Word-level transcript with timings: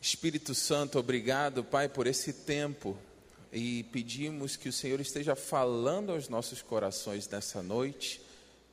Espírito 0.00 0.54
Santo, 0.54 0.98
obrigado, 0.98 1.62
Pai, 1.62 1.88
por 1.88 2.06
esse 2.06 2.32
tempo 2.32 2.96
e 3.52 3.82
pedimos 3.84 4.56
que 4.56 4.68
o 4.68 4.72
Senhor 4.72 5.00
esteja 5.00 5.34
falando 5.34 6.12
aos 6.12 6.28
nossos 6.28 6.62
corações 6.62 7.28
nessa 7.28 7.62
noite, 7.62 8.20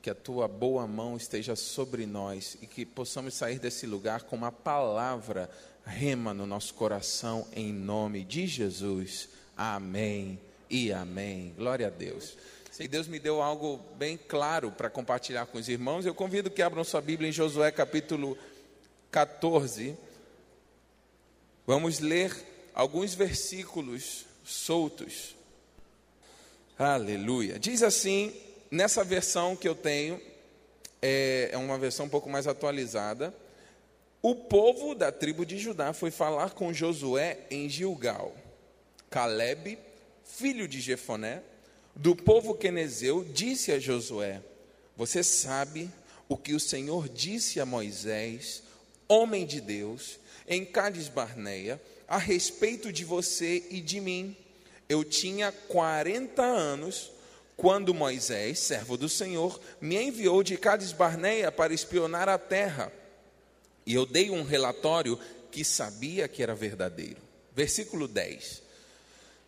que 0.00 0.08
a 0.08 0.14
tua 0.14 0.46
boa 0.46 0.86
mão 0.86 1.16
esteja 1.16 1.54
sobre 1.56 2.06
nós 2.06 2.56
e 2.62 2.66
que 2.66 2.86
possamos 2.86 3.34
sair 3.34 3.58
desse 3.58 3.86
lugar 3.86 4.22
com 4.22 4.36
uma 4.36 4.52
palavra 4.52 5.50
rema 5.84 6.32
no 6.32 6.46
nosso 6.46 6.72
coração, 6.74 7.46
em 7.52 7.72
nome 7.72 8.24
de 8.24 8.46
Jesus. 8.46 9.28
Amém 9.56 10.38
e 10.70 10.92
amém. 10.92 11.52
Glória 11.56 11.88
a 11.88 11.90
Deus. 11.90 12.36
E 12.78 12.86
Deus 12.86 13.08
me 13.08 13.18
deu 13.18 13.42
algo 13.42 13.80
bem 13.96 14.16
claro 14.16 14.70
para 14.70 14.88
compartilhar 14.88 15.46
com 15.46 15.58
os 15.58 15.68
irmãos. 15.68 16.06
Eu 16.06 16.14
convido 16.14 16.48
que 16.48 16.62
abram 16.62 16.84
sua 16.84 17.00
Bíblia 17.00 17.28
em 17.28 17.32
Josué 17.32 17.72
capítulo 17.72 18.38
14. 19.10 20.07
Vamos 21.68 21.98
ler 21.98 22.34
alguns 22.72 23.12
versículos 23.12 24.24
soltos. 24.42 25.36
Aleluia. 26.78 27.58
Diz 27.58 27.82
assim, 27.82 28.34
nessa 28.70 29.04
versão 29.04 29.54
que 29.54 29.68
eu 29.68 29.74
tenho, 29.74 30.18
é, 31.02 31.50
é 31.52 31.58
uma 31.58 31.76
versão 31.76 32.06
um 32.06 32.08
pouco 32.08 32.30
mais 32.30 32.46
atualizada. 32.46 33.34
O 34.22 34.34
povo 34.34 34.94
da 34.94 35.12
tribo 35.12 35.44
de 35.44 35.58
Judá 35.58 35.92
foi 35.92 36.10
falar 36.10 36.54
com 36.54 36.72
Josué 36.72 37.40
em 37.50 37.68
Gilgal. 37.68 38.34
Caleb, 39.10 39.78
filho 40.24 40.66
de 40.66 40.80
Jefoné, 40.80 41.42
do 41.94 42.16
povo 42.16 42.54
quenezeu, 42.54 43.22
disse 43.22 43.72
a 43.72 43.78
Josué: 43.78 44.40
Você 44.96 45.22
sabe 45.22 45.90
o 46.30 46.34
que 46.34 46.54
o 46.54 46.60
Senhor 46.60 47.10
disse 47.10 47.60
a 47.60 47.66
Moisés, 47.66 48.62
homem 49.06 49.44
de 49.44 49.60
Deus, 49.60 50.18
em 50.48 50.64
Cádiz 50.64 51.08
Barneia, 51.08 51.80
a 52.06 52.18
respeito 52.18 52.92
de 52.92 53.04
você 53.04 53.64
e 53.70 53.80
de 53.80 54.00
mim. 54.00 54.36
Eu 54.88 55.04
tinha 55.04 55.52
40 55.52 56.42
anos 56.42 57.12
quando 57.56 57.92
Moisés, 57.92 58.60
servo 58.60 58.96
do 58.96 59.08
Senhor, 59.08 59.60
me 59.80 60.00
enviou 60.00 60.42
de 60.42 60.56
Cádiz 60.56 60.92
Barneia 60.92 61.50
para 61.50 61.74
espionar 61.74 62.28
a 62.28 62.38
terra. 62.38 62.92
E 63.84 63.94
eu 63.94 64.06
dei 64.06 64.30
um 64.30 64.42
relatório 64.42 65.18
que 65.50 65.64
sabia 65.64 66.28
que 66.28 66.42
era 66.42 66.54
verdadeiro. 66.54 67.20
Versículo 67.54 68.06
10. 68.06 68.62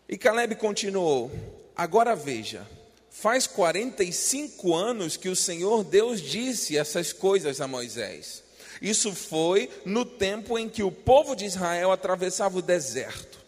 E 0.08 0.18
Caleb 0.18 0.56
continuou: 0.56 1.30
Agora 1.76 2.16
veja, 2.16 2.66
faz 3.10 3.46
45 3.46 4.74
anos 4.74 5.16
que 5.16 5.28
o 5.28 5.36
Senhor 5.36 5.84
Deus 5.84 6.20
disse 6.20 6.76
essas 6.76 7.12
coisas 7.12 7.60
a 7.60 7.68
Moisés. 7.68 8.42
Isso 8.80 9.14
foi 9.14 9.68
no 9.84 10.04
tempo 10.04 10.58
em 10.58 10.68
que 10.68 10.82
o 10.82 10.90
povo 10.90 11.34
de 11.34 11.44
Israel 11.44 11.92
atravessava 11.92 12.58
o 12.58 12.62
deserto. 12.62 13.38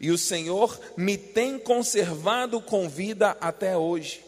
E 0.00 0.10
o 0.10 0.18
Senhor 0.18 0.80
me 0.96 1.16
tem 1.16 1.58
conservado 1.58 2.60
com 2.60 2.88
vida 2.88 3.36
até 3.40 3.76
hoje. 3.76 4.24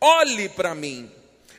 Olhe 0.00 0.48
para 0.48 0.74
mim. 0.74 1.10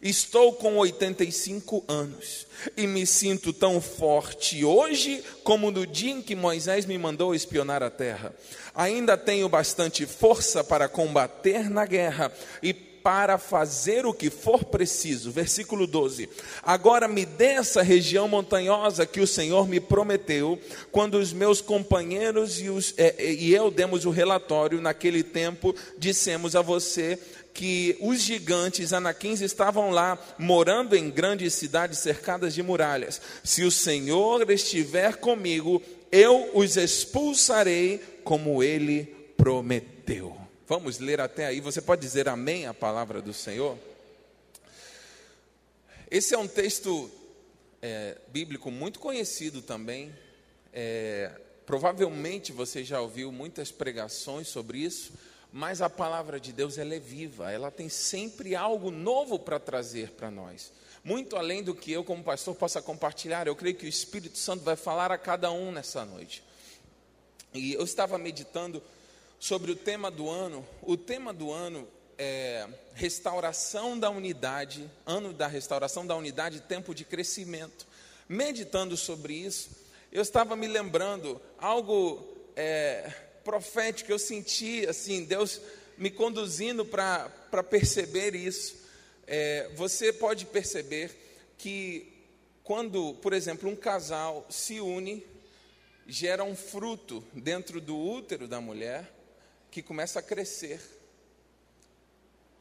Estou 0.01 0.53
com 0.53 0.77
85 0.77 1.83
anos 1.87 2.45
e 2.77 2.85
me 2.85 3.07
sinto 3.07 3.51
tão 3.51 3.81
forte 3.81 4.63
hoje 4.63 5.23
como 5.43 5.71
no 5.71 5.87
dia 5.87 6.11
em 6.11 6.21
que 6.21 6.35
Moisés 6.35 6.85
me 6.85 6.95
mandou 6.95 7.33
espionar 7.33 7.81
a 7.81 7.89
terra. 7.89 8.31
Ainda 8.75 9.17
tenho 9.17 9.49
bastante 9.49 10.05
força 10.05 10.63
para 10.63 10.87
combater 10.87 11.71
na 11.71 11.87
guerra 11.87 12.31
e 12.61 12.71
para 13.05 13.37
fazer 13.37 14.03
o 14.03 14.11
que 14.11 14.31
for 14.31 14.63
preciso. 14.65 15.29
Versículo 15.29 15.85
12. 15.85 16.27
Agora 16.63 17.07
me 17.07 17.23
dê 17.23 17.49
essa 17.49 17.83
região 17.83 18.27
montanhosa 18.27 19.05
que 19.05 19.21
o 19.21 19.27
Senhor 19.27 19.67
me 19.67 19.79
prometeu, 19.79 20.59
quando 20.91 21.19
os 21.19 21.31
meus 21.31 21.61
companheiros 21.61 22.59
e, 22.59 22.67
os, 22.67 22.95
é, 22.97 23.31
e 23.31 23.53
eu 23.53 23.69
demos 23.69 24.05
o 24.05 24.09
relatório 24.09 24.81
naquele 24.81 25.21
tempo, 25.21 25.75
dissemos 25.99 26.55
a 26.55 26.63
você 26.63 27.19
que 27.53 27.95
os 28.01 28.21
gigantes 28.21 28.91
anaquins 28.91 29.39
estavam 29.39 29.91
lá, 29.91 30.17
morando 30.39 30.95
em 30.95 31.11
grandes 31.11 31.53
cidades 31.53 31.99
cercadas 31.99 32.55
de 32.55 32.63
muralhas. 32.63 33.21
Se 33.43 33.63
o 33.63 33.69
Senhor 33.69 34.49
estiver 34.49 35.17
comigo, 35.17 35.79
eu 36.11 36.49
os 36.55 36.75
expulsarei 36.75 38.01
como 38.23 38.63
ele 38.63 39.03
prometeu. 39.37 40.44
Vamos 40.67 40.97
ler 40.97 41.21
até 41.21 41.45
aí. 41.45 41.61
Você 41.61 41.79
pode 41.79 42.01
dizer 42.01 42.27
amém 42.27 42.65
à 42.65 42.73
palavra 42.73 43.21
do 43.21 43.31
Senhor? 43.31 43.77
Esse 46.09 46.33
é 46.33 46.37
um 46.39 46.47
texto 46.47 47.11
é, 47.83 48.17
bíblico 48.29 48.71
muito 48.71 48.99
conhecido 48.99 49.61
também. 49.61 50.11
É, 50.73 51.31
provavelmente 51.67 52.51
você 52.51 52.83
já 52.83 52.99
ouviu 52.99 53.31
muitas 53.31 53.71
pregações 53.71 54.47
sobre 54.47 54.79
isso, 54.79 55.13
mas 55.53 55.83
a 55.83 55.89
palavra 55.89 56.39
de 56.39 56.51
Deus 56.51 56.79
ela 56.79 56.95
é 56.95 56.99
viva, 56.99 57.51
ela 57.51 57.69
tem 57.69 57.87
sempre 57.87 58.55
algo 58.55 58.89
novo 58.89 59.37
para 59.37 59.59
trazer 59.59 60.13
para 60.13 60.31
nós. 60.31 60.73
Muito 61.03 61.35
além 61.35 61.61
do 61.61 61.75
que 61.75 61.91
eu, 61.91 62.03
como 62.03 62.23
pastor, 62.23 62.55
possa 62.55 62.81
compartilhar, 62.81 63.45
eu 63.45 63.55
creio 63.55 63.75
que 63.75 63.85
o 63.85 63.89
Espírito 63.89 64.39
Santo 64.39 64.63
vai 64.63 64.75
falar 64.75 65.11
a 65.11 65.17
cada 65.19 65.51
um 65.51 65.71
nessa 65.71 66.03
noite. 66.03 66.43
E 67.53 67.73
eu 67.73 67.83
estava 67.83 68.17
meditando 68.17 68.81
sobre 69.45 69.71
o 69.71 69.75
tema 69.75 70.09
do 70.09 70.27
ano. 70.27 70.67
O 70.81 70.97
tema 70.97 71.31
do 71.31 71.51
ano 71.51 71.87
é 72.17 72.67
restauração 72.95 73.97
da 73.97 74.09
unidade, 74.09 74.89
ano 75.05 75.31
da 75.31 75.45
restauração 75.45 76.05
da 76.05 76.15
unidade, 76.15 76.61
tempo 76.61 76.95
de 76.95 77.05
crescimento. 77.05 77.85
Meditando 78.27 78.97
sobre 78.97 79.35
isso, 79.35 79.69
eu 80.11 80.23
estava 80.23 80.55
me 80.55 80.65
lembrando 80.65 81.39
algo 81.59 82.27
é, 82.55 83.07
profético, 83.43 84.11
eu 84.11 84.17
senti 84.17 84.83
assim, 84.87 85.23
Deus 85.23 85.61
me 85.95 86.09
conduzindo 86.09 86.83
para 86.83 87.29
perceber 87.69 88.33
isso. 88.33 88.75
É, 89.27 89.69
você 89.75 90.11
pode 90.11 90.47
perceber 90.47 91.11
que 91.55 92.11
quando, 92.63 93.13
por 93.21 93.31
exemplo, 93.31 93.69
um 93.69 93.75
casal 93.75 94.43
se 94.49 94.79
une, 94.79 95.23
gera 96.07 96.43
um 96.43 96.55
fruto 96.55 97.23
dentro 97.31 97.79
do 97.79 97.95
útero 97.95 98.47
da 98.47 98.59
mulher, 98.59 99.14
que 99.75 99.81
começa 99.81 100.19
a 100.19 100.21
crescer. 100.21 100.79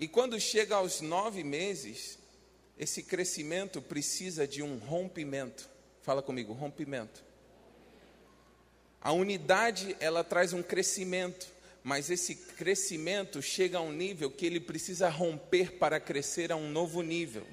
E 0.01 0.09
quando 0.09 0.41
chega 0.41 0.75
aos 0.75 1.01
nove 1.01 1.45
meses, 1.45 2.19
esse 2.77 3.05
crescimento 3.05 3.81
precisa 3.81 4.49
de 4.49 4.65
um 4.65 4.79
rompimento. 4.79 5.71
Fala 6.03 6.21
comigo, 6.21 6.53
rompimento. 6.53 7.23
A 9.01 9.13
unidade, 9.13 9.97
ela 10.01 10.25
traz 10.25 10.53
um 10.53 10.61
crescimento, 10.61 11.47
mas 11.85 12.11
esse 12.11 12.35
crescimento 12.35 13.41
chega 13.41 13.79
a 13.79 13.83
um 13.83 13.93
nível 13.93 14.29
que 14.29 14.45
ele 14.45 14.59
precisa 14.59 15.09
romper 15.09 15.79
para 15.79 16.01
crescer 16.01 16.51
a 16.51 16.57
um 16.57 16.69
novo 16.69 17.01
nível. 17.01 17.47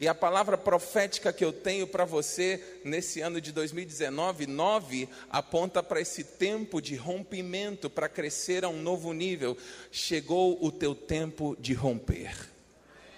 E 0.00 0.06
a 0.06 0.14
palavra 0.14 0.56
profética 0.56 1.32
que 1.32 1.44
eu 1.44 1.52
tenho 1.52 1.84
para 1.84 2.04
você 2.04 2.62
nesse 2.84 3.20
ano 3.20 3.40
de 3.40 3.50
2019, 3.50 4.46
9, 4.46 5.08
aponta 5.28 5.82
para 5.82 6.00
esse 6.00 6.22
tempo 6.22 6.80
de 6.80 6.94
rompimento, 6.94 7.90
para 7.90 8.08
crescer 8.08 8.64
a 8.64 8.68
um 8.68 8.80
novo 8.80 9.12
nível. 9.12 9.56
Chegou 9.90 10.56
o 10.64 10.70
teu 10.70 10.94
tempo 10.94 11.56
de 11.58 11.74
romper. 11.74 12.32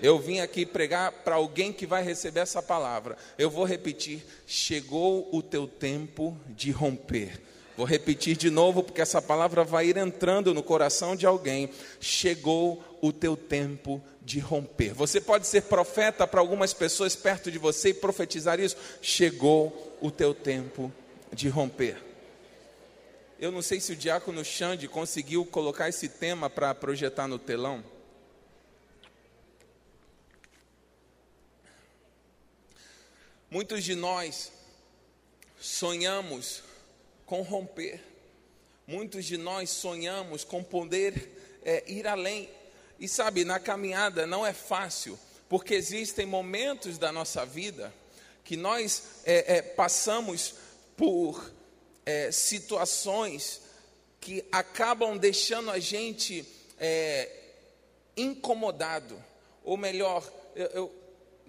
Eu 0.00 0.18
vim 0.18 0.40
aqui 0.40 0.64
pregar 0.64 1.12
para 1.12 1.34
alguém 1.34 1.70
que 1.70 1.84
vai 1.84 2.02
receber 2.02 2.40
essa 2.40 2.62
palavra. 2.62 3.18
Eu 3.36 3.50
vou 3.50 3.66
repetir: 3.66 4.24
chegou 4.46 5.28
o 5.30 5.42
teu 5.42 5.68
tempo 5.68 6.34
de 6.48 6.70
romper. 6.70 7.42
Vou 7.76 7.86
repetir 7.86 8.36
de 8.36 8.50
novo, 8.50 8.82
porque 8.82 9.00
essa 9.00 9.22
palavra 9.22 9.64
vai 9.64 9.86
ir 9.86 9.96
entrando 9.96 10.52
no 10.52 10.62
coração 10.62 11.16
de 11.16 11.26
alguém. 11.26 11.70
Chegou 12.00 12.82
o 13.00 13.12
teu 13.12 13.36
tempo 13.36 14.02
de 14.22 14.38
romper. 14.38 14.92
Você 14.92 15.20
pode 15.20 15.46
ser 15.46 15.62
profeta 15.62 16.26
para 16.26 16.40
algumas 16.40 16.74
pessoas 16.74 17.16
perto 17.16 17.50
de 17.50 17.58
você 17.58 17.90
e 17.90 17.94
profetizar 17.94 18.60
isso. 18.60 18.76
Chegou 19.00 19.96
o 20.00 20.10
teu 20.10 20.34
tempo 20.34 20.92
de 21.32 21.48
romper. 21.48 21.96
Eu 23.38 23.50
não 23.50 23.62
sei 23.62 23.80
se 23.80 23.92
o 23.92 23.96
diácono 23.96 24.44
Xande 24.44 24.86
conseguiu 24.86 25.46
colocar 25.46 25.88
esse 25.88 26.08
tema 26.08 26.50
para 26.50 26.74
projetar 26.74 27.26
no 27.26 27.38
telão. 27.38 27.82
Muitos 33.50 33.82
de 33.82 33.94
nós 33.94 34.52
sonhamos 35.58 36.62
com 37.30 37.42
romper. 37.42 38.00
Muitos 38.88 39.24
de 39.24 39.36
nós 39.36 39.70
sonhamos 39.70 40.42
com 40.42 40.64
poder 40.64 41.60
é, 41.64 41.84
ir 41.86 42.04
além. 42.08 42.50
E 42.98 43.06
sabe, 43.06 43.44
na 43.44 43.60
caminhada 43.60 44.26
não 44.26 44.44
é 44.44 44.52
fácil, 44.52 45.16
porque 45.48 45.74
existem 45.74 46.26
momentos 46.26 46.98
da 46.98 47.12
nossa 47.12 47.46
vida 47.46 47.94
que 48.42 48.56
nós 48.56 49.22
é, 49.24 49.58
é, 49.58 49.62
passamos 49.62 50.56
por 50.96 51.52
é, 52.04 52.32
situações 52.32 53.60
que 54.20 54.44
acabam 54.50 55.16
deixando 55.16 55.70
a 55.70 55.78
gente 55.78 56.44
é, 56.80 57.30
incomodado, 58.16 59.22
ou 59.62 59.76
melhor, 59.76 60.28
eu, 60.56 60.66
eu 60.66 60.99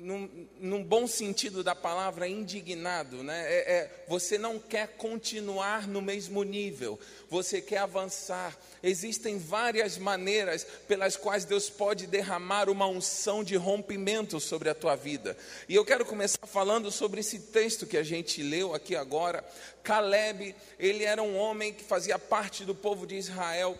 num, 0.01 0.47
num, 0.59 0.83
bom 0.83 1.05
sentido 1.05 1.63
da 1.63 1.75
palavra, 1.75 2.27
indignado, 2.27 3.23
né? 3.23 3.45
É, 3.45 3.73
é, 3.73 4.03
você 4.07 4.37
não 4.37 4.57
quer 4.57 4.87
continuar 4.97 5.87
no 5.87 6.01
mesmo 6.01 6.43
nível, 6.43 6.99
você 7.29 7.61
quer 7.61 7.77
avançar. 7.77 8.57
Existem 8.81 9.37
várias 9.37 9.97
maneiras 9.97 10.65
pelas 10.87 11.15
quais 11.15 11.45
Deus 11.45 11.69
pode 11.69 12.07
derramar 12.07 12.69
uma 12.69 12.87
unção 12.87 13.43
de 13.43 13.55
rompimento 13.55 14.39
sobre 14.39 14.69
a 14.69 14.75
tua 14.75 14.95
vida. 14.95 15.37
E 15.69 15.75
eu 15.75 15.85
quero 15.85 16.03
começar 16.03 16.47
falando 16.47 16.91
sobre 16.91 17.19
esse 17.19 17.37
texto 17.39 17.85
que 17.85 17.97
a 17.97 18.03
gente 18.03 18.41
leu 18.41 18.73
aqui 18.73 18.95
agora. 18.95 19.45
Caleb, 19.83 20.55
ele 20.79 21.03
era 21.03 21.21
um 21.21 21.37
homem 21.37 21.73
que 21.73 21.83
fazia 21.83 22.17
parte 22.17 22.65
do 22.65 22.73
povo 22.73 23.05
de 23.05 23.15
Israel. 23.15 23.77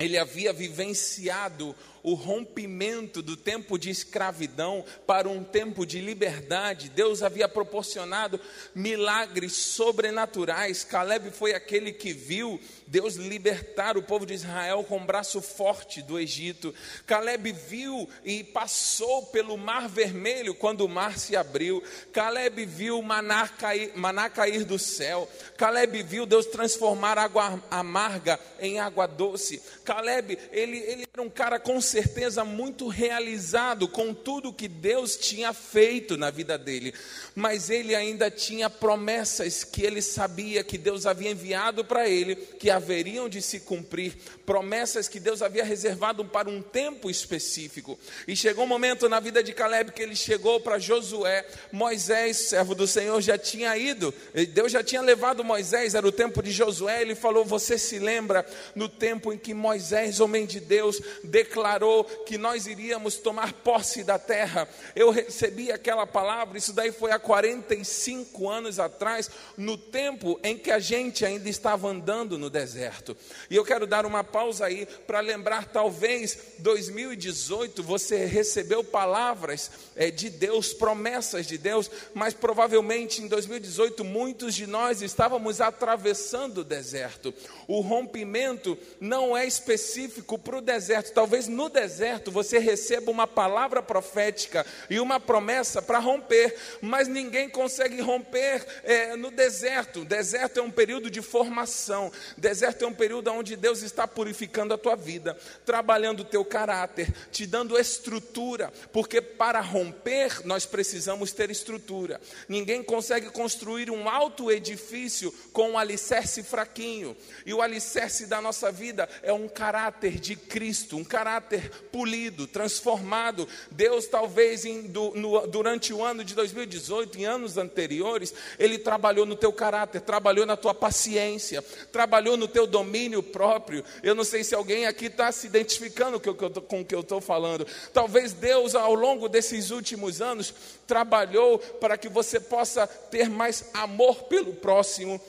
Ele 0.00 0.16
havia 0.16 0.52
vivenciado 0.52 1.74
o 2.02 2.14
rompimento 2.14 3.22
do 3.22 3.36
tempo 3.36 3.78
de 3.78 3.90
escravidão 3.90 4.84
para 5.06 5.28
um 5.28 5.42
tempo 5.42 5.84
de 5.86 6.00
liberdade. 6.00 6.88
Deus 6.88 7.22
havia 7.22 7.48
proporcionado 7.48 8.40
milagres 8.74 9.52
sobrenaturais. 9.52 10.84
Caleb 10.84 11.30
foi 11.30 11.54
aquele 11.54 11.92
que 11.92 12.12
viu 12.12 12.60
Deus 12.86 13.16
libertar 13.16 13.96
o 13.96 14.02
povo 14.02 14.24
de 14.24 14.34
Israel 14.34 14.82
com 14.84 14.96
um 14.96 15.06
braço 15.06 15.42
forte 15.42 16.02
do 16.02 16.18
Egito. 16.18 16.74
Caleb 17.06 17.52
viu 17.52 18.08
e 18.24 18.42
passou 18.42 19.26
pelo 19.26 19.56
Mar 19.56 19.88
Vermelho 19.88 20.54
quando 20.54 20.82
o 20.82 20.88
mar 20.88 21.18
se 21.18 21.36
abriu. 21.36 21.82
Caleb 22.12 22.64
viu 22.64 23.02
maná 23.02 23.46
cair, 23.48 23.92
maná 23.94 24.30
cair 24.30 24.64
do 24.64 24.78
céu. 24.78 25.28
Caleb 25.56 26.02
viu 26.02 26.24
Deus 26.24 26.46
transformar 26.46 27.18
água 27.18 27.62
amarga 27.70 28.40
em 28.58 28.80
água 28.80 29.06
doce. 29.06 29.62
Caleb, 29.84 30.38
ele, 30.52 30.78
ele 30.78 31.06
era 31.12 31.22
um 31.22 31.30
cara 31.30 31.58
com 31.58 31.80
certeza 31.88 32.44
muito 32.44 32.86
realizado 32.88 33.88
com 33.88 34.12
tudo 34.12 34.52
que 34.52 34.68
Deus 34.68 35.16
tinha 35.16 35.52
feito 35.52 36.16
na 36.16 36.30
vida 36.30 36.58
dele, 36.58 36.94
mas 37.34 37.70
ele 37.70 37.94
ainda 37.94 38.30
tinha 38.30 38.68
promessas 38.68 39.64
que 39.64 39.82
ele 39.82 40.02
sabia 40.02 40.62
que 40.62 40.76
Deus 40.76 41.06
havia 41.06 41.30
enviado 41.30 41.84
para 41.84 42.08
ele, 42.08 42.36
que 42.36 42.70
haveriam 42.70 43.28
de 43.28 43.40
se 43.40 43.60
cumprir, 43.60 44.14
promessas 44.44 45.08
que 45.08 45.18
Deus 45.18 45.40
havia 45.42 45.64
reservado 45.64 46.24
para 46.24 46.48
um 46.48 46.60
tempo 46.60 47.10
específico. 47.10 47.98
E 48.26 48.36
chegou 48.36 48.64
um 48.64 48.68
momento 48.68 49.08
na 49.08 49.18
vida 49.18 49.42
de 49.42 49.52
Caleb 49.52 49.92
que 49.92 50.02
ele 50.02 50.16
chegou 50.16 50.60
para 50.60 50.78
Josué, 50.78 51.46
Moisés, 51.72 52.36
servo 52.48 52.74
do 52.74 52.86
Senhor, 52.86 53.20
já 53.22 53.38
tinha 53.38 53.76
ido, 53.76 54.12
Deus 54.52 54.70
já 54.70 54.82
tinha 54.82 55.00
levado 55.00 55.42
Moisés, 55.42 55.94
era 55.94 56.06
o 56.06 56.12
tempo 56.12 56.42
de 56.42 56.52
Josué, 56.52 57.00
ele 57.00 57.14
falou: 57.14 57.44
Você 57.44 57.78
se 57.78 57.98
lembra 57.98 58.44
no 58.74 58.88
tempo 58.88 59.32
em 59.32 59.38
que 59.38 59.54
Moisés, 59.54 60.20
homem 60.20 60.44
de 60.44 60.60
Deus, 60.60 61.00
declarou 61.24 61.77
que 62.26 62.36
nós 62.36 62.66
iríamos 62.66 63.16
tomar 63.16 63.52
posse 63.52 64.04
da 64.04 64.18
terra. 64.18 64.68
Eu 64.94 65.10
recebi 65.10 65.72
aquela 65.72 66.06
palavra, 66.06 66.58
isso 66.58 66.72
daí 66.72 66.92
foi 66.92 67.10
há 67.10 67.18
45 67.18 68.48
anos 68.48 68.78
atrás, 68.78 69.30
no 69.56 69.78
tempo 69.78 70.38
em 70.42 70.58
que 70.58 70.70
a 70.70 70.78
gente 70.78 71.24
ainda 71.24 71.48
estava 71.48 71.88
andando 71.88 72.38
no 72.38 72.50
deserto. 72.50 73.16
E 73.48 73.56
eu 73.56 73.64
quero 73.64 73.86
dar 73.86 74.04
uma 74.04 74.22
pausa 74.22 74.66
aí 74.66 74.86
para 75.06 75.20
lembrar, 75.20 75.66
talvez 75.66 76.38
2018 76.58 77.82
você 77.82 78.26
recebeu 78.26 78.84
palavras 78.84 79.70
é, 79.96 80.10
de 80.10 80.28
Deus, 80.28 80.74
promessas 80.74 81.46
de 81.46 81.56
Deus, 81.56 81.90
mas 82.12 82.34
provavelmente 82.34 83.22
em 83.22 83.28
2018 83.28 84.04
muitos 84.04 84.54
de 84.54 84.66
nós 84.66 85.00
estávamos 85.00 85.60
atravessando 85.60 86.58
o 86.58 86.64
deserto. 86.64 87.32
O 87.66 87.80
rompimento 87.80 88.76
não 89.00 89.36
é 89.36 89.46
específico 89.46 90.38
para 90.38 90.58
o 90.58 90.60
deserto, 90.60 91.12
talvez 91.12 91.38
talvez 91.38 91.46
no 91.68 91.74
deserto 91.74 92.30
você 92.30 92.58
receba 92.58 93.10
uma 93.10 93.26
palavra 93.26 93.82
profética 93.82 94.64
e 94.88 94.98
uma 94.98 95.20
promessa 95.20 95.82
para 95.82 95.98
romper, 95.98 96.56
mas 96.80 97.06
ninguém 97.06 97.48
consegue 97.48 98.00
romper 98.00 98.66
é, 98.82 99.14
no 99.16 99.30
deserto. 99.30 100.04
Deserto 100.04 100.58
é 100.60 100.62
um 100.62 100.70
período 100.70 101.10
de 101.10 101.20
formação, 101.20 102.10
deserto 102.38 102.84
é 102.84 102.88
um 102.88 102.94
período 102.94 103.30
onde 103.30 103.54
Deus 103.54 103.82
está 103.82 104.08
purificando 104.08 104.72
a 104.72 104.78
tua 104.78 104.96
vida, 104.96 105.36
trabalhando 105.66 106.20
o 106.20 106.24
teu 106.24 106.42
caráter, 106.42 107.12
te 107.30 107.46
dando 107.46 107.78
estrutura, 107.78 108.72
porque 108.90 109.20
para 109.20 109.60
romper 109.60 110.46
nós 110.46 110.64
precisamos 110.64 111.32
ter 111.32 111.50
estrutura. 111.50 112.18
Ninguém 112.48 112.82
consegue 112.82 113.28
construir 113.30 113.90
um 113.90 114.08
alto 114.08 114.50
edifício 114.50 115.30
com 115.52 115.72
um 115.72 115.78
alicerce 115.78 116.42
fraquinho, 116.42 117.14
e 117.44 117.52
o 117.52 117.60
alicerce 117.60 118.26
da 118.26 118.40
nossa 118.40 118.72
vida 118.72 119.06
é 119.22 119.32
um 119.32 119.48
caráter 119.48 120.18
de 120.18 120.34
Cristo, 120.34 120.96
um 120.96 121.04
caráter 121.04 121.57
caráter 121.58 121.70
polido, 121.90 122.46
transformado. 122.46 123.48
Deus, 123.70 124.06
talvez 124.06 124.64
em, 124.64 124.82
do, 124.82 125.12
no, 125.14 125.46
durante 125.46 125.92
o 125.92 126.02
ano 126.02 126.22
de 126.22 126.34
2018, 126.34 127.18
em 127.18 127.24
anos 127.24 127.58
anteriores, 127.58 128.32
Ele 128.58 128.78
trabalhou 128.78 129.26
no 129.26 129.34
teu 129.34 129.52
caráter, 129.52 130.00
trabalhou 130.00 130.46
na 130.46 130.56
tua 130.56 130.74
paciência, 130.74 131.62
trabalhou 131.92 132.36
no 132.36 132.46
teu 132.46 132.66
domínio 132.66 133.22
próprio. 133.22 133.84
Eu 134.02 134.14
não 134.14 134.24
sei 134.24 134.44
se 134.44 134.54
alguém 134.54 134.86
aqui 134.86 135.06
está 135.06 135.30
se 135.32 135.46
identificando 135.46 136.20
com 136.20 136.80
o 136.80 136.84
que 136.84 136.94
eu 136.94 137.00
estou 137.00 137.20
falando. 137.20 137.66
Talvez 137.92 138.32
Deus, 138.32 138.74
ao 138.74 138.94
longo 138.94 139.28
desses 139.28 139.70
últimos 139.70 140.20
anos, 140.20 140.54
trabalhou 140.86 141.58
para 141.58 141.98
que 141.98 142.08
você 142.08 142.38
possa 142.38 142.86
ter 142.86 143.28
mais 143.28 143.70
amor 143.74 144.24
pelo 144.24 144.54
próximo, 144.54 145.20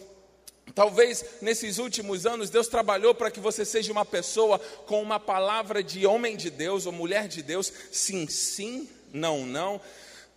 Talvez 0.75 1.23
nesses 1.41 1.77
últimos 1.77 2.25
anos 2.25 2.49
Deus 2.49 2.67
trabalhou 2.67 3.13
para 3.15 3.31
que 3.31 3.39
você 3.39 3.65
seja 3.65 3.91
uma 3.91 4.05
pessoa 4.05 4.59
com 4.85 5.01
uma 5.01 5.19
palavra 5.19 5.83
de 5.83 6.05
homem 6.05 6.35
de 6.37 6.49
Deus 6.49 6.85
ou 6.85 6.91
mulher 6.91 7.27
de 7.27 7.41
Deus, 7.41 7.71
sim, 7.91 8.27
sim, 8.27 8.89
não, 9.13 9.45
não. 9.45 9.81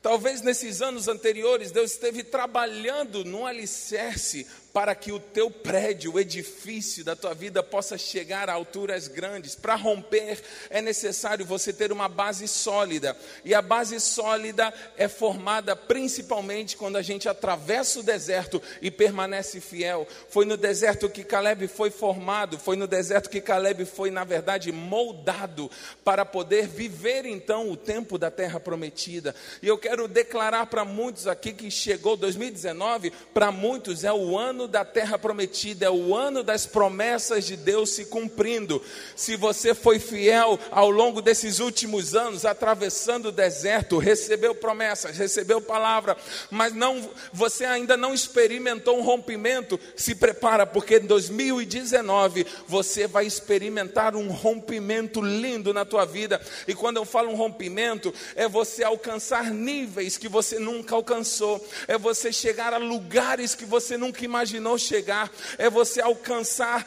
Talvez 0.02 0.42
nesses 0.42 0.82
anos 0.82 1.06
anteriores 1.06 1.70
Deus 1.70 1.92
esteve 1.92 2.24
trabalhando 2.24 3.24
no 3.24 3.46
alicerce 3.46 4.46
para 4.72 4.94
que 4.94 5.12
o 5.12 5.20
teu 5.20 5.50
prédio, 5.50 6.14
o 6.14 6.20
edifício 6.20 7.04
da 7.04 7.14
tua 7.14 7.34
vida 7.34 7.62
possa 7.62 7.98
chegar 7.98 8.48
a 8.48 8.54
alturas 8.54 9.06
grandes. 9.06 9.54
Para 9.54 9.74
romper 9.74 10.40
é 10.70 10.80
necessário 10.80 11.44
você 11.44 11.72
ter 11.72 11.92
uma 11.92 12.08
base 12.08 12.48
sólida. 12.48 13.16
E 13.44 13.54
a 13.54 13.60
base 13.60 14.00
sólida 14.00 14.72
é 14.96 15.08
formada 15.08 15.76
principalmente 15.76 16.76
quando 16.76 16.96
a 16.96 17.02
gente 17.02 17.28
atravessa 17.28 18.00
o 18.00 18.02
deserto 18.02 18.62
e 18.80 18.90
permanece 18.90 19.60
fiel. 19.60 20.08
Foi 20.28 20.46
no 20.46 20.56
deserto 20.56 21.08
que 21.08 21.22
Caleb 21.22 21.68
foi 21.68 21.90
formado, 21.90 22.58
foi 22.58 22.76
no 22.76 22.86
deserto 22.86 23.28
que 23.28 23.40
Caleb 23.40 23.84
foi, 23.84 24.10
na 24.10 24.24
verdade, 24.24 24.72
moldado 24.72 25.70
para 26.02 26.24
poder 26.24 26.66
viver 26.66 27.26
então 27.26 27.70
o 27.70 27.76
tempo 27.76 28.16
da 28.16 28.30
terra 28.30 28.58
prometida. 28.58 29.34
E 29.62 29.68
eu 29.68 29.76
quero 29.76 30.08
declarar 30.08 30.66
para 30.66 30.84
muitos 30.84 31.26
aqui 31.26 31.52
que 31.52 31.70
chegou 31.70 32.16
2019, 32.16 33.12
para 33.34 33.52
muitos 33.52 34.04
é 34.04 34.12
o 34.12 34.38
ano 34.38 34.61
ano 34.62 34.68
da 34.68 34.84
terra 34.84 35.18
prometida, 35.18 35.86
é 35.86 35.90
o 35.90 36.14
ano 36.14 36.42
das 36.42 36.66
promessas 36.66 37.44
de 37.44 37.56
Deus 37.56 37.90
se 37.90 38.04
cumprindo. 38.04 38.82
Se 39.16 39.34
você 39.36 39.74
foi 39.74 39.98
fiel 39.98 40.58
ao 40.70 40.88
longo 40.88 41.20
desses 41.20 41.58
últimos 41.58 42.14
anos, 42.14 42.44
atravessando 42.44 43.26
o 43.26 43.32
deserto, 43.32 43.98
recebeu 43.98 44.54
promessas, 44.54 45.16
recebeu 45.16 45.60
palavra, 45.60 46.16
mas 46.50 46.72
não, 46.72 47.10
você 47.32 47.64
ainda 47.64 47.96
não 47.96 48.14
experimentou 48.14 48.98
um 48.98 49.02
rompimento, 49.02 49.80
se 49.96 50.14
prepara, 50.14 50.64
porque 50.64 50.96
em 50.96 51.06
2019 51.06 52.46
você 52.68 53.06
vai 53.06 53.26
experimentar 53.26 54.14
um 54.14 54.28
rompimento 54.28 55.20
lindo 55.20 55.74
na 55.74 55.84
tua 55.84 56.04
vida. 56.04 56.40
E 56.68 56.74
quando 56.74 56.98
eu 56.98 57.04
falo 57.04 57.30
um 57.30 57.36
rompimento, 57.36 58.14
é 58.36 58.46
você 58.46 58.84
alcançar 58.84 59.50
níveis 59.50 60.16
que 60.16 60.28
você 60.28 60.58
nunca 60.58 60.94
alcançou, 60.94 61.66
é 61.88 61.98
você 61.98 62.32
chegar 62.32 62.72
a 62.72 62.78
lugares 62.78 63.54
que 63.54 63.64
você 63.64 63.96
nunca 63.96 64.24
imaginou 64.24 64.51
imaginou 64.52 64.78
chegar, 64.78 65.30
é 65.56 65.70
você 65.70 66.00
alcançar 66.00 66.86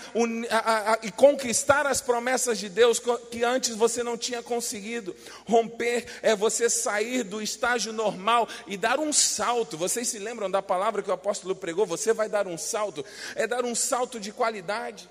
e 1.01 1.12
conquistar 1.12 1.88
as 1.88 2.01
promessas 2.01 2.60
de 2.60 2.69
Deus 2.69 3.01
que 3.31 3.43
antes 3.43 3.75
você 3.75 4.03
não 4.03 4.17
tinha 4.17 4.43
conseguido. 4.43 5.15
Romper 5.48 6.05
é 6.22 6.36
você 6.36 6.69
sair 6.69 7.24
do 7.24 7.41
estágio 7.41 7.91
normal 7.91 8.48
e 8.67 8.77
dar 8.77 9.00
um 9.00 9.12
salto. 9.12 9.77
Vocês 9.77 10.07
se 10.07 10.19
lembram 10.19 10.50
da 10.50 10.62
palavra 10.62 11.01
que 11.01 11.10
o 11.10 11.13
apóstolo 11.13 11.55
pregou? 11.55 11.86
Você 11.86 12.13
vai 12.13 12.29
dar 12.29 12.48
um 12.48 12.57
salto, 12.57 13.03
é 13.36 13.48
dar 13.48 13.65
um 13.65 13.75
salto 13.75 14.19
de 14.19 14.31
qualidade. 14.31 15.10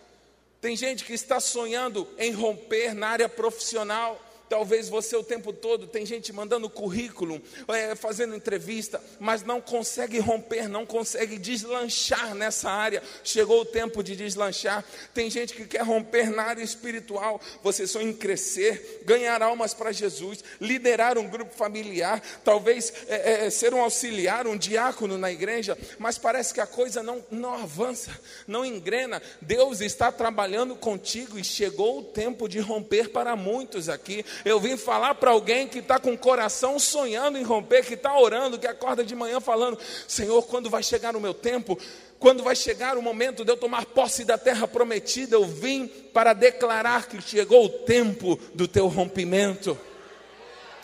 Tem 0.60 0.76
gente 0.76 1.04
que 1.04 1.12
está 1.12 1.40
sonhando 1.40 2.08
em 2.16 2.32
romper 2.32 2.94
na 2.94 3.08
área 3.08 3.28
profissional. 3.28 4.20
Talvez 4.48 4.88
você 4.88 5.16
o 5.16 5.24
tempo 5.24 5.52
todo 5.52 5.86
tem 5.86 6.04
gente 6.04 6.32
mandando 6.32 6.68
currículo, 6.68 7.40
é, 7.68 7.94
fazendo 7.94 8.36
entrevista, 8.36 9.02
mas 9.18 9.42
não 9.42 9.60
consegue 9.60 10.18
romper, 10.18 10.68
não 10.68 10.84
consegue 10.84 11.38
deslanchar 11.38 12.34
nessa 12.34 12.70
área. 12.70 13.02
Chegou 13.22 13.62
o 13.62 13.64
tempo 13.64 14.02
de 14.02 14.14
deslanchar. 14.14 14.84
Tem 15.14 15.30
gente 15.30 15.54
que 15.54 15.64
quer 15.64 15.82
romper 15.82 16.30
na 16.30 16.42
área 16.42 16.62
espiritual. 16.62 17.40
Você 17.62 17.86
sonha 17.86 18.10
em 18.10 18.12
crescer, 18.12 19.02
ganhar 19.04 19.42
almas 19.42 19.72
para 19.72 19.92
Jesus, 19.92 20.44
liderar 20.60 21.16
um 21.16 21.28
grupo 21.28 21.54
familiar, 21.54 22.22
talvez 22.44 22.92
é, 23.08 23.46
é, 23.46 23.50
ser 23.50 23.72
um 23.72 23.80
auxiliar, 23.80 24.46
um 24.46 24.56
diácono 24.56 25.16
na 25.16 25.32
igreja, 25.32 25.76
mas 25.98 26.18
parece 26.18 26.52
que 26.52 26.60
a 26.60 26.66
coisa 26.66 27.02
não, 27.02 27.24
não 27.30 27.54
avança, 27.54 28.10
não 28.46 28.64
engrena. 28.64 29.22
Deus 29.40 29.80
está 29.80 30.12
trabalhando 30.12 30.76
contigo 30.76 31.38
e 31.38 31.44
chegou 31.44 32.00
o 32.00 32.04
tempo 32.04 32.48
de 32.48 32.60
romper 32.60 33.08
para 33.08 33.34
muitos 33.34 33.88
aqui 33.88 34.24
Eu 34.44 34.58
vim 34.58 34.76
falar 34.76 35.14
para 35.16 35.30
alguém 35.30 35.68
que 35.68 35.80
está 35.80 35.98
com 35.98 36.12
o 36.12 36.18
coração 36.18 36.78
sonhando 36.78 37.36
em 37.36 37.42
romper, 37.42 37.84
que 37.84 37.94
está 37.94 38.18
orando, 38.18 38.58
que 38.58 38.66
acorda 38.66 39.04
de 39.04 39.14
manhã 39.14 39.40
falando: 39.40 39.78
Senhor, 40.08 40.42
quando 40.44 40.70
vai 40.70 40.82
chegar 40.82 41.14
o 41.16 41.20
meu 41.20 41.34
tempo? 41.34 41.78
Quando 42.18 42.42
vai 42.42 42.56
chegar 42.56 42.96
o 42.96 43.02
momento 43.02 43.44
de 43.44 43.52
eu 43.52 43.56
tomar 43.56 43.84
posse 43.86 44.24
da 44.24 44.38
terra 44.38 44.66
prometida? 44.66 45.36
Eu 45.36 45.44
vim 45.44 45.86
para 45.86 46.32
declarar 46.32 47.06
que 47.06 47.20
chegou 47.20 47.66
o 47.66 47.68
tempo 47.68 48.38
do 48.54 48.66
teu 48.66 48.86
rompimento. 48.86 49.78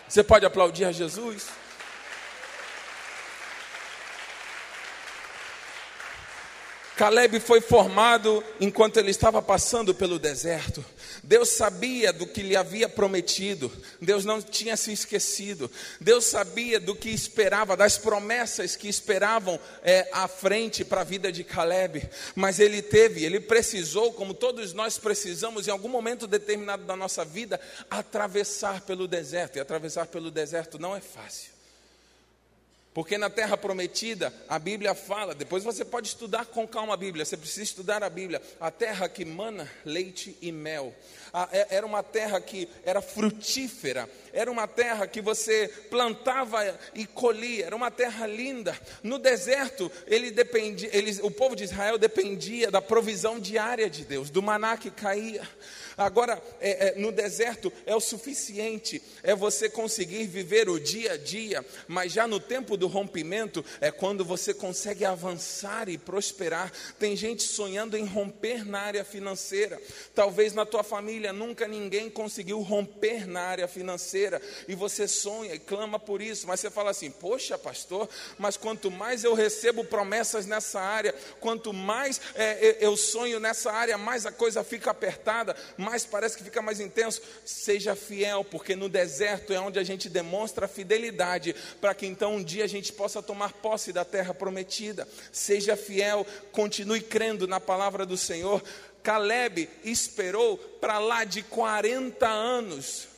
Você 0.07 0.23
pode 0.23 0.45
aplaudir 0.45 0.85
a 0.85 0.92
Jesus? 0.92 1.47
Caleb 7.00 7.40
foi 7.40 7.62
formado 7.62 8.45
enquanto 8.61 8.99
ele 8.99 9.11
estava 9.11 9.40
passando 9.40 9.95
pelo 9.95 10.19
deserto. 10.19 10.85
Deus 11.25 11.49
sabia 11.49 12.12
do 12.12 12.26
que 12.26 12.42
lhe 12.42 12.54
havia 12.54 12.90
prometido. 12.90 13.73
Deus 14.02 14.26
não 14.26 14.42
tinha 14.42 14.76
se 14.76 14.92
esquecido. 14.92 15.71
Deus 15.99 16.26
sabia 16.26 16.78
do 16.78 16.95
que 16.95 17.09
esperava, 17.09 17.75
das 17.75 17.97
promessas 17.97 18.76
que 18.76 18.87
esperavam 18.87 19.59
é, 19.83 20.11
à 20.12 20.28
frente 20.28 20.85
para 20.85 21.00
a 21.00 21.04
vida 21.04 21.33
de 21.33 21.42
Caleb. 21.42 22.07
Mas 22.35 22.61
ele 22.61 22.83
teve, 22.83 23.25
ele 23.25 23.40
precisou, 23.40 24.12
como 24.12 24.35
todos 24.35 24.75
nós 24.75 24.99
precisamos, 24.99 25.66
em 25.66 25.71
algum 25.71 25.88
momento 25.88 26.26
determinado 26.26 26.85
da 26.85 26.97
nossa 26.97 27.25
vida, 27.25 27.59
atravessar 27.90 28.83
pelo 28.83 29.09
deserto. 29.09 29.57
E 29.57 29.61
atravessar 29.61 30.04
pelo 30.04 30.30
deserto 30.30 30.78
não 30.78 30.95
é 30.95 31.00
fácil. 31.00 31.50
Porque 32.93 33.17
na 33.17 33.31
terra 33.31 33.57
prometida, 33.57 34.35
a 34.49 34.59
Bíblia 34.59 34.97
fala, 34.97 35.33
depois 35.33 35.63
você 35.63 35.85
pode 35.85 36.09
estudar 36.09 36.47
com 36.47 36.67
calma 36.67 36.95
a 36.95 36.97
Bíblia, 36.97 37.25
você 37.25 37.37
precisa 37.37 37.63
estudar 37.63 38.03
a 38.03 38.11
Bíblia, 38.11 38.43
a 38.61 38.69
terra 38.69 39.09
que 39.09 39.25
mana 39.25 39.71
leite 39.85 40.37
e 40.43 40.51
mel. 40.51 40.93
É, 41.53 41.77
era 41.77 41.87
uma 41.87 42.03
terra 42.03 42.41
que 42.41 42.69
era 42.85 43.01
frutífera, 43.01 44.11
era 44.33 44.51
uma 44.51 44.67
terra 44.67 45.07
que 45.07 45.21
você 45.21 45.69
plantava 45.89 46.77
e 46.93 47.07
colhia, 47.07 47.67
era 47.67 47.77
uma 47.77 47.93
terra 47.93 48.27
linda. 48.27 48.77
No 49.05 49.21
deserto, 49.21 49.91
ele 50.09 50.33
dependia, 50.33 50.91
ele, 50.93 51.17
o 51.23 51.31
povo 51.31 51.55
de 51.55 51.63
Israel 51.63 51.97
dependia 51.97 52.73
da 52.73 52.83
provisão 52.83 53.39
diária 53.39 53.89
de 53.89 54.05
Deus, 54.05 54.31
do 54.31 54.43
maná 54.43 54.77
que 54.77 54.91
caía. 54.91 55.49
Agora, 55.97 56.43
é, 56.61 56.89
é, 56.89 56.95
no 56.99 57.13
deserto 57.13 57.73
é 57.85 57.95
o 57.95 58.01
suficiente, 58.01 59.03
é 59.23 59.35
você 59.35 59.69
conseguir 59.69 60.27
viver 60.27 60.69
o 60.69 60.81
dia 60.81 61.13
a 61.13 61.17
dia, 61.17 61.65
mas 61.87 62.13
já 62.13 62.27
no 62.27 62.41
tempo 62.41 62.77
do 62.81 62.89
rompimento 62.89 63.65
é 63.81 63.91
quando 63.91 64.25
você 64.25 64.53
consegue 64.55 65.05
avançar 65.05 65.89
e 65.89 65.99
prosperar. 65.99 66.73
Tem 66.99 67.15
gente 67.15 67.43
sonhando 67.43 67.97
em 67.97 68.07
romper 68.07 68.67
na 68.67 68.81
área 68.81 69.05
financeira. 69.05 69.81
Talvez 70.15 70.55
na 70.55 70.65
tua 70.65 70.83
família 70.83 71.33
nunca 71.33 71.69
ninguém 71.69 72.09
conseguiu 72.11 72.61
romper 72.63 73.29
na 73.29 73.43
área 73.43 73.69
financeira 73.69 74.41
e 74.67 74.75
você 74.75 75.07
sonha 75.07 75.55
e 75.55 75.59
clama 75.59 75.99
por 75.99 76.23
isso, 76.23 76.47
mas 76.47 76.59
você 76.59 76.71
fala 76.71 76.91
assim: 76.91 77.11
Poxa, 77.11 77.59
pastor, 77.59 78.09
mas 78.39 78.57
quanto 78.57 78.91
mais 78.91 79.23
eu 79.23 79.35
recebo 79.35 79.85
promessas 79.85 80.47
nessa 80.47 80.81
área, 80.81 81.15
quanto 81.39 81.73
mais 81.73 82.21
é, 82.35 82.79
eu 82.81 82.97
sonho 82.97 83.39
nessa 83.39 83.71
área, 83.71 83.99
mais 83.99 84.25
a 84.25 84.33
coisa 84.33 84.65
fica 84.65 84.91
apertada, 84.91 85.55
mais 85.77 86.07
parece 86.07 86.37
que 86.37 86.45
fica 86.45 86.63
mais 86.63 86.81
intenso. 86.81 87.21
Seja 87.45 87.95
fiel, 87.95 88.43
porque 88.43 88.75
no 88.75 88.89
deserto 88.89 89.53
é 89.53 89.61
onde 89.61 89.79
a 89.79 89.85
gente 89.85 90.09
demonstra 90.09 90.67
fidelidade, 90.67 91.55
para 91.79 91.95
que 91.95 92.07
então 92.07 92.37
um 92.37 92.43
dia 92.43 92.65
a 92.65 92.70
gente 92.71 92.93
possa 92.93 93.23
tomar 93.23 93.53
posse 93.53 93.93
da 93.93 94.05
terra 94.05 94.33
prometida. 94.33 95.07
Seja 95.31 95.77
fiel, 95.77 96.27
continue 96.53 97.03
crendo 97.03 97.47
na 97.47 97.61
palavra 97.61 98.07
do 98.07 98.17
Senhor. 98.17 98.62
Caleb 99.03 99.69
esperou 99.85 100.57
para 100.57 100.99
lá 100.99 101.25
de 101.25 101.43
40 101.43 102.27
anos 102.27 103.10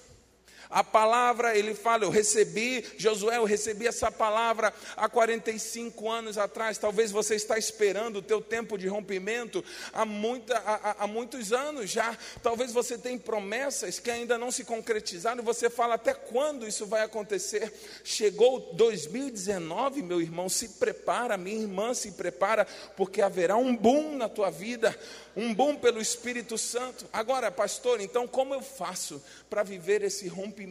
a 0.73 0.83
palavra, 0.83 1.57
ele 1.57 1.75
fala, 1.75 2.05
eu 2.05 2.11
recebi, 2.11 2.83
Josué, 2.97 3.37
eu 3.37 3.45
recebi 3.45 3.87
essa 3.87 4.11
palavra 4.11 4.73
há 4.97 5.07
45 5.07 6.11
anos 6.11 6.39
atrás. 6.39 6.79
Talvez 6.79 7.11
você 7.11 7.35
está 7.35 7.59
esperando 7.59 8.17
o 8.17 8.23
teu 8.23 8.41
tempo 8.41 8.79
de 8.79 8.89
rompimento 8.89 9.63
há, 9.93 10.07
muita, 10.07 10.57
há, 10.57 11.05
há 11.05 11.07
muitos 11.07 11.53
anos 11.53 11.91
já. 11.91 12.17
Talvez 12.43 12.73
você 12.73 12.97
tenha 12.97 13.19
promessas 13.19 13.99
que 13.99 14.11
ainda 14.11 14.39
não 14.39 14.51
se 14.51 14.65
concretizaram 14.65 15.43
e 15.43 15.45
você 15.45 15.69
fala, 15.69 15.95
até 15.95 16.15
quando 16.15 16.67
isso 16.67 16.87
vai 16.87 17.03
acontecer? 17.03 17.71
Chegou 18.03 18.73
2019, 18.73 20.03
meu 20.03 20.23
irmão, 20.23 20.49
se 20.49 20.71
prepara, 20.71 21.37
minha 21.37 21.61
irmã 21.61 21.93
se 21.93 22.13
prepara, 22.13 22.67
porque 22.97 23.21
haverá 23.21 23.59
um 23.59 23.77
boom 23.77 24.17
na 24.17 24.29
tua 24.29 24.51
vida 24.51 24.99
um 25.35 25.55
bom 25.55 25.75
pelo 25.77 26.01
Espírito 26.01 26.59
Santo. 26.59 27.07
Agora, 27.13 27.51
pastor, 27.51 28.01
então 28.01 28.29
como 28.29 28.55
eu 28.55 28.63
faço 28.63 29.23
para 29.49 29.63
viver 29.63 30.03
esse 30.03 30.29
rompimento? 30.29 30.62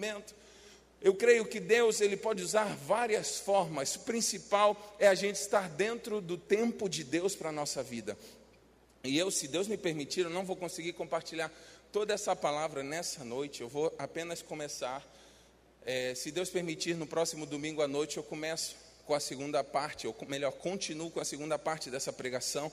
Eu 1.02 1.16
creio 1.16 1.46
que 1.46 1.60
Deus 1.60 2.00
ele 2.00 2.16
pode 2.16 2.44
usar 2.44 2.66
várias 2.86 3.40
formas. 3.40 3.96
O 3.96 4.02
principal 4.02 4.96
é 5.00 5.08
a 5.08 5.16
gente 5.16 5.36
estar 5.36 5.68
dentro 5.68 6.22
do 6.22 6.38
tempo 6.38 6.88
de 6.88 7.04
Deus 7.04 7.36
para 7.36 7.50
a 7.50 7.52
nossa 7.52 7.82
vida. 7.82 8.16
E 9.04 9.18
eu, 9.18 9.32
se 9.32 9.48
Deus 9.48 9.68
me 9.68 9.78
permitir, 9.78 10.22
eu 10.22 10.30
não 10.30 10.46
vou 10.46 10.56
conseguir 10.56 10.94
compartilhar 10.94 11.52
toda 11.92 12.14
essa 12.14 12.36
palavra 12.36 12.84
nessa 12.84 13.24
noite. 13.26 13.62
Eu 13.62 13.68
vou 13.68 13.92
apenas 13.98 14.44
começar. 14.44 15.04
É, 15.84 16.14
se 16.14 16.32
Deus 16.32 16.50
permitir, 16.52 16.96
no 16.96 17.08
próximo 17.08 17.48
domingo 17.48 17.82
à 17.82 17.88
noite 17.88 18.18
eu 18.18 18.24
começo 18.24 18.76
com 19.06 19.16
a 19.16 19.20
segunda 19.20 19.64
parte, 19.64 20.06
ou 20.06 20.16
melhor, 20.28 20.52
continuo 20.52 21.10
com 21.10 21.20
a 21.20 21.26
segunda 21.26 21.58
parte 21.58 21.90
dessa 21.90 22.14
pregação. 22.14 22.72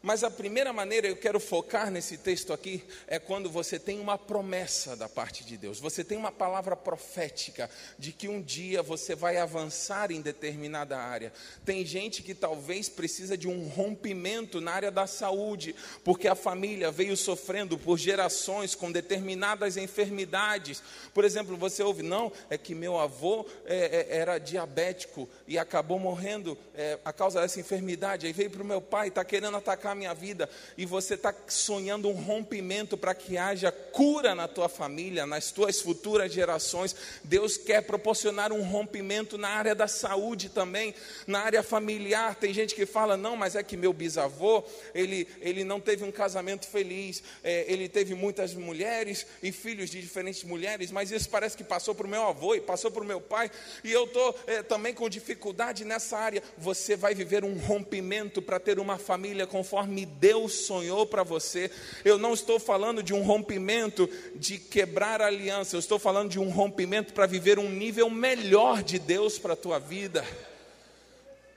Mas 0.00 0.22
a 0.22 0.30
primeira 0.30 0.72
maneira 0.72 1.08
eu 1.08 1.16
quero 1.16 1.40
focar 1.40 1.90
nesse 1.90 2.16
texto 2.16 2.52
aqui 2.52 2.84
é 3.08 3.18
quando 3.18 3.50
você 3.50 3.80
tem 3.80 3.98
uma 3.98 4.16
promessa 4.16 4.96
da 4.96 5.08
parte 5.08 5.44
de 5.44 5.56
Deus. 5.56 5.80
Você 5.80 6.04
tem 6.04 6.16
uma 6.16 6.30
palavra 6.30 6.76
profética 6.76 7.68
de 7.98 8.12
que 8.12 8.28
um 8.28 8.40
dia 8.40 8.80
você 8.80 9.16
vai 9.16 9.38
avançar 9.38 10.12
em 10.12 10.20
determinada 10.20 10.96
área. 10.96 11.32
Tem 11.64 11.84
gente 11.84 12.22
que 12.22 12.32
talvez 12.32 12.88
precisa 12.88 13.36
de 13.36 13.48
um 13.48 13.66
rompimento 13.66 14.60
na 14.60 14.72
área 14.72 14.90
da 14.90 15.06
saúde, 15.06 15.74
porque 16.04 16.28
a 16.28 16.36
família 16.36 16.92
veio 16.92 17.16
sofrendo 17.16 17.76
por 17.76 17.98
gerações 17.98 18.76
com 18.76 18.92
determinadas 18.92 19.76
enfermidades. 19.76 20.80
Por 21.12 21.24
exemplo, 21.24 21.56
você 21.56 21.82
ouve, 21.82 22.04
não, 22.04 22.30
é 22.48 22.56
que 22.56 22.72
meu 22.72 23.00
avô 23.00 23.44
é, 23.66 24.06
é, 24.10 24.16
era 24.18 24.38
diabético 24.38 25.28
e 25.46 25.58
acabou 25.58 25.98
morrendo 25.98 26.56
é, 26.72 27.00
a 27.04 27.12
causa 27.12 27.40
dessa 27.40 27.58
enfermidade. 27.58 28.26
Aí 28.26 28.32
veio 28.32 28.50
para 28.50 28.62
o 28.62 28.64
meu 28.64 28.80
pai, 28.80 29.08
está 29.08 29.24
querendo 29.24 29.56
atacar 29.56 29.87
a 29.92 29.94
minha 29.94 30.14
vida, 30.14 30.48
e 30.76 30.84
você 30.84 31.14
está 31.14 31.34
sonhando 31.46 32.08
um 32.08 32.12
rompimento 32.12 32.96
para 32.96 33.14
que 33.14 33.36
haja 33.36 33.70
cura 33.70 34.34
na 34.34 34.46
tua 34.46 34.68
família, 34.68 35.26
nas 35.26 35.50
tuas 35.50 35.80
futuras 35.80 36.32
gerações. 36.32 36.94
Deus 37.24 37.56
quer 37.56 37.82
proporcionar 37.82 38.52
um 38.52 38.62
rompimento 38.62 39.38
na 39.38 39.48
área 39.48 39.74
da 39.74 39.88
saúde 39.88 40.48
também, 40.48 40.94
na 41.26 41.40
área 41.40 41.62
familiar. 41.62 42.34
Tem 42.34 42.52
gente 42.52 42.74
que 42.74 42.86
fala, 42.86 43.16
não, 43.16 43.36
mas 43.36 43.56
é 43.56 43.62
que 43.62 43.76
meu 43.76 43.92
bisavô, 43.92 44.64
ele, 44.94 45.26
ele 45.40 45.64
não 45.64 45.80
teve 45.80 46.04
um 46.04 46.12
casamento 46.12 46.66
feliz, 46.66 47.22
é, 47.42 47.64
ele 47.66 47.88
teve 47.88 48.14
muitas 48.14 48.54
mulheres 48.54 49.26
e 49.42 49.52
filhos 49.52 49.90
de 49.90 50.00
diferentes 50.00 50.44
mulheres, 50.44 50.90
mas 50.90 51.10
isso 51.10 51.28
parece 51.28 51.56
que 51.56 51.64
passou 51.64 51.94
para 51.94 52.06
o 52.06 52.10
meu 52.10 52.26
avô 52.26 52.54
e 52.54 52.60
passou 52.60 52.90
para 52.90 53.02
o 53.02 53.06
meu 53.06 53.20
pai, 53.20 53.50
e 53.84 53.92
eu 53.92 54.04
estou 54.04 54.38
é, 54.46 54.62
também 54.62 54.92
com 54.92 55.08
dificuldade 55.08 55.84
nessa 55.84 56.18
área. 56.18 56.42
Você 56.56 56.96
vai 56.96 57.14
viver 57.14 57.44
um 57.44 57.56
rompimento 57.58 58.42
para 58.42 58.58
ter 58.58 58.78
uma 58.78 58.98
família 58.98 59.46
conforme 59.46 59.77
conforme 59.78 60.06
Deus 60.06 60.66
sonhou 60.66 61.06
para 61.06 61.22
você. 61.22 61.70
Eu 62.04 62.18
não 62.18 62.34
estou 62.34 62.58
falando 62.58 63.00
de 63.00 63.14
um 63.14 63.22
rompimento 63.22 64.08
de 64.34 64.58
quebrar 64.58 65.22
aliança, 65.22 65.76
eu 65.76 65.80
estou 65.80 65.98
falando 65.98 66.30
de 66.30 66.38
um 66.40 66.50
rompimento 66.50 67.12
para 67.12 67.26
viver 67.26 67.58
um 67.58 67.70
nível 67.70 68.10
melhor 68.10 68.82
de 68.82 68.98
Deus 68.98 69.38
para 69.38 69.52
a 69.52 69.56
tua 69.56 69.78
vida. 69.78 70.24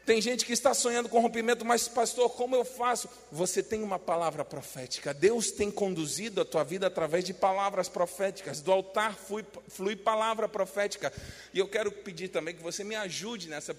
Tem 0.05 0.19
gente 0.19 0.45
que 0.45 0.53
está 0.53 0.73
sonhando 0.73 1.07
com 1.07 1.19
rompimento, 1.19 1.63
mas 1.63 1.87
pastor, 1.87 2.29
como 2.31 2.55
eu 2.55 2.65
faço? 2.65 3.07
Você 3.31 3.61
tem 3.61 3.81
uma 3.83 3.99
palavra 3.99 4.43
profética. 4.43 5.13
Deus 5.13 5.51
tem 5.51 5.71
conduzido 5.71 6.41
a 6.41 6.45
tua 6.45 6.63
vida 6.63 6.87
através 6.87 7.23
de 7.23 7.33
palavras 7.33 7.87
proféticas. 7.87 8.61
Do 8.61 8.71
altar 8.71 9.15
flui, 9.15 9.45
flui 9.67 9.95
palavra 9.95 10.49
profética. 10.49 11.13
E 11.53 11.59
eu 11.59 11.67
quero 11.67 11.91
pedir 11.91 12.29
também 12.29 12.55
que 12.55 12.63
você 12.63 12.83
me 12.83 12.95
ajude 12.95 13.47
nessa 13.47 13.75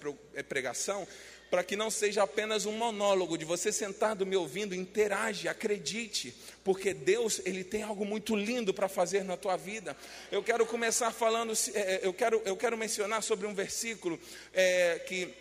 pregação, 0.47 1.05
para 1.53 1.63
que 1.63 1.75
não 1.75 1.91
seja 1.91 2.23
apenas 2.23 2.65
um 2.65 2.71
monólogo 2.71 3.37
de 3.37 3.45
você 3.45 3.71
sentado 3.71 4.25
me 4.25 4.35
ouvindo, 4.35 4.73
interage, 4.73 5.47
acredite, 5.47 6.33
porque 6.63 6.95
Deus 6.95 7.41
ele 7.45 7.63
tem 7.63 7.83
algo 7.83 8.03
muito 8.03 8.35
lindo 8.35 8.73
para 8.73 8.89
fazer 8.89 9.23
na 9.23 9.37
tua 9.37 9.55
vida. 9.55 9.95
Eu 10.31 10.41
quero 10.41 10.65
começar 10.65 11.11
falando, 11.11 11.53
é, 11.75 11.99
eu 12.01 12.11
quero, 12.11 12.41
eu 12.43 12.57
quero 12.57 12.75
mencionar 12.75 13.21
sobre 13.21 13.45
um 13.45 13.53
versículo 13.53 14.19
é, 14.51 14.97
que 15.07 15.31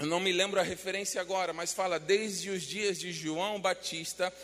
eu 0.00 0.06
não 0.06 0.18
me 0.18 0.32
lembro 0.32 0.58
a 0.58 0.64
referência 0.64 1.20
agora, 1.20 1.52
mas 1.52 1.72
fala: 1.72 2.00
desde 2.00 2.50
os 2.50 2.64
dias 2.64 2.98
de 2.98 3.12
João 3.12 3.60
Batista, 3.60 4.34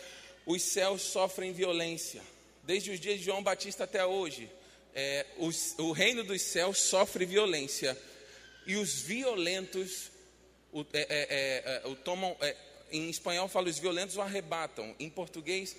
os 0.45 0.61
céus 0.61 1.01
sofrem 1.01 1.51
violência. 1.51 2.21
Desde 2.63 2.91
os 2.91 2.99
dias 3.01 3.19
de 3.19 3.25
João 3.25 3.43
Batista 3.43 3.83
até 3.83 4.05
hoje, 4.05 4.49
é, 4.95 5.25
os, 5.37 5.75
o 5.79 5.91
reino 5.91 6.23
dos 6.23 6.41
céus 6.41 6.77
sofre 6.77 7.25
violência 7.25 7.97
e 8.65 8.77
os 8.77 9.01
violentos 9.01 10.12
o, 10.73 10.81
é, 10.93 10.99
é, 10.99 11.05
é, 11.09 11.81
é, 11.83 11.87
o 11.87 11.95
tomam, 11.95 12.35
é, 12.41 12.55
em 12.91 13.09
espanhol 13.09 13.47
fala 13.47 13.69
os 13.69 13.79
violentos 13.79 14.17
o 14.17 14.21
arrebatam. 14.21 14.93
Em 14.99 15.09
português, 15.09 15.75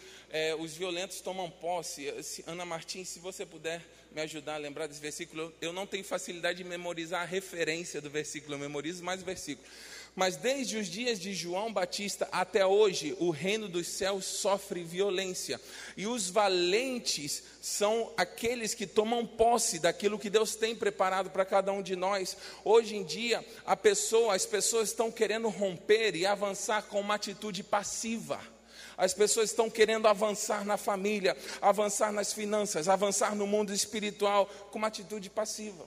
os 0.59 0.75
violentos 0.75 1.21
tomam 1.21 1.49
posse. 1.49 2.13
Se, 2.25 2.43
Ana 2.47 2.65
Martins, 2.65 3.09
se 3.09 3.21
você 3.21 3.47
puder 3.47 3.81
me 4.15 4.21
ajudar 4.21 4.55
a 4.55 4.59
lembrar 4.59 4.87
desse 4.87 5.01
versículo, 5.01 5.53
eu 5.61 5.73
não 5.73 5.87
tenho 5.87 6.05
facilidade 6.05 6.59
de 6.59 6.65
memorizar 6.65 7.23
a 7.23 7.25
referência 7.25 8.01
do 8.01 8.09
versículo, 8.09 8.55
eu 8.55 8.59
memorizo 8.59 9.03
mais 9.03 9.21
o 9.21 9.25
versículo. 9.25 9.67
Mas 10.15 10.37
desde 10.37 10.77
os 10.77 10.87
dias 10.87 11.19
de 11.19 11.35
João 11.35 11.73
Batista 11.73 12.29
até 12.31 12.65
hoje, 12.65 13.17
o 13.19 13.31
reino 13.31 13.69
dos 13.69 13.89
céus 13.89 14.25
sofre 14.25 14.85
violência. 14.85 15.61
E 15.97 16.07
os 16.07 16.31
valentes 16.31 17.43
são 17.61 18.13
aqueles 18.17 18.75
que 18.75 18.87
tomam 18.87 19.27
posse 19.27 19.81
daquilo 19.81 20.19
que 20.19 20.31
Deus 20.31 20.55
tem 20.55 20.77
preparado 20.77 21.31
para 21.31 21.45
cada 21.45 21.73
um 21.73 21.83
de 21.83 21.97
nós. 21.97 22.37
Hoje 22.65 22.95
em 22.95 23.03
dia, 23.03 23.45
a 23.67 23.77
pessoa, 23.77 24.37
as 24.37 24.47
pessoas 24.47 24.91
estão 24.91 25.11
querendo 25.11 25.49
romper 25.49 26.15
e 26.15 26.25
avançar 26.25 26.83
com 26.83 27.01
uma 27.01 27.17
atitude 27.17 27.65
passiva. 27.65 28.54
As 28.97 29.15
pessoas 29.15 29.51
estão 29.51 29.69
querendo 29.69 30.07
avançar 30.07 30.65
na 30.65 30.77
família, 30.77 31.37
avançar 31.61 32.13
nas 32.13 32.33
finanças, 32.33 32.89
avançar 32.89 33.35
no 33.35 33.47
mundo 33.47 33.73
espiritual 33.73 34.47
com 34.71 34.79
uma 34.79 34.89
atitude 34.89 35.31
passiva. 35.31 35.85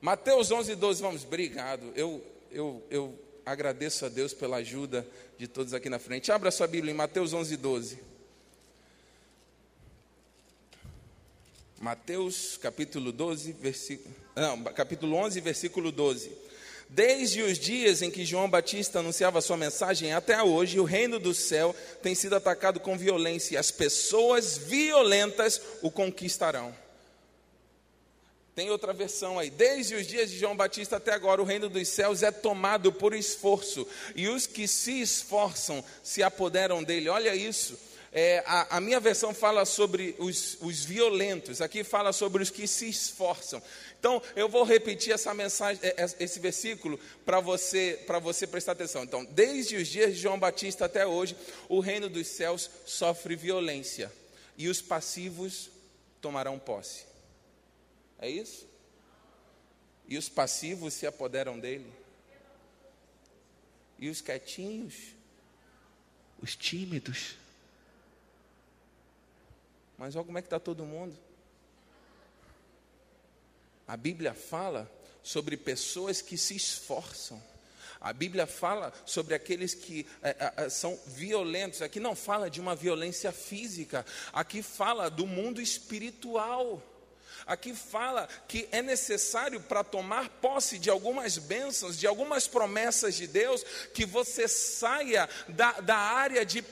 Mateus 0.00 0.50
11, 0.50 0.74
12, 0.76 1.02
vamos, 1.02 1.24
obrigado. 1.24 1.92
Eu 1.94 2.22
eu, 2.50 2.84
eu 2.90 3.18
agradeço 3.46 4.04
a 4.04 4.08
Deus 4.08 4.34
pela 4.34 4.56
ajuda 4.56 5.06
de 5.38 5.46
todos 5.46 5.72
aqui 5.72 5.88
na 5.88 5.98
frente. 5.98 6.32
Abra 6.32 6.50
sua 6.50 6.66
Bíblia 6.66 6.92
em 6.92 6.96
Mateus 6.96 7.32
11, 7.32 7.56
12. 7.56 7.98
Mateus 11.80 12.58
capítulo 12.58 13.10
12, 13.10 13.52
versículo, 13.52 14.14
não, 14.36 14.64
capítulo 14.64 15.16
11, 15.16 15.40
versículo 15.40 15.90
12. 15.90 16.30
Desde 16.92 17.40
os 17.40 17.56
dias 17.56 18.02
em 18.02 18.10
que 18.10 18.24
João 18.24 18.50
Batista 18.50 18.98
anunciava 18.98 19.40
sua 19.40 19.56
mensagem 19.56 20.12
até 20.12 20.42
hoje, 20.42 20.80
o 20.80 20.84
reino 20.84 21.20
do 21.20 21.32
céu 21.32 21.72
tem 22.02 22.16
sido 22.16 22.34
atacado 22.34 22.80
com 22.80 22.98
violência 22.98 23.54
e 23.54 23.56
as 23.56 23.70
pessoas 23.70 24.58
violentas 24.58 25.60
o 25.82 25.90
conquistarão. 25.90 26.74
Tem 28.56 28.70
outra 28.70 28.92
versão 28.92 29.38
aí. 29.38 29.50
Desde 29.50 29.94
os 29.94 30.04
dias 30.04 30.30
de 30.30 30.38
João 30.38 30.56
Batista 30.56 30.96
até 30.96 31.12
agora, 31.12 31.40
o 31.40 31.44
reino 31.44 31.68
dos 31.68 31.86
céus 31.86 32.24
é 32.24 32.32
tomado 32.32 32.92
por 32.92 33.14
esforço, 33.14 33.86
e 34.16 34.28
os 34.28 34.48
que 34.48 34.66
se 34.66 35.00
esforçam 35.00 35.84
se 36.02 36.24
apoderam 36.24 36.82
dele. 36.82 37.08
Olha 37.08 37.36
isso. 37.36 37.78
É, 38.12 38.42
a, 38.44 38.78
a, 38.78 38.80
minha 38.80 38.98
versão 38.98 39.32
fala 39.32 39.64
sobre 39.64 40.16
os, 40.18 40.58
os, 40.60 40.84
violentos, 40.84 41.60
aqui 41.60 41.84
fala 41.84 42.12
sobre 42.12 42.42
os 42.42 42.50
que 42.50 42.66
se 42.66 42.88
esforçam. 42.88 43.62
Então, 44.00 44.22
eu 44.34 44.48
vou 44.48 44.64
repetir 44.64 45.12
essa 45.12 45.34
mensagem, 45.34 45.78
é, 45.84 46.02
é, 46.02 46.24
esse 46.24 46.40
versículo 46.40 46.98
para 47.22 47.38
você, 47.38 48.02
para 48.06 48.18
você 48.18 48.46
prestar 48.46 48.72
atenção. 48.72 49.04
Então, 49.04 49.22
desde 49.26 49.76
os 49.76 49.86
dias 49.86 50.14
de 50.14 50.22
João 50.22 50.40
Batista 50.40 50.86
até 50.86 51.06
hoje, 51.06 51.36
o 51.68 51.80
reino 51.80 52.08
dos 52.08 52.26
céus 52.26 52.70
sofre 52.86 53.36
violência, 53.36 54.10
e 54.56 54.68
os 54.68 54.80
passivos 54.80 55.70
tomarão 56.18 56.58
posse. 56.58 57.04
É 58.18 58.28
isso? 58.28 58.66
E 60.08 60.16
os 60.16 60.30
passivos 60.30 60.94
se 60.94 61.06
apoderam 61.06 61.60
dele. 61.60 61.92
E 63.98 64.08
os 64.08 64.22
quietinhos, 64.22 64.94
os 66.40 66.56
tímidos. 66.56 67.36
Mas 69.98 70.16
olha 70.16 70.24
como 70.24 70.38
é 70.38 70.40
que 70.42 70.46
está 70.46 70.58
todo 70.58 70.86
mundo. 70.86 71.14
A 73.90 73.96
Bíblia 73.96 74.32
fala 74.34 74.88
sobre 75.20 75.56
pessoas 75.56 76.22
que 76.22 76.38
se 76.38 76.54
esforçam. 76.54 77.42
A 78.00 78.12
Bíblia 78.12 78.46
fala 78.46 78.92
sobre 79.04 79.34
aqueles 79.34 79.74
que 79.74 80.06
é, 80.22 80.52
é, 80.56 80.68
são 80.68 80.96
violentos. 81.08 81.82
Aqui 81.82 81.98
não 81.98 82.14
fala 82.14 82.48
de 82.48 82.60
uma 82.60 82.76
violência 82.76 83.32
física, 83.32 84.06
aqui 84.32 84.62
fala 84.62 85.10
do 85.10 85.26
mundo 85.26 85.60
espiritual. 85.60 86.80
Aqui 87.46 87.74
fala 87.74 88.28
que 88.46 88.68
é 88.70 88.82
necessário 88.82 89.60
para 89.60 89.82
tomar 89.82 90.28
posse 90.40 90.78
de 90.78 90.90
algumas 90.90 91.38
bênçãos, 91.38 91.98
de 91.98 92.06
algumas 92.06 92.46
promessas 92.46 93.14
de 93.14 93.26
Deus, 93.26 93.64
que 93.94 94.04
você 94.04 94.46
saia 94.48 95.28
da, 95.48 95.72
da 95.80 95.96
área 95.96 96.44
de, 96.44 96.64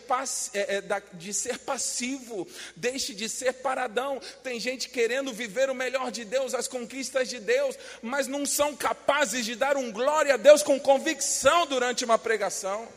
é, 0.54 0.76
é, 0.76 1.02
de 1.14 1.34
ser 1.34 1.58
passivo, 1.58 2.46
deixe 2.76 3.14
de 3.14 3.28
ser 3.28 3.54
paradão. 3.54 4.21
Tem 4.43 4.60
gente 4.60 4.88
querendo 4.88 5.32
viver 5.32 5.71
o 5.71 5.75
melhor 5.75 6.10
de 6.10 6.25
Deus, 6.25 6.54
as 6.54 6.69
conquistas 6.69 7.28
de 7.28 7.38
Deus, 7.38 7.76
mas 8.02 8.26
não 8.26 8.45
são 8.47 8.75
capazes 8.76 9.45
de 9.45 9.54
dar 9.54 9.76
um 9.76 9.93
glória 9.93 10.34
a 10.34 10.36
Deus 10.36 10.62
com 10.62 10.78
convicção 10.78 11.66
durante 11.66 12.04
uma 12.04 12.19
pregação. 12.19 12.88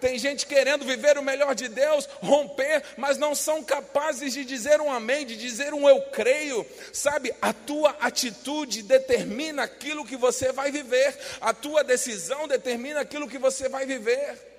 Tem 0.00 0.18
gente 0.18 0.46
querendo 0.46 0.84
viver 0.84 1.18
o 1.18 1.22
melhor 1.22 1.54
de 1.54 1.68
Deus, 1.68 2.08
romper, 2.20 2.82
mas 2.96 3.18
não 3.18 3.34
são 3.34 3.62
capazes 3.62 4.32
de 4.32 4.44
dizer 4.44 4.80
um 4.80 4.92
amém, 4.92 5.26
de 5.26 5.36
dizer 5.36 5.72
um 5.72 5.88
eu 5.88 6.02
creio. 6.02 6.66
Sabe, 6.92 7.34
a 7.40 7.52
tua 7.52 7.90
atitude 8.00 8.82
determina 8.82 9.62
aquilo 9.62 10.04
que 10.04 10.16
você 10.16 10.52
vai 10.52 10.70
viver, 10.70 11.16
a 11.40 11.52
tua 11.54 11.82
decisão 11.82 12.46
determina 12.46 13.00
aquilo 13.00 13.28
que 13.28 13.38
você 13.38 13.68
vai 13.68 13.86
viver. 13.86 14.54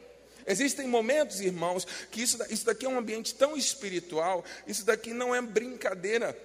Existem 0.48 0.88
momentos, 0.88 1.42
irmãos, 1.42 1.86
que 2.10 2.22
isso, 2.22 2.38
isso 2.50 2.66
daqui 2.66 2.86
é 2.86 2.90
um 2.90 2.98
ambiente 2.98 3.36
tão 3.36 3.58
espiritual, 3.58 4.46
isso 4.66 4.86
daqui 4.86 5.14
não 5.14 5.36
é 5.36 5.42
brincadeira 5.42 6.36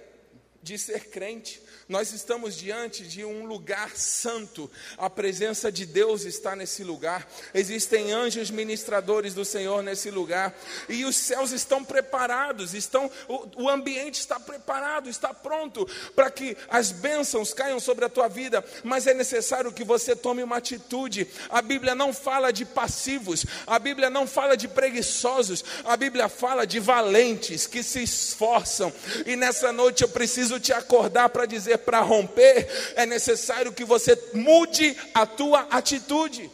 de 0.63 0.77
ser 0.77 1.09
crente. 1.09 1.61
Nós 1.89 2.13
estamos 2.13 2.55
diante 2.55 3.03
de 3.03 3.25
um 3.25 3.45
lugar 3.45 3.91
santo, 3.97 4.71
a 4.97 5.09
presença 5.09 5.69
de 5.69 5.85
Deus 5.85 6.23
está 6.23 6.55
nesse 6.55 6.83
lugar, 6.83 7.29
existem 7.53 8.13
anjos 8.13 8.49
ministradores 8.49 9.33
do 9.33 9.43
Senhor 9.43 9.83
nesse 9.83 10.09
lugar, 10.09 10.57
e 10.87 11.03
os 11.03 11.17
céus 11.17 11.51
estão 11.51 11.83
preparados, 11.83 12.73
estão, 12.73 13.11
o, 13.27 13.63
o 13.63 13.69
ambiente 13.69 14.19
está 14.21 14.39
preparado, 14.39 15.09
está 15.09 15.33
pronto 15.33 15.85
para 16.15 16.31
que 16.31 16.55
as 16.69 16.91
bênçãos 16.91 17.53
caiam 17.53 17.79
sobre 17.81 18.05
a 18.05 18.09
tua 18.09 18.29
vida, 18.29 18.63
mas 18.83 19.05
é 19.05 19.13
necessário 19.13 19.73
que 19.73 19.83
você 19.83 20.15
tome 20.15 20.41
uma 20.41 20.57
atitude. 20.57 21.27
A 21.49 21.61
Bíblia 21.61 21.93
não 21.93 22.13
fala 22.13 22.53
de 22.53 22.63
passivos, 22.63 23.45
a 23.67 23.77
Bíblia 23.77 24.09
não 24.09 24.25
fala 24.25 24.55
de 24.55 24.69
preguiçosos, 24.69 25.65
a 25.83 25.97
Bíblia 25.97 26.29
fala 26.29 26.65
de 26.65 26.79
valentes 26.79 27.67
que 27.67 27.83
se 27.83 28.01
esforçam, 28.01 28.93
e 29.25 29.35
nessa 29.35 29.73
noite 29.73 30.03
eu 30.03 30.09
preciso 30.09 30.52
te 30.59 30.73
acordar 30.73 31.29
para 31.29 31.45
dizer 31.45 31.79
para 31.79 31.99
romper, 31.99 32.67
é 32.95 33.05
necessário 33.05 33.73
que 33.73 33.83
você 33.83 34.17
mude 34.33 34.97
a 35.13 35.25
tua 35.25 35.67
atitude. 35.69 36.49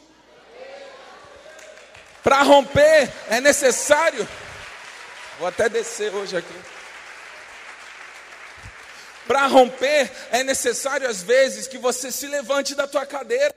Para 2.23 2.41
romper 2.43 3.11
é 3.29 3.39
necessário. 3.39 4.27
Vou 5.37 5.47
até 5.47 5.69
descer 5.69 6.13
hoje 6.13 6.35
aqui. 6.35 6.53
Para 9.25 9.47
romper 9.47 10.11
é 10.31 10.43
necessário 10.43 11.07
às 11.07 11.21
vezes 11.21 11.67
que 11.67 11.77
você 11.77 12.11
se 12.11 12.27
levante 12.27 12.75
da 12.75 12.87
tua 12.87 13.05
cadeira. 13.05 13.55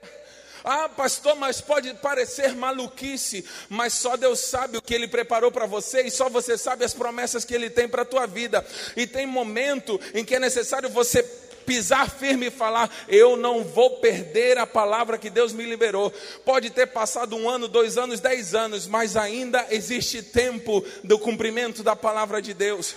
Ah, 0.63 0.87
pastor, 0.87 1.35
mas 1.35 1.59
pode 1.59 1.93
parecer 1.95 2.55
maluquice, 2.55 3.45
mas 3.67 3.93
só 3.93 4.15
Deus 4.15 4.39
sabe 4.39 4.77
o 4.77 4.81
que 4.81 4.93
Ele 4.93 5.07
preparou 5.07 5.51
para 5.51 5.65
você 5.65 6.03
e 6.03 6.11
só 6.11 6.29
você 6.29 6.57
sabe 6.57 6.85
as 6.85 6.93
promessas 6.93 7.43
que 7.43 7.53
Ele 7.53 7.69
tem 7.69 7.87
para 7.87 8.03
a 8.03 8.05
tua 8.05 8.25
vida. 8.25 8.65
E 8.95 9.05
tem 9.05 9.27
momento 9.27 9.99
em 10.13 10.23
que 10.23 10.35
é 10.35 10.39
necessário 10.39 10.89
você 10.89 11.21
pisar 11.65 12.09
firme 12.09 12.47
e 12.47 12.51
falar: 12.51 12.89
Eu 13.07 13.35
não 13.35 13.63
vou 13.63 13.97
perder 13.97 14.57
a 14.57 14.67
palavra 14.67 15.17
que 15.17 15.29
Deus 15.29 15.51
me 15.51 15.65
liberou. 15.65 16.11
Pode 16.45 16.69
ter 16.69 16.87
passado 16.87 17.35
um 17.35 17.49
ano, 17.49 17.67
dois 17.67 17.97
anos, 17.97 18.19
dez 18.19 18.55
anos, 18.55 18.87
mas 18.87 19.17
ainda 19.17 19.65
existe 19.69 20.21
tempo 20.21 20.83
do 21.03 21.17
cumprimento 21.17 21.83
da 21.83 21.95
palavra 21.95 22.41
de 22.41 22.53
Deus. 22.53 22.95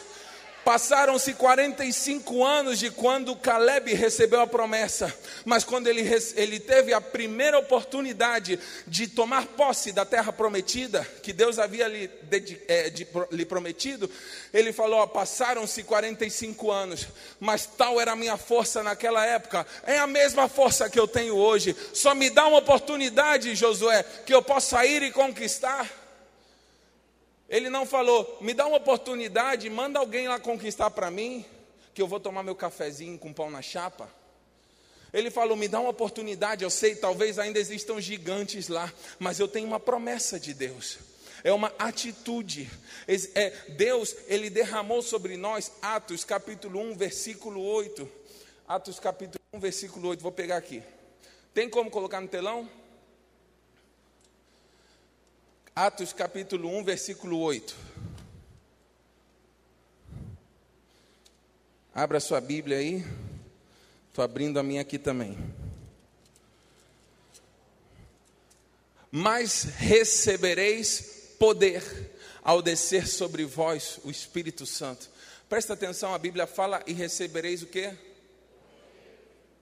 Passaram-se 0.66 1.32
45 1.32 2.44
anos 2.44 2.80
de 2.80 2.90
quando 2.90 3.36
Caleb 3.36 3.94
recebeu 3.94 4.40
a 4.40 4.48
promessa, 4.48 5.16
mas 5.44 5.62
quando 5.62 5.86
ele, 5.86 6.02
ele 6.34 6.58
teve 6.58 6.92
a 6.92 7.00
primeira 7.00 7.56
oportunidade 7.56 8.58
de 8.84 9.06
tomar 9.06 9.46
posse 9.46 9.92
da 9.92 10.04
terra 10.04 10.32
prometida, 10.32 11.06
que 11.22 11.32
Deus 11.32 11.60
havia 11.60 11.86
lhe, 11.86 12.08
de, 12.08 12.60
é, 12.66 12.90
de, 12.90 13.06
lhe 13.30 13.46
prometido, 13.46 14.10
ele 14.52 14.72
falou: 14.72 15.06
Passaram-se 15.06 15.84
45 15.84 16.72
anos, 16.72 17.06
mas 17.38 17.64
tal 17.64 18.00
era 18.00 18.10
a 18.10 18.16
minha 18.16 18.36
força 18.36 18.82
naquela 18.82 19.24
época, 19.24 19.64
é 19.84 19.98
a 19.98 20.06
mesma 20.08 20.48
força 20.48 20.90
que 20.90 20.98
eu 20.98 21.06
tenho 21.06 21.36
hoje, 21.36 21.76
só 21.94 22.12
me 22.12 22.28
dá 22.28 22.44
uma 22.44 22.58
oportunidade, 22.58 23.54
Josué, 23.54 24.04
que 24.26 24.34
eu 24.34 24.42
possa 24.42 24.84
ir 24.84 25.04
e 25.04 25.12
conquistar. 25.12 26.05
Ele 27.48 27.70
não 27.70 27.86
falou, 27.86 28.38
me 28.40 28.52
dá 28.52 28.66
uma 28.66 28.78
oportunidade, 28.78 29.70
manda 29.70 29.98
alguém 29.98 30.26
lá 30.26 30.38
conquistar 30.40 30.90
para 30.90 31.10
mim, 31.10 31.44
que 31.94 32.02
eu 32.02 32.08
vou 32.08 32.18
tomar 32.18 32.42
meu 32.42 32.54
cafezinho 32.54 33.18
com 33.18 33.32
pão 33.32 33.50
na 33.50 33.62
chapa. 33.62 34.10
Ele 35.12 35.30
falou, 35.30 35.56
me 35.56 35.68
dá 35.68 35.80
uma 35.80 35.90
oportunidade, 35.90 36.64
eu 36.64 36.70
sei, 36.70 36.96
talvez 36.96 37.38
ainda 37.38 37.58
existam 37.58 38.00
gigantes 38.00 38.68
lá, 38.68 38.92
mas 39.18 39.38
eu 39.38 39.46
tenho 39.46 39.66
uma 39.66 39.78
promessa 39.78 40.38
de 40.38 40.52
Deus. 40.52 40.98
É 41.44 41.52
uma 41.52 41.72
atitude. 41.78 42.68
É, 43.06 43.50
Deus, 43.68 44.16
Ele 44.26 44.50
derramou 44.50 45.00
sobre 45.00 45.36
nós, 45.36 45.70
Atos 45.80 46.24
capítulo 46.24 46.80
1, 46.80 46.96
versículo 46.96 47.62
8. 47.62 48.08
Atos 48.66 48.98
capítulo 48.98 49.42
1, 49.52 49.60
versículo 49.60 50.08
8, 50.08 50.20
vou 50.20 50.32
pegar 50.32 50.56
aqui. 50.56 50.82
Tem 51.54 51.70
como 51.70 51.90
colocar 51.90 52.20
no 52.20 52.26
telão? 52.26 52.68
Atos 55.78 56.10
capítulo 56.14 56.70
1, 56.70 56.84
versículo 56.84 57.38
8. 57.38 57.76
Abra 61.94 62.18
sua 62.18 62.40
Bíblia 62.40 62.78
aí. 62.78 63.04
Estou 64.08 64.24
abrindo 64.24 64.58
a 64.58 64.62
minha 64.62 64.80
aqui 64.80 64.98
também. 64.98 65.36
Mas 69.10 69.64
recebereis 69.64 71.34
poder 71.38 71.82
ao 72.42 72.62
descer 72.62 73.06
sobre 73.06 73.44
vós 73.44 74.00
o 74.02 74.10
Espírito 74.10 74.64
Santo. 74.64 75.10
Presta 75.46 75.74
atenção, 75.74 76.14
a 76.14 76.18
Bíblia 76.18 76.46
fala 76.46 76.82
e 76.86 76.94
recebereis 76.94 77.62
o 77.62 77.66
quê? 77.66 77.94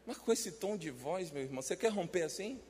Mas 0.07 0.19
com 0.19 0.33
esse 0.33 0.53
tom 0.53 0.77
de 0.77 0.93
voz, 0.93 1.33
meu 1.33 1.43
irmão, 1.43 1.61
você 1.61 1.75
quer 1.75 1.91
romper 1.91 2.23
assim? 2.23 2.61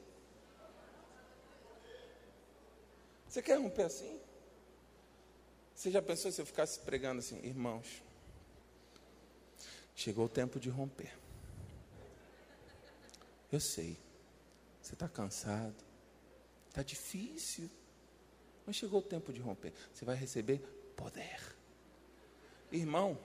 Você 3.35 3.43
quer 3.43 3.59
romper 3.59 3.83
assim? 3.83 4.21
Você 5.75 5.91
já 5.91 6.01
pensou 6.01 6.31
se 6.31 6.41
eu 6.41 6.47
ficasse 6.47 6.79
pregando 6.79 7.19
assim, 7.19 7.37
irmãos? 7.45 8.01
Chegou 9.97 10.27
o 10.27 10.29
tempo 10.29 10.61
de 10.61 10.69
romper. 10.69 11.13
Eu 13.51 13.59
sei, 13.59 13.99
você 14.81 14.95
está 14.95 15.09
cansado, 15.09 15.75
está 16.69 16.85
difícil, 16.85 17.69
mas 18.65 18.77
chegou 18.77 19.01
o 19.01 19.03
tempo 19.03 19.33
de 19.33 19.41
romper. 19.41 19.73
Você 19.93 20.05
vai 20.05 20.15
receber 20.15 20.61
poder. 20.95 21.41
Irmão, 22.71 23.19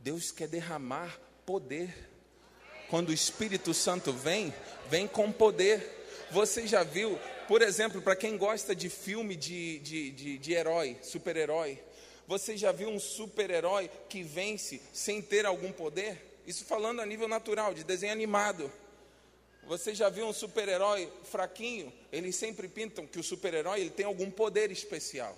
Deus 0.00 0.32
quer 0.32 0.48
derramar 0.48 1.16
poder. 1.46 2.10
Quando 2.88 3.10
o 3.10 3.14
Espírito 3.14 3.72
Santo 3.72 4.12
vem, 4.12 4.52
vem 4.88 5.06
com 5.06 5.30
poder. 5.30 6.26
Você 6.32 6.66
já 6.66 6.82
viu, 6.82 7.16
por 7.50 7.62
exemplo, 7.62 8.00
para 8.00 8.14
quem 8.14 8.36
gosta 8.36 8.76
de 8.76 8.88
filme 8.88 9.34
de, 9.34 9.80
de, 9.80 10.10
de, 10.12 10.38
de 10.38 10.52
herói, 10.52 10.96
super-herói, 11.02 11.80
você 12.24 12.56
já 12.56 12.70
viu 12.70 12.88
um 12.88 13.00
super-herói 13.00 13.90
que 14.08 14.22
vence 14.22 14.80
sem 14.92 15.20
ter 15.20 15.44
algum 15.44 15.72
poder? 15.72 16.38
Isso 16.46 16.64
falando 16.64 17.00
a 17.00 17.06
nível 17.06 17.26
natural, 17.26 17.74
de 17.74 17.82
desenho 17.82 18.12
animado. 18.12 18.70
Você 19.66 19.96
já 19.96 20.08
viu 20.08 20.26
um 20.26 20.32
super-herói 20.32 21.12
fraquinho? 21.24 21.92
Eles 22.12 22.36
sempre 22.36 22.68
pintam 22.68 23.04
que 23.04 23.18
o 23.18 23.22
super-herói 23.24 23.80
ele 23.80 23.90
tem 23.90 24.06
algum 24.06 24.30
poder 24.30 24.70
especial. 24.70 25.36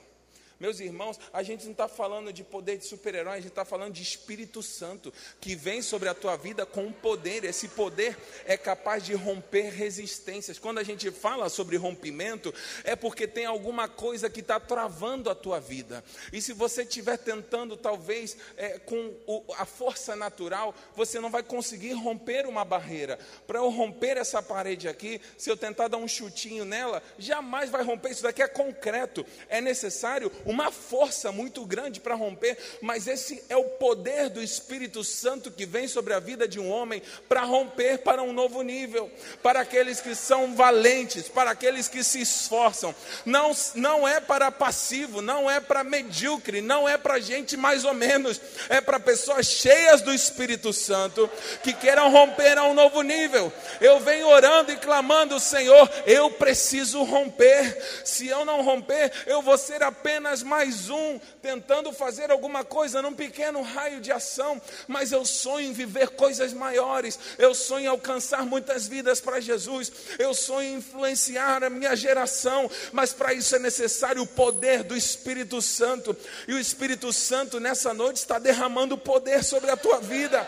Meus 0.63 0.79
irmãos, 0.79 1.19
a 1.33 1.43
gente 1.43 1.65
não 1.65 1.73
está 1.73 1.89
falando 1.89 2.33
de 2.33 2.45
poder 2.45 2.79
de 2.79 2.87
super-herói, 2.87 3.33
a 3.33 3.41
gente 3.41 3.49
está 3.49 3.65
falando 3.65 3.95
de 3.95 4.01
Espírito 4.01 4.63
Santo, 4.63 5.13
que 5.41 5.57
vem 5.57 5.83
sobre 5.83 6.09
a 6.09 6.15
tua 6.15 6.37
vida 6.37 6.65
com 6.65 6.93
poder. 6.93 7.43
Esse 7.43 7.67
poder 7.67 8.17
é 8.45 8.57
capaz 8.57 9.03
de 9.03 9.13
romper 9.13 9.71
resistências. 9.71 10.61
Quando 10.61 10.79
a 10.79 10.85
gente 10.85 11.11
fala 11.11 11.49
sobre 11.49 11.77
rompimento, 11.77 12.55
é 12.85 12.95
porque 12.95 13.27
tem 13.27 13.45
alguma 13.45 13.89
coisa 13.89 14.31
que 14.31 14.39
está 14.39 14.61
travando 14.61 15.29
a 15.29 15.35
tua 15.35 15.59
vida. 15.59 16.05
E 16.33 16.41
se 16.41 16.53
você 16.53 16.83
estiver 16.83 17.17
tentando, 17.17 17.77
talvez, 17.77 18.37
é, 18.57 18.79
com 18.79 19.17
o, 19.27 19.43
a 19.59 19.67
força 19.67 20.15
natural, 20.15 20.73
você 20.95 21.19
não 21.19 21.29
vai 21.29 21.43
conseguir 21.43 21.95
romper 21.95 22.47
uma 22.47 22.65
barreira. 22.65 23.19
Para 23.49 23.59
eu 23.59 23.69
romper 23.69 24.17
essa 24.17 24.41
parede 24.41 24.87
aqui, 24.87 25.21
se 25.37 25.51
eu 25.51 25.57
tentar 25.57 25.89
dar 25.89 25.97
um 25.97 26.07
chutinho 26.07 26.65
nela, 26.65 27.03
jamais 27.19 27.69
vai 27.69 27.83
romper. 27.83 28.13
Isso 28.13 28.23
daqui 28.23 28.41
é 28.41 28.47
concreto. 28.47 29.27
É 29.49 29.61
necessário 29.61 30.31
uma 30.53 30.71
força 30.71 31.33
muito 31.33 31.65
grande 31.65 31.99
para 31.99 32.15
romper, 32.15 32.59
mas 32.81 33.09
esse 33.09 33.43
é 33.49 33.57
o 33.57 33.65
poder 33.65 34.29
do 34.29 34.43
Espírito 34.43 35.03
Santo 35.03 35.51
que 35.51 35.65
vem 35.65 35.89
sobre 35.89 36.13
a 36.13 36.21
vida 36.21 36.47
de 36.47 36.61
um 36.61 36.71
homem 36.71 37.03
para 37.29 37.43
romper 37.43 37.99
para 37.99 38.23
um 38.23 38.33
novo 38.33 38.63
nível, 38.63 39.11
para 39.43 39.61
aqueles 39.61 40.01
que 40.01 40.15
são 40.15 40.55
valentes, 40.55 41.29
para 41.29 41.51
aqueles 41.51 41.89
que 41.89 42.05
se 42.05 42.21
esforçam. 42.21 42.95
Não, 43.25 43.53
não 43.75 44.07
é 44.07 44.21
para 44.21 44.51
passivo, 44.51 45.23
não 45.23 45.51
é 45.51 45.59
para 45.59 45.83
medíocre, 45.83 46.61
não 46.61 46.89
é 46.89 46.99
para 46.99 47.19
gente 47.19 47.57
mais 47.57 47.85
ou 47.85 47.95
menos, 47.95 48.41
é 48.69 48.81
para 48.81 49.01
pessoas 49.01 49.47
cheias 49.47 50.03
do 50.03 50.13
Espírito 50.13 50.73
Santo 50.73 51.31
que 51.63 51.73
queiram 51.73 52.11
romper 52.11 52.59
a 52.59 52.65
um 52.65 52.75
novo 52.75 53.01
nível. 53.01 53.51
Eu 53.81 54.01
venho 54.01 54.29
orando 54.29 54.71
e 54.71 54.77
clamando, 54.77 55.41
Senhor, 55.41 55.91
eu 56.07 56.31
preciso 56.31 57.03
romper. 57.05 58.03
Se 58.05 58.29
eu 58.29 58.45
não 58.45 58.63
romper, 58.63 59.11
eu 59.27 59.41
vou 59.41 59.57
ser 59.57 59.83
apenas 59.83 60.42
mais 60.43 60.91
um 60.91 61.19
tentando 61.41 61.93
fazer 61.93 62.31
alguma 62.31 62.65
coisa 62.65 63.03
num 63.03 63.13
pequeno 63.13 63.63
raio 63.63 64.01
de 64.01 64.13
ação, 64.13 64.61
mas 64.87 65.13
eu 65.13 65.25
sonho 65.25 65.69
em 65.69 65.73
viver 65.73 66.11
coisas 66.11 66.53
maiores, 66.53 67.19
eu 67.39 67.55
sonho 67.55 67.85
em 67.85 67.89
alcançar 67.89 68.45
muitas 68.45 68.87
vidas 68.87 69.21
para 69.21 69.41
Jesus, 69.41 69.93
eu 70.19 70.35
sonho 70.35 70.69
em 70.69 70.77
influenciar 70.77 71.65
a 71.65 71.71
minha 71.71 71.95
geração, 71.95 72.71
mas 72.93 73.13
para 73.13 73.33
isso 73.33 73.55
é 73.57 73.59
necessário 73.59 74.23
o 74.23 74.27
poder 74.27 74.83
do 74.83 74.97
Espírito 74.97 75.61
Santo, 75.63 76.17
e 76.47 76.55
o 76.55 76.59
Espírito 76.59 77.13
Santo 77.13 77.61
nessa 77.61 77.95
noite 77.95 78.17
está 78.17 78.39
derramando 78.39 78.99
poder 78.99 79.45
sobre 79.45 79.71
a 79.71 79.77
tua 79.77 80.01
vida. 80.01 80.47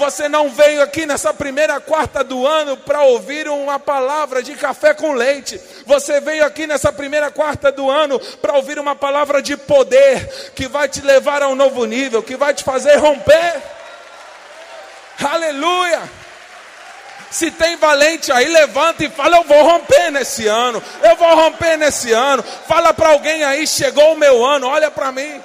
Você 0.00 0.30
não 0.30 0.48
veio 0.48 0.80
aqui 0.80 1.04
nessa 1.04 1.34
primeira 1.34 1.78
quarta 1.78 2.24
do 2.24 2.46
ano 2.46 2.74
para 2.74 3.02
ouvir 3.02 3.46
uma 3.48 3.78
palavra 3.78 4.42
de 4.42 4.54
café 4.54 4.94
com 4.94 5.12
leite. 5.12 5.60
Você 5.84 6.22
veio 6.22 6.42
aqui 6.42 6.66
nessa 6.66 6.90
primeira 6.90 7.30
quarta 7.30 7.70
do 7.70 7.90
ano 7.90 8.18
para 8.40 8.54
ouvir 8.54 8.78
uma 8.78 8.96
palavra 8.96 9.42
de 9.42 9.58
poder 9.58 10.52
que 10.54 10.66
vai 10.66 10.88
te 10.88 11.02
levar 11.02 11.42
a 11.42 11.48
um 11.48 11.54
novo 11.54 11.84
nível, 11.84 12.22
que 12.22 12.34
vai 12.34 12.54
te 12.54 12.64
fazer 12.64 12.96
romper. 12.96 13.62
Aleluia! 15.22 16.00
Se 17.30 17.50
tem 17.50 17.76
valente 17.76 18.32
aí, 18.32 18.48
levanta 18.48 19.04
e 19.04 19.10
fala: 19.10 19.36
Eu 19.36 19.44
vou 19.44 19.62
romper 19.62 20.10
nesse 20.10 20.46
ano. 20.46 20.82
Eu 21.02 21.14
vou 21.16 21.34
romper 21.36 21.76
nesse 21.76 22.10
ano. 22.10 22.42
Fala 22.66 22.94
para 22.94 23.10
alguém 23.10 23.44
aí: 23.44 23.66
Chegou 23.66 24.14
o 24.14 24.18
meu 24.18 24.42
ano, 24.46 24.66
olha 24.66 24.90
para 24.90 25.12
mim. 25.12 25.42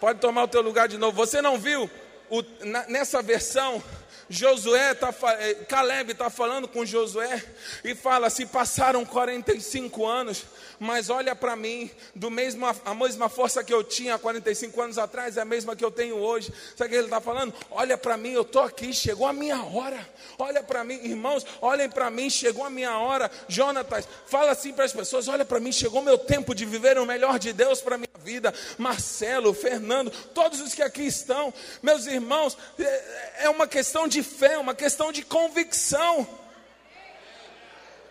Pode 0.00 0.20
tomar 0.20 0.44
o 0.44 0.48
teu 0.48 0.62
lugar 0.62 0.88
de 0.88 0.98
novo. 0.98 1.16
Você 1.16 1.40
não 1.40 1.58
viu 1.58 1.90
o, 2.28 2.42
na, 2.60 2.86
nessa 2.86 3.22
versão 3.22 3.82
Josué 4.28 4.94
tá, 4.94 5.14
eh, 5.38 5.54
Caleb 5.68 6.12
está 6.12 6.28
falando 6.28 6.66
com 6.66 6.84
Josué 6.84 7.42
e 7.84 7.94
fala: 7.94 8.28
se 8.28 8.44
passaram 8.46 9.04
45 9.04 10.04
anos, 10.04 10.44
mas 10.78 11.10
olha 11.10 11.34
para 11.34 11.54
mim, 11.54 11.90
do 12.14 12.30
mesmo, 12.30 12.66
a 12.66 12.94
mesma 12.94 13.28
força 13.28 13.62
que 13.62 13.72
eu 13.72 13.84
tinha 13.84 14.18
45 14.18 14.80
anos 14.82 14.98
atrás 14.98 15.36
é 15.36 15.40
a 15.40 15.44
mesma 15.44 15.76
que 15.76 15.84
eu 15.84 15.90
tenho 15.90 16.16
hoje. 16.16 16.52
Sabe 16.74 16.88
o 16.88 16.90
que 16.90 16.96
ele 16.96 17.04
está 17.04 17.20
falando? 17.20 17.54
Olha 17.70 17.96
para 17.96 18.16
mim, 18.16 18.32
eu 18.32 18.42
estou 18.42 18.62
aqui, 18.62 18.92
chegou 18.92 19.26
a 19.26 19.32
minha 19.32 19.62
hora. 19.62 19.98
Olha 20.38 20.62
para 20.62 20.82
mim, 20.82 20.94
irmãos, 21.04 21.46
olhem 21.60 21.88
para 21.88 22.10
mim, 22.10 22.28
chegou 22.28 22.64
a 22.64 22.70
minha 22.70 22.98
hora. 22.98 23.30
Jonatas, 23.48 24.08
fala 24.26 24.50
assim 24.50 24.72
para 24.72 24.84
as 24.84 24.92
pessoas: 24.92 25.28
olha 25.28 25.44
para 25.44 25.60
mim, 25.60 25.70
chegou 25.70 26.02
meu 26.02 26.18
tempo 26.18 26.54
de 26.54 26.64
viver 26.64 26.98
o 26.98 27.06
melhor 27.06 27.38
de 27.38 27.52
Deus 27.52 27.80
para 27.80 27.96
minha 27.96 28.08
vida. 28.24 28.52
Marcelo, 28.76 29.54
Fernando, 29.54 30.10
todos 30.34 30.60
os 30.60 30.74
que 30.74 30.82
aqui 30.82 31.02
estão, 31.02 31.54
meus 31.80 32.06
irmãos, 32.06 32.58
é, 32.78 33.44
é 33.44 33.50
uma 33.50 33.68
questão 33.68 34.08
de 34.08 34.15
de 34.16 34.22
fé, 34.22 34.56
uma 34.56 34.74
questão 34.74 35.12
de 35.12 35.22
convicção. 35.22 36.26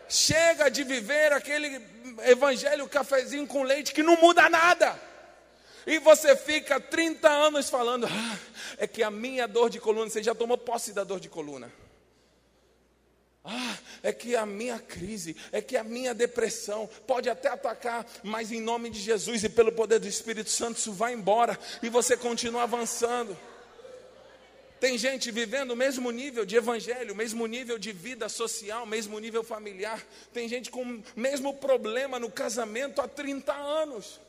Chega 0.08 0.70
de 0.70 0.84
viver 0.84 1.34
aquele 1.34 1.82
evangelho 2.26 2.88
cafezinho 2.88 3.48
com 3.48 3.64
leite 3.64 3.92
que 3.92 4.04
não 4.04 4.16
muda 4.18 4.48
nada. 4.48 5.00
E 5.88 5.98
você 6.00 6.36
fica 6.36 6.80
30 6.80 7.28
anos 7.28 7.70
falando, 7.70 8.06
ah, 8.06 8.38
é 8.78 8.88
que 8.88 9.02
a 9.02 9.10
minha 9.10 9.48
dor 9.48 9.70
de 9.70 9.80
coluna, 9.80 10.10
você 10.10 10.22
já 10.22 10.36
tomou 10.36 10.58
posse 10.58 10.94
da 10.94 11.04
dor 11.04 11.20
de 11.20 11.30
coluna. 11.30 11.72
Ah, 13.44 13.78
é 14.02 14.12
que 14.12 14.36
a 14.36 14.46
minha 14.46 14.80
crise, 14.80 15.36
é 15.52 15.62
que 15.62 15.78
a 15.78 15.84
minha 15.84 16.14
depressão 16.14 16.90
pode 17.06 17.30
até 17.30 17.50
atacar, 17.50 18.06
mas 18.24 18.52
em 18.52 18.60
nome 18.60 18.90
de 18.90 19.00
Jesus 19.00 19.44
e 19.44 19.50
pelo 19.50 19.72
poder 19.72 20.00
do 20.00 20.08
Espírito 20.08 20.50
Santo, 20.50 20.80
isso 20.80 20.92
vai 20.92 21.14
embora 21.14 21.58
e 21.82 21.90
você 21.90 22.16
continua 22.18 22.64
avançando. 22.64 23.38
Tem 24.80 24.98
gente 24.98 25.32
vivendo 25.32 25.72
o 25.72 25.76
mesmo 25.76 26.12
nível 26.12 26.46
de 26.46 26.56
evangelho, 26.56 27.14
o 27.14 27.16
mesmo 27.16 27.46
nível 27.48 27.78
de 27.78 27.92
vida 27.92 28.28
social, 28.28 28.84
o 28.84 28.88
mesmo 28.88 29.18
nível 29.20 29.44
familiar. 29.44 30.06
Tem 30.34 30.48
gente 30.48 30.70
com 30.70 30.84
o 30.84 31.04
mesmo 31.16 31.54
problema 31.54 32.20
no 32.20 32.30
casamento 32.30 33.02
há 33.02 33.08
30 33.08 33.54
anos. 33.54 34.20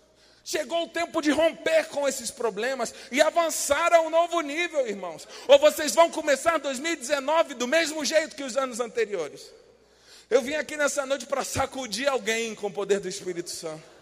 Chegou 0.44 0.84
o 0.84 0.88
tempo 0.88 1.20
de 1.20 1.32
romper 1.32 1.88
com 1.88 2.06
esses 2.06 2.30
problemas 2.30 2.94
e 3.10 3.20
avançar 3.20 3.92
a 3.92 4.00
um 4.02 4.08
novo 4.08 4.40
nível, 4.40 4.86
irmãos. 4.86 5.26
Ou 5.48 5.58
vocês 5.58 5.92
vão 5.92 6.08
começar 6.08 6.58
2019 6.58 7.54
do 7.54 7.66
mesmo 7.66 8.04
jeito 8.04 8.36
que 8.36 8.44
os 8.44 8.56
anos 8.56 8.78
anteriores. 8.78 9.50
Eu 10.30 10.40
vim 10.42 10.54
aqui 10.54 10.76
nessa 10.76 11.04
noite 11.04 11.26
para 11.26 11.42
sacudir 11.42 12.08
alguém 12.08 12.54
com 12.54 12.68
o 12.68 12.72
poder 12.72 13.00
do 13.00 13.08
Espírito 13.08 13.50
Santo. 13.50 13.95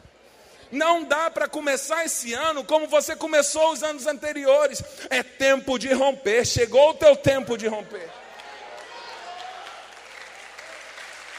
Não 0.75 1.05
dá 1.05 1.31
para 1.31 1.49
começar 1.49 2.05
esse 2.05 2.35
ano 2.35 2.65
como 2.65 2.89
você 2.89 3.15
começou 3.15 3.73
os 3.73 3.85
anos 3.85 4.09
anteriores. 4.09 4.83
É 5.09 5.23
tempo 5.23 5.79
de 5.79 5.93
romper. 5.93 6.45
Chegou 6.45 6.91
o 6.91 6.95
teu 6.95 7.15
tempo 7.15 7.57
de 7.57 7.69
romper. 7.69 8.11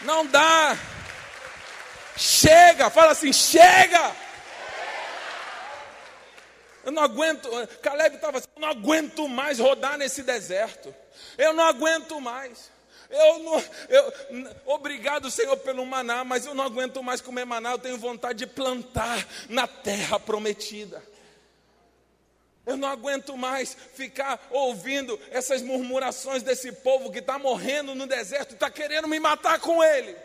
Não 0.03 0.25
dá. 0.25 0.77
Chega, 2.15 2.89
fala 2.89 3.11
assim: 3.11 3.33
chega. 3.33 4.15
Eu 6.85 6.93
não 6.93 7.03
aguento. 7.03 7.49
Caleb 7.81 8.15
estava 8.15 8.37
assim: 8.37 8.47
eu 8.55 8.61
não 8.61 8.69
aguento 8.69 9.27
mais 9.27 9.59
rodar 9.59 9.97
nesse 9.97 10.23
deserto. 10.23 10.95
Eu 11.37 11.51
não 11.51 11.65
aguento 11.65 12.21
mais. 12.21 12.71
Eu 13.09 13.39
não, 13.39 13.63
eu, 13.89 14.55
obrigado, 14.65 15.29
Senhor, 15.29 15.57
pelo 15.57 15.85
maná, 15.85 16.23
mas 16.23 16.45
eu 16.45 16.53
não 16.53 16.63
aguento 16.63 17.01
mais 17.03 17.21
comer 17.21 17.45
maná. 17.45 17.71
Eu 17.71 17.79
tenho 17.79 17.97
vontade 17.97 18.39
de 18.39 18.47
plantar 18.47 19.27
na 19.49 19.67
terra 19.67 20.19
prometida. 20.19 21.01
Eu 22.65 22.75
não 22.75 22.87
aguento 22.87 23.37
mais 23.37 23.75
ficar 23.93 24.47
ouvindo 24.49 25.19
essas 25.29 25.61
murmurações 25.61 26.41
desse 26.41 26.71
povo 26.71 27.11
que 27.11 27.19
está 27.19 27.37
morrendo 27.37 27.93
no 27.93 28.07
deserto 28.07 28.51
e 28.51 28.53
está 28.55 28.71
querendo 28.71 29.07
me 29.07 29.19
matar 29.19 29.59
com 29.59 29.83
ele. 29.83 30.15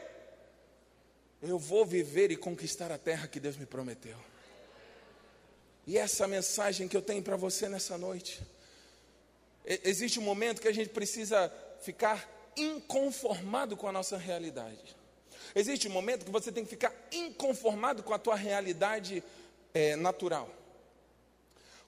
Eu 1.43 1.59
vou 1.59 1.85
viver 1.85 2.31
e 2.31 2.37
conquistar 2.37 2.91
a 2.91 2.99
terra 2.99 3.29
que 3.29 3.39
Deus 3.39 3.57
me 3.57 3.67
prometeu. 3.67 4.17
E 5.87 5.99
essa 5.99 6.27
mensagem 6.27 6.89
que 6.89 6.97
eu 6.97 7.03
tenho 7.03 7.23
para 7.23 7.37
você 7.37 7.69
nessa 7.69 7.99
noite. 7.99 8.41
Existe 9.65 10.19
um 10.19 10.23
momento 10.23 10.63
que 10.63 10.69
a 10.69 10.73
gente 10.73 10.91
precisa 10.91 11.53
ficar 11.83 12.29
inconformado 12.57 13.77
com 13.77 13.89
a 13.89 13.93
nossa 13.93 14.17
realidade. 14.17 14.97
Existe 15.55 15.89
um 15.89 15.93
momento 15.93 16.25
que 16.25 16.31
você 16.31 16.53
tem 16.53 16.65
que 16.65 16.71
ficar 16.71 16.93
inconformado 17.13 18.03
com 18.03 18.15
a 18.15 18.19
tua 18.19 18.37
realidade 18.37 19.23
é, 19.75 19.97
natural 19.97 20.49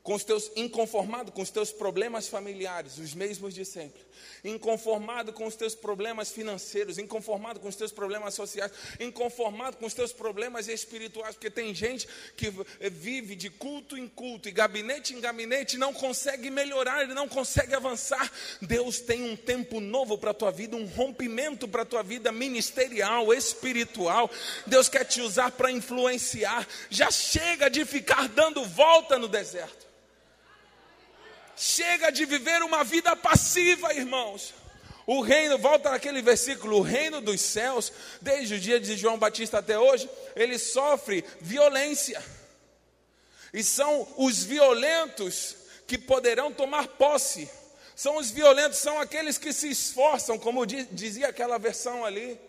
com 0.03 0.15
os 0.15 0.25
teus 0.25 0.51
inconformado 0.57 1.31
com 1.31 1.43
os 1.43 1.51
teus 1.51 1.71
problemas 1.71 2.29
familiares, 2.29 2.99
os 2.99 3.15
mesmos 3.15 3.55
de 3.55 3.65
sempre, 3.65 4.03
inconformado 4.45 5.33
com 5.33 5.47
os 5.47 5.55
teus 5.55 5.75
problemas 5.75 6.31
financeiros, 6.31 6.99
inconformado 6.99 7.61
com 7.61 7.69
os 7.69 7.77
teus 7.77 7.93
problemas 7.93 8.35
sociais, 8.35 8.73
inconformado 8.99 9.77
com 9.77 9.87
os 9.87 9.95
teus 9.95 10.13
problemas 10.13 10.67
espirituais, 10.67 11.37
porque 11.37 11.51
tem 11.51 11.73
gente 11.73 12.09
que 12.37 12.53
vive 12.91 13.37
de 13.37 13.49
culto 13.49 13.97
em 13.97 14.09
culto 14.09 14.49
e 14.49 14.53
gabinete 14.53 15.15
em 15.15 15.21
gabinete, 15.21 15.79
não 15.79 15.93
consegue 15.93 16.51
melhorar, 16.51 17.07
não 17.09 17.29
consegue 17.29 17.75
avançar. 17.75 18.31
Deus 18.61 19.01
tem 19.01 19.23
um 19.31 19.37
tempo 19.37 19.81
novo 19.81 20.19
para 20.19 20.33
a 20.33 20.35
tua 20.35 20.51
vida, 20.51 20.77
um 20.77 20.87
rompimento 20.87 21.69
para 21.69 21.83
a 21.83 21.87
tua 21.87 22.03
vida 22.03 22.33
ministerial, 22.33 23.33
espiritual. 23.33 24.29
Deus 24.67 24.89
quer 24.89 25.05
te 25.05 25.21
usar 25.21 25.53
para 25.53 25.71
influenciar. 25.71 26.67
Já 26.91 27.11
chega 27.11 27.71
de 27.71 27.85
ficar 27.85 28.29
dando 28.29 28.65
volta 28.65 29.17
no 29.17 29.29
deserto. 29.29 29.92
Chega 31.57 32.11
de 32.11 32.25
viver 32.25 32.63
uma 32.63 32.83
vida 32.83 33.15
passiva, 33.15 33.95
irmãos. 33.95 34.55
O 35.07 35.21
reino, 35.21 35.59
volta 35.59 35.91
naquele 35.91 36.23
versículo, 36.23 36.79
o 36.79 36.83
reino 36.83 37.21
dos 37.21 37.41
céus, 37.41 37.93
desde 38.21 38.55
o 38.55 38.61
dia 38.61 38.79
de 38.79 38.97
João 38.97 39.19
Batista 39.19 39.59
até 39.59 39.79
hoje, 39.79 40.09
ele 40.37 40.59
sofre 40.59 41.25
violência. 41.41 42.23
E 43.53 43.63
são 43.63 44.09
os 44.17 44.45
violentos 44.45 45.57
que 45.87 45.99
poderão 45.99 46.53
tomar 46.53 46.87
posse. 46.89 47.51
São 47.95 48.17
os 48.17 48.31
violentos, 48.31 48.79
são 48.79 48.99
aqueles 48.99 49.37
que 49.37 49.53
se 49.53 49.69
esforçam, 49.71 50.39
como 50.39 50.65
dizia 50.65 51.29
aquela 51.29 51.59
versão 51.59 52.05
ali. 52.05 52.41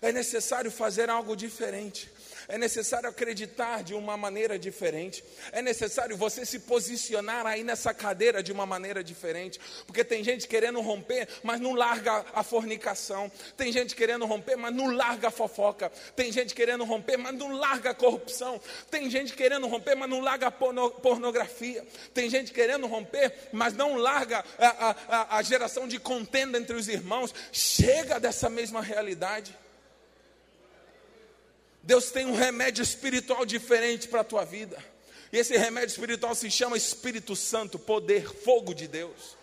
É 0.00 0.10
necessário 0.10 0.70
fazer 0.70 1.10
algo 1.10 1.36
diferente. 1.36 2.10
É 2.48 2.56
necessário 2.56 3.10
acreditar 3.10 3.82
de 3.84 3.92
uma 3.92 4.16
maneira 4.16 4.58
diferente. 4.58 5.22
É 5.52 5.60
necessário 5.60 6.16
você 6.16 6.46
se 6.46 6.60
posicionar 6.60 7.46
aí 7.46 7.62
nessa 7.62 7.92
cadeira 7.92 8.42
de 8.42 8.50
uma 8.50 8.64
maneira 8.64 9.04
diferente. 9.04 9.60
Porque 9.86 10.02
tem 10.02 10.24
gente 10.24 10.48
querendo 10.48 10.80
romper, 10.80 11.28
mas 11.42 11.60
não 11.60 11.74
larga 11.74 12.24
a 12.32 12.42
fornicação. 12.42 13.30
Tem 13.54 13.70
gente 13.70 13.94
querendo 13.94 14.24
romper, 14.24 14.56
mas 14.56 14.74
não 14.74 14.90
larga 14.90 15.28
a 15.28 15.30
fofoca. 15.30 15.92
Tem 16.16 16.32
gente 16.32 16.54
querendo 16.54 16.84
romper, 16.84 17.18
mas 17.18 17.34
não 17.34 17.52
larga 17.52 17.90
a 17.90 17.94
corrupção. 17.94 18.58
Tem 18.90 19.10
gente 19.10 19.34
querendo 19.34 19.66
romper, 19.66 19.94
mas 19.94 20.08
não 20.08 20.20
larga 20.20 20.46
a 20.46 20.50
pornografia. 20.50 21.86
Tem 22.14 22.30
gente 22.30 22.50
querendo 22.50 22.86
romper, 22.86 23.50
mas 23.52 23.74
não 23.74 23.96
larga 23.96 24.42
a, 24.58 24.96
a, 25.08 25.36
a 25.36 25.42
geração 25.42 25.86
de 25.86 25.98
contenda 25.98 26.56
entre 26.56 26.74
os 26.74 26.88
irmãos. 26.88 27.34
Chega 27.52 28.18
dessa 28.18 28.48
mesma 28.48 28.80
realidade. 28.80 29.54
Deus 31.88 32.10
tem 32.10 32.26
um 32.26 32.34
remédio 32.34 32.82
espiritual 32.82 33.46
diferente 33.46 34.08
para 34.08 34.20
a 34.20 34.24
tua 34.24 34.44
vida. 34.44 34.76
E 35.32 35.38
esse 35.38 35.56
remédio 35.56 35.88
espiritual 35.88 36.34
se 36.34 36.50
chama 36.50 36.76
Espírito 36.76 37.34
Santo, 37.34 37.78
poder, 37.78 38.30
fogo 38.30 38.74
de 38.74 38.86
Deus. 38.86 39.38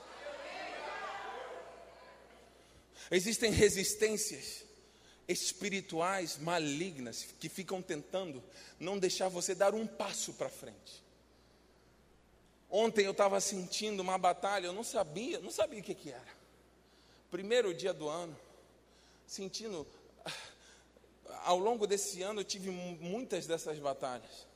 Existem 3.09 3.49
resistências 3.49 4.63
espirituais 5.27 6.37
malignas 6.37 7.25
que 7.39 7.49
ficam 7.49 7.81
tentando 7.81 8.43
não 8.79 8.99
deixar 8.99 9.27
você 9.27 9.55
dar 9.55 9.73
um 9.73 9.87
passo 9.87 10.31
para 10.33 10.47
frente. 10.47 11.03
Ontem 12.69 13.07
eu 13.07 13.11
estava 13.11 13.41
sentindo 13.41 14.01
uma 14.01 14.19
batalha, 14.19 14.67
eu 14.67 14.73
não 14.73 14.83
sabia, 14.83 15.39
não 15.39 15.49
sabia 15.49 15.79
o 15.79 15.83
que, 15.83 15.95
que 15.95 16.11
era. 16.11 16.35
Primeiro 17.31 17.73
dia 17.73 17.91
do 17.91 18.07
ano, 18.07 18.37
sentindo 19.25 19.87
ao 21.45 21.59
longo 21.59 21.85
desse 21.85 22.21
ano 22.21 22.41
eu 22.41 22.45
tive 22.45 22.69
muitas 22.69 23.45
dessas 23.45 23.79
batalhas. 23.79 24.47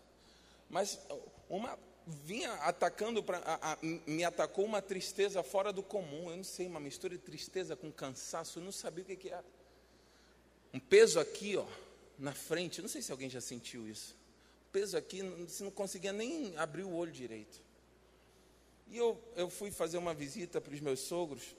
Mas 0.69 0.99
uma 1.47 1.77
vinha 2.05 2.51
atacando 2.55 3.23
para 3.23 3.39
me 3.81 4.23
atacou 4.23 4.65
uma 4.65 4.81
tristeza 4.81 5.43
fora 5.43 5.71
do 5.71 5.83
comum. 5.83 6.29
Eu 6.29 6.37
não 6.37 6.43
sei, 6.43 6.67
uma 6.67 6.79
mistura 6.79 7.15
de 7.15 7.21
tristeza 7.21 7.75
com 7.75 7.91
cansaço, 7.91 8.59
eu 8.59 8.63
não 8.63 8.71
sabia 8.71 9.03
o 9.03 9.07
que, 9.07 9.15
que 9.15 9.29
era. 9.29 9.45
Um 10.73 10.79
peso 10.79 11.19
aqui, 11.19 11.55
ó, 11.55 11.65
na 12.17 12.33
frente. 12.33 12.79
Eu 12.79 12.83
não 12.83 12.89
sei 12.89 13.01
se 13.01 13.11
alguém 13.11 13.29
já 13.29 13.41
sentiu 13.41 13.87
isso. 13.87 14.15
Um 14.67 14.71
peso 14.71 14.97
aqui, 14.97 15.21
você 15.21 15.63
não 15.63 15.71
conseguia 15.71 16.11
nem 16.11 16.57
abrir 16.57 16.83
o 16.83 16.93
olho 16.93 17.11
direito. 17.11 17.61
E 18.87 18.97
eu, 18.97 19.21
eu 19.35 19.49
fui 19.49 19.69
fazer 19.69 19.99
uma 19.99 20.15
visita 20.15 20.59
para 20.59 20.73
os 20.73 20.79
meus 20.79 21.01
sogros 21.01 21.55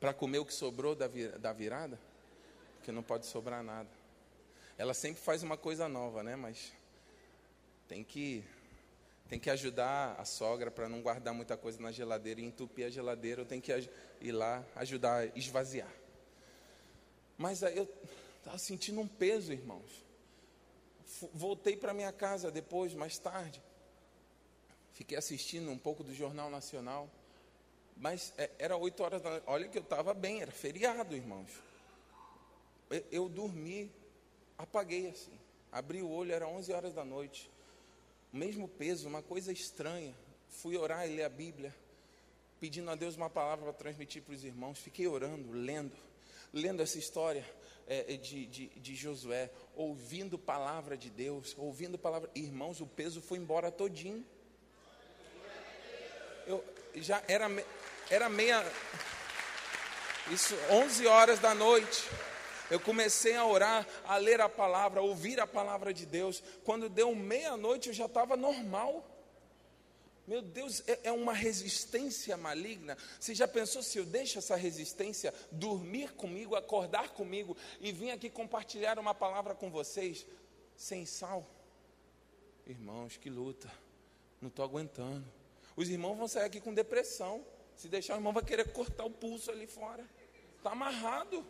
para 0.00 0.14
comer 0.14 0.38
o 0.38 0.46
que 0.46 0.54
sobrou 0.54 0.94
da, 0.94 1.06
da 1.38 1.52
virada, 1.52 2.00
porque 2.76 2.90
não 2.90 3.02
pode 3.02 3.26
sobrar 3.26 3.62
nada 3.62 4.01
ela 4.78 4.94
sempre 4.94 5.22
faz 5.22 5.42
uma 5.42 5.56
coisa 5.56 5.88
nova, 5.88 6.22
né? 6.22 6.36
Mas 6.36 6.72
tem 7.88 8.02
que 8.02 8.44
tem 9.28 9.38
que 9.38 9.48
ajudar 9.48 10.14
a 10.20 10.26
sogra 10.26 10.70
para 10.70 10.90
não 10.90 11.00
guardar 11.00 11.32
muita 11.32 11.56
coisa 11.56 11.80
na 11.80 11.90
geladeira 11.90 12.38
e 12.40 12.44
entupir 12.44 12.84
a 12.84 12.90
geladeira. 12.90 13.40
Eu 13.40 13.46
tenho 13.46 13.62
que 13.62 13.72
ir 14.20 14.32
lá 14.32 14.62
ajudar 14.76 15.22
a 15.22 15.26
esvaziar. 15.38 15.90
Mas 17.38 17.62
eu 17.62 17.88
estava 18.38 18.58
sentindo 18.58 19.00
um 19.00 19.08
peso, 19.08 19.50
irmãos. 19.50 20.04
Voltei 21.32 21.78
para 21.78 21.94
minha 21.94 22.12
casa 22.12 22.50
depois, 22.50 22.92
mais 22.92 23.18
tarde. 23.18 23.62
Fiquei 24.92 25.16
assistindo 25.16 25.70
um 25.70 25.78
pouco 25.78 26.04
do 26.04 26.14
Jornal 26.14 26.50
Nacional. 26.50 27.10
Mas 27.96 28.34
é, 28.36 28.50
era 28.58 28.76
oito 28.76 29.02
horas 29.02 29.22
da 29.22 29.30
noite. 29.30 29.44
Olha 29.46 29.68
que 29.68 29.78
eu 29.78 29.82
estava 29.82 30.12
bem, 30.12 30.42
era 30.42 30.52
feriado, 30.52 31.16
irmãos. 31.16 31.50
Eu, 32.90 33.06
eu 33.10 33.28
dormi 33.30 33.90
apaguei 34.62 35.08
assim. 35.08 35.38
Abri 35.70 36.02
o 36.02 36.10
olho, 36.10 36.32
era 36.32 36.46
11 36.46 36.72
horas 36.72 36.94
da 36.94 37.04
noite. 37.04 37.50
O 38.32 38.36
mesmo 38.36 38.68
peso, 38.68 39.08
uma 39.08 39.22
coisa 39.22 39.52
estranha. 39.52 40.14
Fui 40.48 40.76
orar 40.76 41.08
e 41.08 41.16
ler 41.16 41.24
a 41.24 41.28
Bíblia, 41.28 41.74
pedindo 42.60 42.90
a 42.90 42.94
Deus 42.94 43.16
uma 43.16 43.30
palavra 43.30 43.64
para 43.64 43.72
transmitir 43.72 44.22
para 44.22 44.34
os 44.34 44.44
irmãos. 44.44 44.78
Fiquei 44.78 45.06
orando, 45.06 45.50
lendo, 45.52 45.96
lendo 46.52 46.82
essa 46.82 46.98
história 46.98 47.44
é, 47.86 48.16
de, 48.16 48.46
de, 48.46 48.66
de, 48.68 48.94
Josué, 48.94 49.50
ouvindo 49.74 50.38
palavra 50.38 50.96
de 50.96 51.10
Deus, 51.10 51.54
ouvindo 51.58 51.98
palavra. 51.98 52.30
Irmãos, 52.34 52.80
o 52.80 52.86
peso 52.86 53.20
foi 53.20 53.38
embora 53.38 53.70
todinho. 53.70 54.24
Eu 56.46 56.62
já 56.96 57.22
era, 57.26 57.48
era 58.10 58.28
meia. 58.28 58.62
Isso, 60.30 60.54
11 60.70 61.06
horas 61.06 61.38
da 61.38 61.54
noite 61.54 62.08
eu 62.72 62.80
comecei 62.80 63.34
a 63.34 63.44
orar, 63.44 63.86
a 64.04 64.16
ler 64.16 64.40
a 64.40 64.48
palavra, 64.48 65.00
a 65.00 65.02
ouvir 65.02 65.38
a 65.38 65.46
palavra 65.46 65.92
de 65.92 66.06
Deus. 66.06 66.42
Quando 66.64 66.88
deu 66.88 67.14
meia-noite, 67.14 67.88
eu 67.88 67.94
já 67.94 68.06
estava 68.06 68.34
normal. 68.34 69.06
Meu 70.26 70.40
Deus, 70.40 70.82
é, 70.86 71.00
é 71.04 71.12
uma 71.12 71.34
resistência 71.34 72.34
maligna. 72.34 72.96
Você 73.20 73.34
já 73.34 73.46
pensou 73.46 73.82
se 73.82 73.98
eu 73.98 74.06
deixo 74.06 74.38
essa 74.38 74.56
resistência 74.56 75.34
dormir 75.50 76.14
comigo, 76.14 76.56
acordar 76.56 77.10
comigo 77.10 77.54
e 77.78 77.92
vir 77.92 78.10
aqui 78.10 78.30
compartilhar 78.30 78.98
uma 78.98 79.14
palavra 79.14 79.54
com 79.54 79.70
vocês 79.70 80.24
sem 80.74 81.04
sal? 81.04 81.46
Irmãos, 82.66 83.18
que 83.18 83.28
luta. 83.28 83.70
Não 84.40 84.48
estou 84.48 84.64
aguentando. 84.64 85.26
Os 85.76 85.90
irmãos 85.90 86.16
vão 86.16 86.26
sair 86.26 86.46
aqui 86.46 86.58
com 86.58 86.72
depressão. 86.72 87.44
Se 87.76 87.86
deixar, 87.86 88.14
o 88.14 88.16
irmão 88.16 88.32
vai 88.32 88.42
querer 88.42 88.72
cortar 88.72 89.04
o 89.04 89.10
pulso 89.10 89.50
ali 89.50 89.66
fora. 89.66 90.08
Está 90.56 90.70
amarrado. 90.70 91.44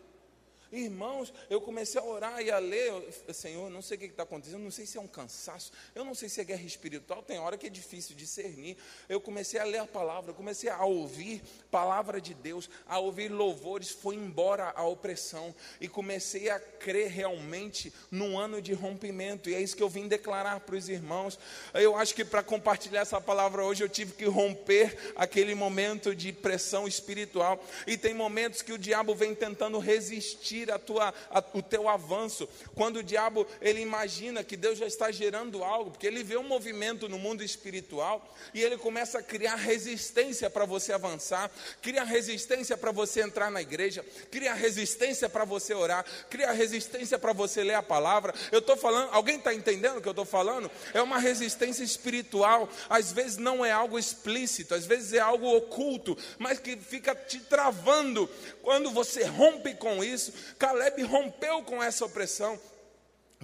Irmãos, 0.72 1.34
eu 1.50 1.60
comecei 1.60 2.00
a 2.00 2.04
orar 2.04 2.40
e 2.40 2.50
a 2.50 2.58
ler, 2.58 2.90
Senhor, 3.30 3.68
não 3.68 3.82
sei 3.82 3.98
o 3.98 4.00
que 4.00 4.06
está 4.06 4.22
acontecendo, 4.22 4.62
não 4.62 4.70
sei 4.70 4.86
se 4.86 4.96
é 4.96 5.00
um 5.02 5.06
cansaço, 5.06 5.70
eu 5.94 6.02
não 6.02 6.14
sei 6.14 6.30
se 6.30 6.40
é 6.40 6.44
guerra 6.44 6.62
espiritual, 6.62 7.22
tem 7.22 7.38
hora 7.38 7.58
que 7.58 7.66
é 7.66 7.70
difícil 7.70 8.16
discernir. 8.16 8.78
Eu 9.06 9.20
comecei 9.20 9.60
a 9.60 9.64
ler 9.64 9.80
a 9.80 9.86
palavra, 9.86 10.32
comecei 10.32 10.70
a 10.70 10.82
ouvir 10.82 11.42
palavra 11.70 12.22
de 12.22 12.32
Deus, 12.32 12.70
a 12.86 12.98
ouvir 12.98 13.28
louvores, 13.28 13.90
foi 13.90 14.14
embora 14.14 14.72
a 14.74 14.86
opressão 14.86 15.54
e 15.78 15.86
comecei 15.88 16.48
a 16.48 16.58
crer 16.58 17.10
realmente 17.10 17.92
num 18.10 18.38
ano 18.38 18.62
de 18.62 18.72
rompimento, 18.72 19.50
e 19.50 19.54
é 19.54 19.60
isso 19.60 19.76
que 19.76 19.82
eu 19.82 19.90
vim 19.90 20.08
declarar 20.08 20.60
para 20.60 20.76
os 20.76 20.88
irmãos. 20.88 21.38
Eu 21.74 21.96
acho 21.96 22.14
que 22.14 22.24
para 22.24 22.42
compartilhar 22.42 23.02
essa 23.02 23.20
palavra 23.20 23.62
hoje 23.62 23.84
eu 23.84 23.90
tive 23.90 24.14
que 24.14 24.24
romper 24.24 25.12
aquele 25.16 25.54
momento 25.54 26.16
de 26.16 26.32
pressão 26.32 26.88
espiritual, 26.88 27.62
e 27.86 27.98
tem 27.98 28.14
momentos 28.14 28.62
que 28.62 28.72
o 28.72 28.78
diabo 28.78 29.14
vem 29.14 29.34
tentando 29.34 29.78
resistir 29.78 30.61
a 30.70 30.78
tua, 30.78 31.12
a, 31.30 31.42
o 31.52 31.62
teu 31.62 31.88
avanço. 31.88 32.48
Quando 32.74 32.96
o 32.96 33.02
diabo 33.02 33.46
ele 33.60 33.80
imagina 33.80 34.44
que 34.44 34.56
Deus 34.56 34.78
já 34.78 34.86
está 34.86 35.10
gerando 35.10 35.64
algo, 35.64 35.90
porque 35.90 36.06
ele 36.06 36.22
vê 36.22 36.36
um 36.36 36.42
movimento 36.42 37.08
no 37.08 37.18
mundo 37.18 37.42
espiritual 37.42 38.32
e 38.54 38.62
ele 38.62 38.76
começa 38.76 39.18
a 39.18 39.22
criar 39.22 39.56
resistência 39.56 40.48
para 40.50 40.64
você 40.64 40.92
avançar, 40.92 41.50
cria 41.80 42.04
resistência 42.04 42.76
para 42.76 42.92
você 42.92 43.22
entrar 43.22 43.50
na 43.50 43.62
igreja, 43.62 44.04
cria 44.30 44.54
resistência 44.54 45.28
para 45.28 45.44
você 45.44 45.74
orar, 45.74 46.04
cria 46.28 46.52
resistência 46.52 47.18
para 47.18 47.32
você 47.32 47.62
ler 47.62 47.74
a 47.74 47.82
palavra. 47.82 48.34
Eu 48.50 48.58
estou 48.58 48.76
falando, 48.76 49.10
alguém 49.12 49.36
está 49.36 49.54
entendendo 49.54 49.98
o 49.98 50.02
que 50.02 50.08
eu 50.08 50.12
estou 50.12 50.24
falando? 50.24 50.70
É 50.92 51.00
uma 51.00 51.18
resistência 51.18 51.82
espiritual. 51.82 52.68
Às 52.88 53.12
vezes 53.12 53.36
não 53.36 53.64
é 53.64 53.70
algo 53.70 53.98
explícito, 53.98 54.74
às 54.74 54.86
vezes 54.86 55.12
é 55.12 55.20
algo 55.20 55.56
oculto, 55.56 56.16
mas 56.38 56.58
que 56.58 56.76
fica 56.76 57.14
te 57.14 57.40
travando. 57.40 58.28
Quando 58.62 58.90
você 58.90 59.24
rompe 59.24 59.74
com 59.74 60.02
isso, 60.02 60.32
Caleb 60.58 61.02
rompeu 61.02 61.62
com 61.62 61.82
essa 61.82 62.04
opressão. 62.04 62.58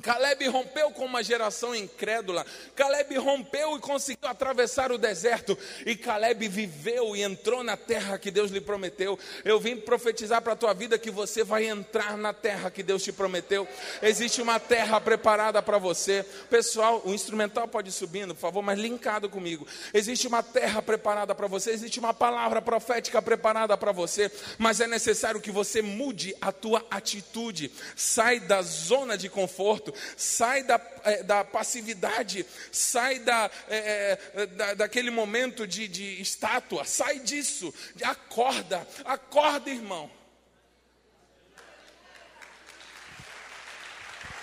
Caleb 0.03 0.47
rompeu 0.49 0.91
com 0.91 1.05
uma 1.05 1.23
geração 1.23 1.75
incrédula. 1.75 2.45
Caleb 2.75 3.17
rompeu 3.19 3.77
e 3.77 3.81
conseguiu 3.81 4.29
atravessar 4.29 4.93
o 4.93 4.99
deserto. 4.99 5.59
E 5.85 5.97
Caleb 5.97 6.49
viveu 6.49 7.17
e 7.17 7.23
entrou 7.23 7.63
na 7.63 7.77
terra 7.77 8.19
que 8.19 8.31
Deus 8.31 8.51
lhe 8.51 8.61
prometeu. 8.61 9.19
Eu 9.45 9.59
vim 9.59 9.77
profetizar 9.77 10.41
para 10.43 10.53
a 10.53 10.57
tua 10.57 10.73
vida 10.73 10.99
que 10.99 11.11
você 11.11 11.43
vai 11.43 11.67
entrar 11.67 12.17
na 12.17 12.33
terra 12.33 12.71
que 12.71 12.83
Deus 12.83 13.03
te 13.03 13.13
prometeu. 13.13 13.67
Existe 14.03 14.41
uma 14.41 14.61
terra 14.61 15.01
preparada 15.01 15.63
para 15.63 15.79
você. 15.79 16.25
Pessoal, 16.51 17.03
o 17.05 17.13
instrumental 17.13 17.67
pode 17.67 17.89
ir 17.89 17.93
subindo, 17.93 18.35
por 18.35 18.41
favor, 18.41 18.63
mas 18.63 18.79
linkado 18.79 19.29
comigo. 19.29 19.67
Existe 19.93 20.27
uma 20.27 20.43
terra 20.43 20.81
preparada 20.81 21.35
para 21.35 21.47
você. 21.47 21.71
Existe 21.71 21.99
uma 21.99 22.15
palavra 22.15 22.63
profética 22.63 23.21
preparada 23.21 23.77
para 23.77 23.93
você. 23.93 24.31
Mas 24.59 24.81
é 24.81 24.87
necessário 24.87 25.41
que 25.41 25.51
você 25.51 25.83
mude 25.83 26.35
a 26.41 26.53
tua 26.53 26.85
atitude. 26.91 27.73
Sai 27.97 28.41
da 28.41 28.63
zona 28.63 29.17
de 29.17 29.29
conforto 29.29 29.88
sai 30.17 30.63
da, 30.63 30.81
é, 31.05 31.23
da 31.23 31.45
passividade, 31.45 32.45
sai 32.71 33.19
da, 33.21 33.51
é, 33.69 34.19
é, 34.35 34.47
da, 34.47 34.75
daquele 34.75 35.11
momento 35.11 35.67
de, 35.67 35.89
de 35.89 36.21
estátua, 36.21 36.85
sai 36.85 37.21
disso, 37.21 37.73
acorda, 38.03 38.87
acorda, 39.05 39.71
irmão. 39.71 40.11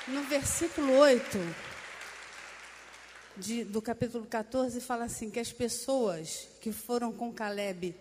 No 0.08 0.22
versículo 0.24 1.00
8 1.00 1.40
de, 3.38 3.64
do 3.64 3.82
capítulo 3.82 4.26
14, 4.26 4.80
fala 4.80 5.06
assim: 5.06 5.30
que 5.30 5.40
as 5.40 5.52
pessoas 5.52 6.48
que 6.62 6.72
foram 6.72 7.12
com 7.12 7.34
Caleb, 7.34 7.96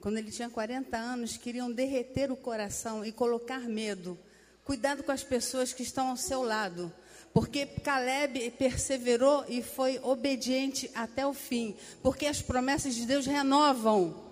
quando 0.00 0.18
ele 0.18 0.30
tinha 0.30 0.50
40 0.50 0.96
anos, 0.96 1.36
queriam 1.36 1.70
derreter 1.70 2.30
o 2.30 2.36
coração 2.36 3.04
e 3.04 3.12
colocar 3.12 3.60
medo 3.60 4.18
Cuidado 4.64 5.02
com 5.02 5.12
as 5.12 5.22
pessoas 5.22 5.74
que 5.74 5.82
estão 5.82 6.08
ao 6.08 6.16
seu 6.16 6.42
lado. 6.42 6.90
Porque 7.34 7.66
Caleb 7.66 8.50
perseverou 8.52 9.44
e 9.48 9.62
foi 9.62 10.00
obediente 10.02 10.90
até 10.94 11.26
o 11.26 11.34
fim. 11.34 11.76
Porque 12.02 12.26
as 12.26 12.40
promessas 12.40 12.94
de 12.94 13.04
Deus 13.04 13.26
renovam. 13.26 14.24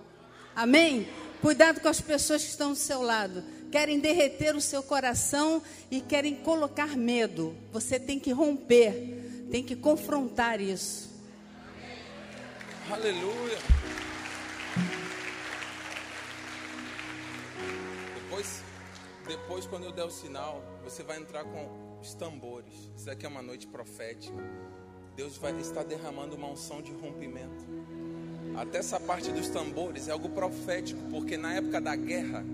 Amém? 0.55 1.09
Cuidado 1.43 1.81
com 1.81 1.89
as 1.89 2.01
pessoas 2.01 2.43
que 2.43 2.49
estão 2.49 2.71
ao 2.71 2.77
seu 2.77 3.03
lado. 3.03 3.45
Querem 3.71 3.99
derreter 3.99 4.55
o 4.55 4.61
seu 4.61 4.83
coração 4.83 5.63
e 5.91 6.01
querem 6.01 6.37
colocar 6.37 6.97
medo. 6.97 7.55
Você 7.73 7.99
tem 7.99 8.19
que 8.19 8.33
romper. 8.33 9.49
Tem 9.51 9.63
que 9.63 9.77
confrontar 9.77 10.61
isso. 10.61 11.11
Aleluia. 12.91 13.59
Depois, 18.15 18.63
quando 19.69 19.85
eu 19.85 19.93
der 19.93 20.05
o 20.05 20.11
sinal, 20.11 20.63
você 20.85 21.03
vai 21.03 21.19
entrar 21.19 21.45
com 21.45 21.99
os 22.01 22.15
tambores. 22.15 22.91
Isso 22.97 23.11
aqui 23.11 23.25
é 23.25 23.29
uma 23.29 23.43
noite 23.43 23.67
profética. 23.67 24.37
Deus 25.17 25.37
vai 25.37 25.59
estar 25.61 25.83
derramando 25.83 26.37
uma 26.37 26.49
unção 26.49 26.83
de 26.83 26.93
rompimento. 26.93 27.65
Até 28.57 28.79
essa 28.79 29.01
parte 29.01 29.31
dos 29.33 29.49
tambores 29.49 30.09
é 30.09 30.13
algo 30.13 30.29
profético, 30.29 31.01
porque 31.11 31.37
na 31.37 31.55
época 31.55 31.81
da 31.81 31.97
guerra, 31.97 32.45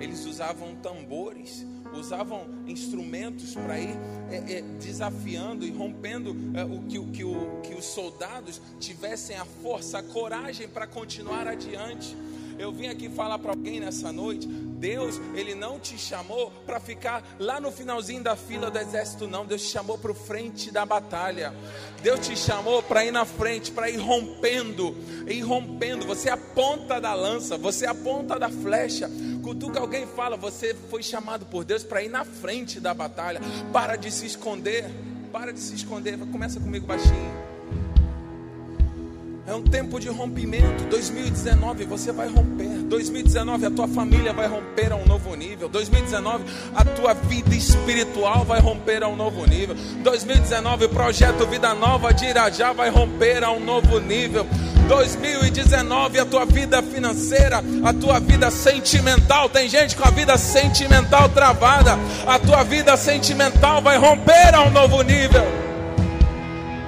eles 0.00 0.24
usavam 0.26 0.76
tambores, 0.76 1.66
usavam 1.92 2.46
instrumentos 2.66 3.54
para 3.54 3.78
ir 3.78 3.96
é, 4.30 4.58
é, 4.58 4.62
desafiando 4.80 5.66
e 5.66 5.70
rompendo 5.70 6.36
é, 6.56 6.64
o, 6.64 6.82
que, 6.82 7.04
que, 7.10 7.24
o, 7.24 7.60
que 7.62 7.74
os 7.74 7.84
soldados 7.84 8.60
tivessem 8.78 9.36
a 9.36 9.44
força, 9.44 9.98
a 9.98 10.02
coragem 10.02 10.68
para 10.68 10.86
continuar 10.86 11.48
adiante. 11.48 12.16
Eu 12.60 12.70
vim 12.70 12.88
aqui 12.88 13.08
falar 13.08 13.38
para 13.38 13.52
alguém 13.52 13.80
nessa 13.80 14.12
noite. 14.12 14.46
Deus, 14.46 15.18
Ele 15.34 15.54
não 15.54 15.80
te 15.80 15.96
chamou 15.96 16.50
para 16.66 16.78
ficar 16.78 17.24
lá 17.38 17.58
no 17.58 17.72
finalzinho 17.72 18.22
da 18.22 18.36
fila 18.36 18.70
do 18.70 18.78
exército, 18.78 19.26
não. 19.26 19.46
Deus 19.46 19.62
te 19.62 19.68
chamou 19.68 19.96
para 19.96 20.12
o 20.12 20.14
frente 20.14 20.70
da 20.70 20.84
batalha. 20.84 21.54
Deus 22.02 22.20
te 22.20 22.36
chamou 22.36 22.82
para 22.82 23.02
ir 23.02 23.12
na 23.12 23.24
frente, 23.24 23.70
para 23.72 23.88
ir 23.88 23.96
rompendo, 23.96 24.94
ir 25.26 25.40
rompendo. 25.40 26.06
Você 26.06 26.28
é 26.28 26.32
a 26.32 26.36
ponta 26.36 27.00
da 27.00 27.14
lança, 27.14 27.56
você 27.56 27.86
é 27.86 27.88
a 27.88 27.94
ponta 27.94 28.38
da 28.38 28.50
flecha. 28.50 29.10
Cutuca 29.42 29.80
alguém 29.80 30.06
fala, 30.06 30.36
você 30.36 30.74
foi 30.74 31.02
chamado 31.02 31.46
por 31.46 31.64
Deus 31.64 31.82
para 31.82 32.02
ir 32.02 32.10
na 32.10 32.26
frente 32.26 32.78
da 32.78 32.92
batalha. 32.92 33.40
Para 33.72 33.96
de 33.96 34.10
se 34.10 34.26
esconder, 34.26 34.84
para 35.32 35.50
de 35.50 35.60
se 35.60 35.74
esconder. 35.74 36.18
Começa 36.30 36.60
comigo 36.60 36.86
baixinho. 36.86 37.49
É 39.50 39.54
um 39.54 39.62
tempo 39.62 39.98
de 39.98 40.08
rompimento. 40.08 40.84
2019 40.84 41.84
você 41.84 42.12
vai 42.12 42.28
romper. 42.28 42.68
2019 42.84 43.66
a 43.66 43.70
tua 43.72 43.88
família 43.88 44.32
vai 44.32 44.46
romper 44.46 44.92
a 44.92 44.94
um 44.94 45.04
novo 45.04 45.34
nível. 45.34 45.68
2019 45.68 46.44
a 46.72 46.84
tua 46.84 47.14
vida 47.14 47.52
espiritual 47.56 48.44
vai 48.44 48.60
romper 48.60 49.02
a 49.02 49.08
um 49.08 49.16
novo 49.16 49.44
nível. 49.44 49.74
2019 50.04 50.84
o 50.84 50.88
projeto 50.90 51.48
Vida 51.48 51.74
Nova 51.74 52.14
de 52.14 52.26
Irajá 52.26 52.72
vai 52.72 52.90
romper 52.90 53.42
a 53.42 53.50
um 53.50 53.58
novo 53.58 53.98
nível. 53.98 54.46
2019 54.86 56.20
a 56.20 56.24
tua 56.24 56.44
vida 56.44 56.80
financeira, 56.80 57.60
a 57.84 57.92
tua 57.92 58.20
vida 58.20 58.52
sentimental. 58.52 59.48
Tem 59.48 59.68
gente 59.68 59.96
com 59.96 60.06
a 60.06 60.12
vida 60.12 60.38
sentimental 60.38 61.28
travada. 61.28 61.98
A 62.24 62.38
tua 62.38 62.62
vida 62.62 62.96
sentimental 62.96 63.82
vai 63.82 63.98
romper 63.98 64.54
a 64.54 64.62
um 64.62 64.70
novo 64.70 65.02
nível. 65.02 65.69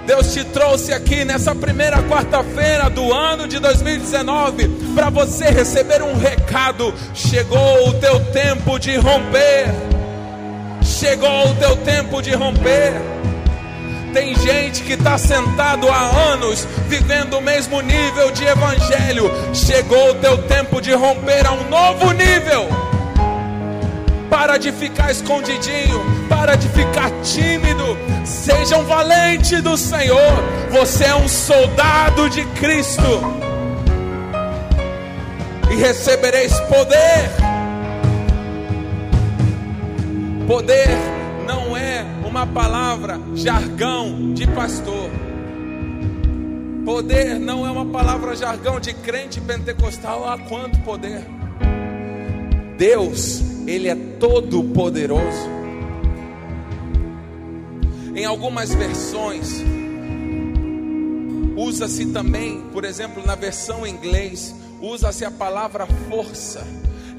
Deus 0.07 0.33
te 0.33 0.45
trouxe 0.45 0.93
aqui 0.93 1.25
nessa 1.25 1.55
primeira 1.55 2.03
quarta-feira 2.03 2.91
do 2.91 3.13
ano 3.13 3.47
de 3.47 3.59
2019 3.61 4.69
para 4.95 5.11
você 5.11 5.45
receber 5.47 6.03
um 6.03 6.19
recado. 6.19 6.93
Chegou 7.15 7.89
o 7.89 7.95
teu 7.95 8.19
tempo 8.33 8.79
de 8.79 8.97
romper. 8.97 9.67
Chegou 10.83 11.51
o 11.51 11.55
teu 11.55 11.77
tempo 11.77 12.21
de 12.21 12.33
romper. 12.35 12.95
Tem 14.13 14.35
gente 14.35 14.83
que 14.83 14.95
está 14.95 15.17
sentado 15.17 15.89
há 15.89 16.33
anos 16.33 16.67
vivendo 16.89 17.39
o 17.39 17.41
mesmo 17.41 17.81
nível 17.81 18.31
de 18.33 18.45
evangelho. 18.45 19.31
Chegou 19.55 20.11
o 20.11 20.15
teu 20.15 20.37
tempo 20.49 20.81
de 20.81 20.93
romper 20.93 21.47
a 21.47 21.53
um 21.53 21.69
novo 21.71 22.11
nível. 22.13 22.92
Para 24.33 24.57
de 24.57 24.73
ficar 24.73 25.11
escondidinho, 25.11 26.01
para 26.27 26.55
de 26.57 26.67
ficar 26.71 27.11
tímido. 27.21 27.85
Sejam 28.25 28.83
valentes 28.87 29.61
do 29.63 29.77
Senhor. 29.77 30.19
Você 30.71 31.05
é 31.05 31.15
um 31.15 31.29
soldado 31.29 32.31
de 32.31 32.43
Cristo. 32.53 33.03
E 35.71 35.75
recebereis 35.75 36.59
poder. 36.61 37.31
Poder 40.47 40.89
não 41.47 41.77
é 41.77 42.03
uma 42.25 42.47
palavra 42.47 43.21
jargão 43.35 44.33
de 44.33 44.47
pastor. 44.47 45.11
Poder 46.87 47.39
não 47.39 47.67
é 47.67 47.71
uma 47.71 47.85
palavra 47.85 48.35
jargão 48.35 48.81
de 48.81 48.95
crente 48.95 49.43
pentecostal. 49.43 50.27
Ah, 50.27 50.39
quanto 50.39 50.79
poder! 50.81 51.23
Deus 52.79 53.52
ele 53.67 53.89
é 53.89 53.95
todo 53.95 54.63
poderoso. 54.65 55.51
Em 58.15 58.25
algumas 58.25 58.75
versões, 58.75 59.63
usa-se 61.57 62.07
também, 62.07 62.63
por 62.73 62.85
exemplo, 62.85 63.25
na 63.25 63.35
versão 63.35 63.87
em 63.87 63.95
inglês, 63.95 64.55
usa-se 64.81 65.25
a 65.25 65.31
palavra 65.31 65.87
força. 66.09 66.67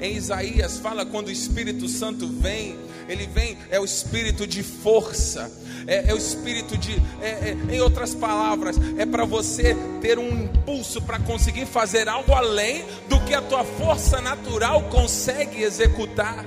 Em 0.00 0.16
Isaías 0.16 0.78
fala 0.78 1.04
quando 1.04 1.28
o 1.28 1.32
Espírito 1.32 1.88
Santo 1.88 2.28
vem, 2.28 2.76
ele 3.08 3.26
vem, 3.26 3.58
é 3.70 3.78
o 3.78 3.84
espírito 3.84 4.46
de 4.46 4.62
força, 4.62 5.50
é, 5.86 6.10
é 6.10 6.14
o 6.14 6.16
espírito 6.16 6.76
de, 6.76 7.00
é, 7.20 7.28
é, 7.28 7.56
em 7.74 7.80
outras 7.80 8.14
palavras, 8.14 8.76
é 8.98 9.04
para 9.04 9.24
você 9.24 9.76
ter 10.00 10.18
um 10.18 10.44
impulso 10.44 11.02
para 11.02 11.18
conseguir 11.18 11.66
fazer 11.66 12.08
algo 12.08 12.32
além 12.32 12.84
do 13.08 13.20
que 13.20 13.34
a 13.34 13.42
tua 13.42 13.64
força 13.64 14.20
natural 14.20 14.82
consegue 14.84 15.62
executar. 15.62 16.44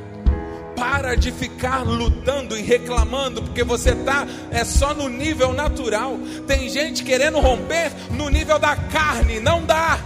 Para 0.75 1.15
de 1.15 1.31
ficar 1.31 1.83
lutando 1.83 2.55
e 2.55 2.61
reclamando, 2.61 3.41
porque 3.41 3.63
você 3.63 3.93
está 3.93 4.27
é 4.51 4.63
só 4.63 4.93
no 4.93 5.09
nível 5.09 5.51
natural. 5.51 6.19
Tem 6.45 6.69
gente 6.69 7.03
querendo 7.03 7.39
romper 7.39 7.91
no 8.11 8.29
nível 8.29 8.59
da 8.59 8.75
carne, 8.75 9.39
não 9.39 9.65
dá. 9.65 9.99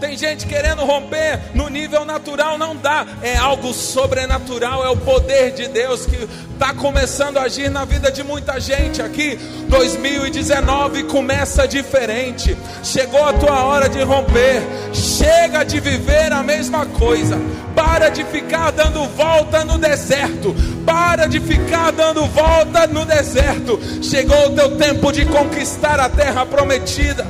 Tem 0.00 0.16
gente 0.16 0.46
querendo 0.46 0.84
romper 0.84 1.40
no 1.54 1.68
nível 1.68 2.04
natural, 2.04 2.56
não 2.56 2.76
dá. 2.76 3.06
É 3.20 3.36
algo 3.36 3.72
sobrenatural, 3.72 4.84
é 4.84 4.88
o 4.88 4.96
poder 4.96 5.52
de 5.52 5.66
Deus 5.68 6.06
que 6.06 6.16
está 6.52 6.72
começando 6.72 7.36
a 7.36 7.42
agir 7.42 7.68
na 7.68 7.84
vida 7.84 8.10
de 8.10 8.22
muita 8.22 8.60
gente 8.60 9.02
aqui. 9.02 9.36
2019 9.68 11.04
começa 11.04 11.66
diferente. 11.66 12.56
Chegou 12.84 13.24
a 13.24 13.32
tua 13.32 13.64
hora 13.64 13.88
de 13.88 14.00
romper. 14.02 14.62
Chega 14.92 15.64
de 15.64 15.80
viver 15.80 16.32
a 16.32 16.42
mesma 16.44 16.86
coisa. 16.86 17.36
Para 17.74 18.08
de 18.08 18.24
ficar 18.24 18.70
dando 18.70 19.04
volta 19.08 19.64
no 19.64 19.78
deserto. 19.78 20.54
Para 20.86 21.26
de 21.26 21.40
ficar 21.40 21.90
dando 21.90 22.24
volta 22.26 22.86
no 22.86 23.04
deserto. 23.04 23.80
Chegou 24.00 24.46
o 24.46 24.54
teu 24.54 24.76
tempo 24.76 25.10
de 25.10 25.24
conquistar 25.26 25.98
a 25.98 26.08
terra 26.08 26.46
prometida. 26.46 27.26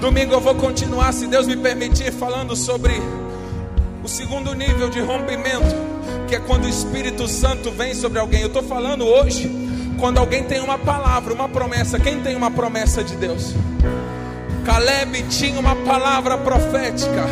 Domingo 0.00 0.32
eu 0.32 0.40
vou 0.40 0.54
continuar, 0.54 1.12
se 1.12 1.26
Deus 1.26 1.46
me 1.46 1.54
permitir, 1.56 2.10
falando 2.10 2.56
sobre 2.56 2.94
o 4.02 4.08
segundo 4.08 4.54
nível 4.54 4.88
de 4.88 4.98
rompimento, 5.00 5.74
que 6.26 6.34
é 6.34 6.40
quando 6.40 6.64
o 6.64 6.68
Espírito 6.68 7.28
Santo 7.28 7.70
vem 7.70 7.92
sobre 7.92 8.18
alguém. 8.18 8.40
Eu 8.40 8.46
estou 8.46 8.62
falando 8.62 9.04
hoje, 9.04 9.50
quando 10.00 10.16
alguém 10.16 10.44
tem 10.44 10.60
uma 10.60 10.78
palavra, 10.78 11.34
uma 11.34 11.48
promessa. 11.48 11.98
Quem 11.98 12.20
tem 12.20 12.34
uma 12.34 12.50
promessa 12.50 13.04
de 13.04 13.14
Deus? 13.14 13.54
Caleb 14.64 15.22
tinha 15.24 15.60
uma 15.60 15.76
palavra 15.76 16.38
profética, 16.38 17.26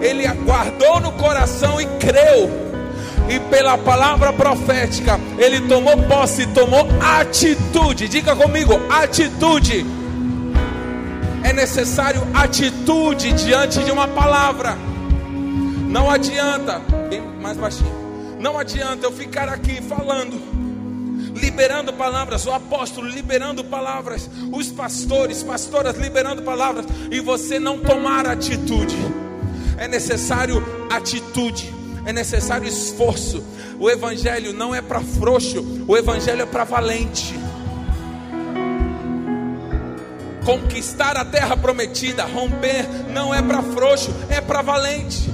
ele 0.00 0.26
aguardou 0.26 0.98
no 0.98 1.12
coração 1.12 1.80
e 1.80 1.86
creu 1.98 2.63
e 3.28 3.40
pela 3.40 3.78
palavra 3.78 4.32
profética, 4.32 5.18
ele 5.38 5.62
tomou 5.62 5.96
posse, 6.02 6.46
tomou 6.48 6.86
atitude. 7.00 8.08
Diga 8.08 8.36
comigo, 8.36 8.74
atitude. 8.90 9.86
É 11.42 11.52
necessário 11.52 12.22
atitude 12.34 13.32
diante 13.32 13.82
de 13.82 13.90
uma 13.90 14.08
palavra. 14.08 14.76
Não 15.88 16.10
adianta, 16.10 16.80
bem 17.08 17.22
mais 17.40 17.56
baixinho. 17.56 18.04
Não 18.38 18.58
adianta 18.58 19.06
eu 19.06 19.12
ficar 19.12 19.48
aqui 19.48 19.80
falando, 19.80 20.38
liberando 21.34 21.94
palavras, 21.94 22.44
o 22.44 22.52
apóstolo 22.52 23.08
liberando 23.08 23.64
palavras, 23.64 24.28
os 24.52 24.70
pastores, 24.70 25.42
pastoras 25.42 25.96
liberando 25.96 26.42
palavras, 26.42 26.84
e 27.10 27.20
você 27.20 27.58
não 27.58 27.78
tomar 27.78 28.26
atitude. 28.26 28.96
É 29.78 29.88
necessário 29.88 30.62
atitude 30.90 31.83
é 32.06 32.12
necessário 32.12 32.68
esforço. 32.68 33.42
O 33.78 33.90
Evangelho 33.90 34.52
não 34.52 34.74
é 34.74 34.80
para 34.80 35.00
frouxo, 35.00 35.84
o 35.86 35.96
Evangelho 35.96 36.42
é 36.42 36.46
para 36.46 36.64
valente. 36.64 37.34
Conquistar 40.44 41.16
a 41.16 41.24
terra 41.24 41.56
prometida, 41.56 42.24
romper, 42.24 42.86
não 43.10 43.34
é 43.34 43.40
para 43.42 43.62
frouxo, 43.62 44.14
é 44.28 44.40
para 44.40 44.62
valente. 44.62 45.33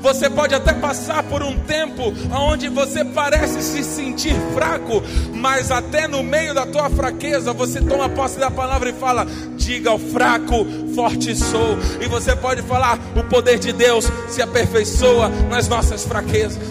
Você 0.00 0.30
pode 0.30 0.54
até 0.54 0.72
passar 0.72 1.22
por 1.24 1.42
um 1.42 1.58
tempo 1.60 2.12
onde 2.32 2.68
você 2.68 3.04
parece 3.04 3.62
se 3.62 3.84
sentir 3.84 4.34
fraco, 4.54 5.02
mas 5.34 5.70
até 5.70 6.08
no 6.08 6.22
meio 6.22 6.54
da 6.54 6.64
tua 6.64 6.88
fraqueza, 6.88 7.52
você 7.52 7.80
toma 7.80 8.08
posse 8.08 8.38
da 8.38 8.50
palavra 8.50 8.88
e 8.90 8.94
fala: 8.94 9.26
diga 9.56 9.90
ao 9.90 9.98
fraco, 9.98 10.66
forte 10.94 11.36
sou. 11.36 11.76
E 12.00 12.06
você 12.06 12.34
pode 12.34 12.62
falar: 12.62 12.98
o 13.14 13.22
poder 13.24 13.58
de 13.58 13.72
Deus 13.72 14.10
se 14.28 14.40
aperfeiçoa 14.40 15.28
nas 15.50 15.68
nossas 15.68 16.04
fraquezas. 16.04 16.62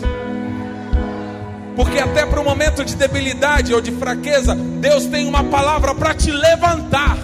Porque 1.76 2.00
até 2.00 2.26
para 2.26 2.42
o 2.42 2.44
momento 2.44 2.84
de 2.84 2.96
debilidade 2.96 3.74
ou 3.74 3.80
de 3.80 3.92
fraqueza, 3.92 4.54
Deus 4.54 5.06
tem 5.06 5.28
uma 5.28 5.44
palavra 5.46 5.96
para 5.96 6.14
te 6.14 6.32
levantar, 6.32 7.18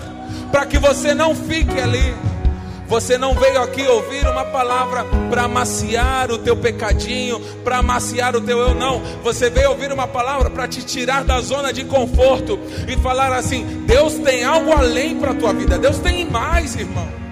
para 0.51 0.65
que 0.65 0.77
você 0.77 1.13
não 1.13 1.35
fique 1.35 1.77
ali. 1.77 2.34
Você 2.87 3.17
não 3.17 3.33
veio 3.33 3.61
aqui 3.61 3.87
ouvir 3.87 4.27
uma 4.27 4.45
palavra 4.45 5.05
para 5.29 5.43
amaciar 5.43 6.31
o 6.31 6.37
teu 6.37 6.55
pecadinho, 6.55 7.39
para 7.63 7.79
amaciar 7.79 8.35
o 8.35 8.41
teu 8.41 8.59
eu, 8.59 8.75
não. 8.75 9.01
Você 9.23 9.49
veio 9.49 9.71
ouvir 9.71 9.91
uma 9.91 10.07
palavra 10.07 10.49
para 10.49 10.67
te 10.67 10.83
tirar 10.83 11.23
da 11.23 11.41
zona 11.41 11.73
de 11.73 11.83
conforto 11.83 12.59
e 12.87 12.95
falar 12.97 13.33
assim: 13.33 13.83
Deus 13.85 14.13
tem 14.15 14.43
algo 14.43 14.71
além 14.71 15.15
para 15.17 15.31
a 15.31 15.35
tua 15.35 15.53
vida, 15.53 15.77
Deus 15.77 15.97
tem 15.97 16.25
mais, 16.29 16.75
irmão. 16.75 17.24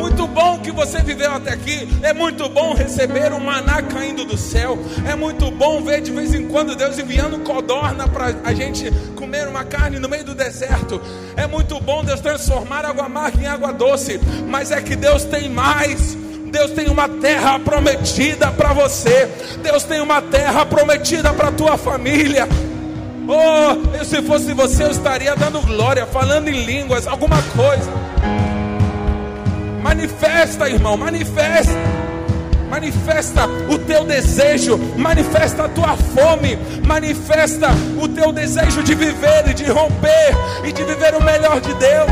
Muito 0.00 0.26
bom 0.26 0.58
que 0.60 0.72
você 0.72 1.02
viveu 1.02 1.30
até 1.30 1.50
aqui. 1.50 1.86
É 2.02 2.14
muito 2.14 2.48
bom 2.48 2.72
receber 2.72 3.34
um 3.34 3.38
maná 3.38 3.82
caindo 3.82 4.24
do 4.24 4.34
céu. 4.34 4.78
É 5.06 5.14
muito 5.14 5.50
bom 5.50 5.82
ver 5.82 6.00
de 6.00 6.10
vez 6.10 6.32
em 6.34 6.48
quando 6.48 6.74
Deus 6.74 6.98
enviando 6.98 7.38
codorna 7.40 8.08
para 8.08 8.34
a 8.42 8.54
gente 8.54 8.90
comer 9.14 9.46
uma 9.46 9.62
carne 9.62 9.98
no 9.98 10.08
meio 10.08 10.24
do 10.24 10.34
deserto. 10.34 10.98
É 11.36 11.46
muito 11.46 11.78
bom 11.80 12.02
Deus 12.02 12.18
transformar 12.18 12.86
água 12.86 13.04
amarga 13.04 13.42
em 13.42 13.46
água 13.46 13.74
doce. 13.74 14.18
Mas 14.48 14.70
é 14.70 14.80
que 14.80 14.96
Deus 14.96 15.24
tem 15.24 15.50
mais. 15.50 16.16
Deus 16.46 16.70
tem 16.70 16.88
uma 16.88 17.06
terra 17.06 17.58
prometida 17.58 18.50
para 18.52 18.72
você. 18.72 19.28
Deus 19.62 19.84
tem 19.84 20.00
uma 20.00 20.22
terra 20.22 20.64
prometida 20.64 21.34
para 21.34 21.48
a 21.48 21.52
tua 21.52 21.76
família. 21.76 22.48
Oh, 23.28 23.96
eu, 23.98 24.04
se 24.06 24.22
fosse 24.22 24.54
você, 24.54 24.84
eu 24.84 24.90
estaria 24.90 25.36
dando 25.36 25.60
glória, 25.60 26.06
falando 26.06 26.48
em 26.48 26.64
línguas, 26.64 27.06
alguma 27.06 27.40
coisa. 27.54 27.99
Manifesta, 29.90 30.70
irmão, 30.70 30.96
manifesta. 30.96 31.72
Manifesta 32.70 33.48
o 33.68 33.76
teu 33.76 34.04
desejo, 34.04 34.78
manifesta 34.96 35.64
a 35.64 35.68
tua 35.68 35.96
fome, 35.96 36.56
manifesta 36.86 37.66
o 38.00 38.06
teu 38.06 38.30
desejo 38.30 38.84
de 38.84 38.94
viver 38.94 39.48
e 39.48 39.52
de 39.52 39.64
romper 39.64 40.30
e 40.64 40.70
de 40.70 40.84
viver 40.84 41.16
o 41.16 41.20
melhor 41.20 41.60
de 41.60 41.74
Deus. 41.74 42.10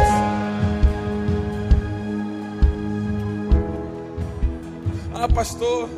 Ah, 5.15 5.29
pastor, 5.33 5.89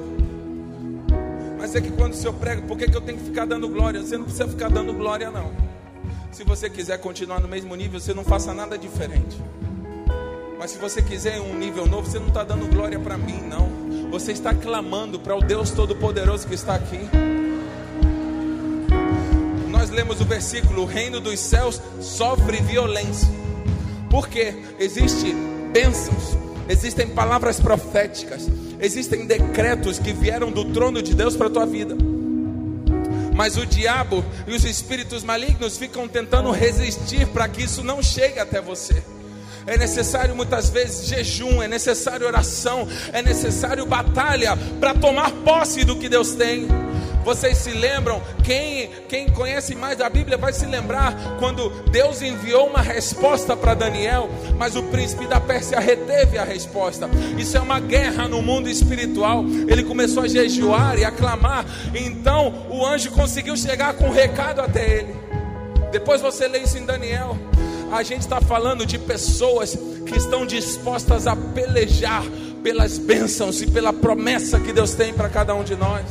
mas 1.59 1.75
é 1.75 1.81
que 1.81 1.93
quando 1.93 2.13
o 2.13 2.17
senhor 2.17 2.35
prega, 2.35 2.61
por 2.61 2.77
que, 2.77 2.91
que 2.91 2.97
eu 2.97 3.01
tenho 3.01 3.17
que 3.17 3.25
ficar 3.25 3.47
dando 3.47 3.67
glória? 3.71 4.03
Você 4.03 4.19
não 4.19 4.25
precisa 4.25 4.47
ficar 4.47 4.69
dando 4.69 4.93
glória, 4.93 5.31
não. 5.31 5.51
Se 6.31 6.45
você 6.45 6.69
quiser 6.69 6.99
continuar 6.99 7.41
no 7.41 7.49
mesmo 7.49 7.75
nível, 7.75 7.99
você 7.99 8.13
não 8.13 8.23
faça 8.23 8.53
nada 8.53 8.77
diferente. 8.77 9.39
Mas 10.61 10.73
se 10.73 10.77
você 10.77 11.01
quiser 11.01 11.41
um 11.41 11.57
nível 11.59 11.87
novo, 11.87 12.07
você 12.07 12.19
não 12.19 12.29
está 12.29 12.45
dando 12.45 12.67
glória 12.67 13.01
para 13.01 13.17
mim, 13.17 13.41
não. 13.49 14.11
Você 14.11 14.33
está 14.33 14.53
clamando 14.55 15.19
para 15.19 15.35
o 15.35 15.41
Deus 15.41 15.71
Todo-Poderoso 15.71 16.47
que 16.47 16.55
está 16.55 16.75
aqui. 16.75 17.01
Nós 19.71 19.89
lemos 19.89 20.21
o 20.21 20.25
versículo: 20.27 20.83
O 20.83 20.85
reino 20.85 21.19
dos 21.19 21.41
céus 21.41 21.81
sofre 22.03 22.59
violência. 22.59 23.27
Porque 24.11 24.55
existe 24.79 25.35
bênçãos, 25.73 26.37
existem 26.69 27.09
palavras 27.09 27.59
proféticas, 27.59 28.47
existem 28.79 29.25
decretos 29.25 29.99
que 29.99 30.13
vieram 30.13 30.53
do 30.53 30.67
trono 30.67 31.01
de 31.01 31.15
Deus 31.15 31.37
para 31.37 31.47
a 31.47 31.51
tua 31.51 31.65
vida. 31.65 31.97
Mas 33.35 33.57
o 33.57 33.65
diabo 33.65 34.23
e 34.47 34.53
os 34.53 34.65
espíritos 34.67 35.25
malignos 35.25 35.79
ficam 35.79 36.07
tentando 36.07 36.51
resistir 36.51 37.27
para 37.29 37.49
que 37.49 37.63
isso 37.63 37.83
não 37.83 38.03
chegue 38.03 38.39
até 38.39 38.61
você. 38.61 39.03
É 39.67 39.77
necessário 39.77 40.35
muitas 40.35 40.71
vezes 40.71 41.07
jejum, 41.07 41.63
é 41.63 41.69
necessário 41.69 42.27
oração, 42.27 42.87
é 43.13 43.23
necessário 43.23 43.87
batalha 43.87 44.57
para 44.79 44.95
tomar 44.95 45.31
posse 45.31 45.85
do 45.85 45.97
que 45.97 46.09
Deus 46.09 46.33
tem. 46.33 46.69
Vocês 47.25 47.59
se 47.59 47.71
lembram? 47.71 48.23
Quem, 48.43 48.91
quem 49.09 49.29
conhece 49.29 49.75
mais 49.75 49.99
da 49.99 50.09
Bíblia 50.09 50.39
vai 50.39 50.53
se 50.53 50.65
lembrar 50.65 51.15
quando 51.39 51.69
Deus 51.91 52.23
enviou 52.23 52.69
uma 52.69 52.81
resposta 52.81 53.55
para 53.57 53.75
Daniel, 53.75 54.31
mas 54.57 54.75
o 54.75 54.83
príncipe 54.85 55.27
da 55.27 55.39
Pérsia 55.39 55.79
reteve 55.79 56.39
a 56.39 56.45
resposta. 56.45 57.09
Isso 57.39 57.57
é 57.57 57.61
uma 57.61 57.79
guerra 57.79 58.27
no 58.27 58.41
mundo 58.41 58.69
espiritual. 58.69 59.45
Ele 59.69 59.85
começou 59.85 60.23
a 60.23 60.29
jejuar 60.29 60.99
e 60.99 61.05
a 61.05 61.11
clamar, 61.11 61.67
então 61.95 62.67
o 62.71 62.85
anjo 62.87 63.11
conseguiu 63.11 63.57
chegar 63.57 63.95
com 63.95 64.07
um 64.07 64.13
recado 64.13 64.61
até 64.61 64.99
ele. 64.99 65.15
Depois 65.93 66.21
você 66.21 66.49
lê 66.49 66.61
isso 66.61 66.79
em 66.79 66.87
Daniel. 66.87 67.37
A 67.93 68.03
gente 68.05 68.23
está 68.23 68.41
falando 68.41 68.87
de 68.87 68.99
pessoas 68.99 69.77
que 70.07 70.17
estão 70.17 70.47
dispostas 70.47 71.27
a 71.27 71.35
pelejar 71.35 72.23
pelas 72.63 72.99
bênçãos 72.99 73.61
e 73.61 73.67
pela 73.67 73.93
promessa 73.93 74.61
que 74.61 74.73
Deus 74.73 74.95
tem 74.95 75.13
para 75.13 75.29
cada 75.29 75.55
um 75.55 75.65
de 75.65 75.75
nós. 75.75 76.07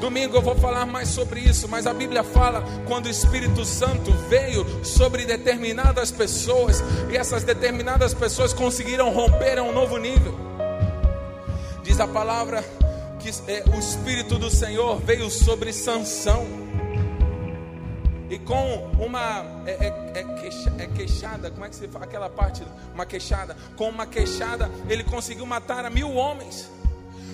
Domingo 0.00 0.36
eu 0.36 0.42
vou 0.42 0.54
falar 0.54 0.86
mais 0.86 1.08
sobre 1.08 1.40
isso, 1.40 1.68
mas 1.68 1.86
a 1.86 1.92
Bíblia 1.92 2.22
fala 2.22 2.62
quando 2.86 3.06
o 3.06 3.10
Espírito 3.10 3.64
Santo 3.64 4.12
veio 4.28 4.64
sobre 4.84 5.26
determinadas 5.26 6.12
pessoas 6.12 6.82
e 7.10 7.16
essas 7.16 7.42
determinadas 7.42 8.14
pessoas 8.14 8.52
conseguiram 8.52 9.10
romper 9.10 9.58
a 9.58 9.62
um 9.62 9.72
novo 9.72 9.96
nível. 9.96 10.34
Diz 11.82 11.98
a 11.98 12.06
palavra 12.06 12.64
que 13.18 13.28
é, 13.50 13.64
o 13.74 13.78
Espírito 13.78 14.38
do 14.38 14.50
Senhor 14.50 15.00
veio 15.00 15.28
sobre 15.28 15.72
Sansão. 15.72 16.67
E 18.30 18.38
com 18.38 18.90
uma 18.98 19.44
é, 19.66 19.86
é, 19.86 20.20
é, 20.20 20.24
queixa, 20.40 20.72
é, 20.78 20.86
queixada, 20.86 21.50
como 21.50 21.64
é 21.64 21.68
que 21.68 21.76
se 21.76 21.88
fala 21.88 22.04
aquela 22.04 22.28
parte? 22.28 22.62
Uma 22.94 23.06
queixada. 23.06 23.56
Com 23.76 23.88
uma 23.88 24.06
queixada, 24.06 24.70
ele 24.88 25.02
conseguiu 25.02 25.46
matar 25.46 25.84
a 25.84 25.90
mil 25.90 26.14
homens 26.14 26.70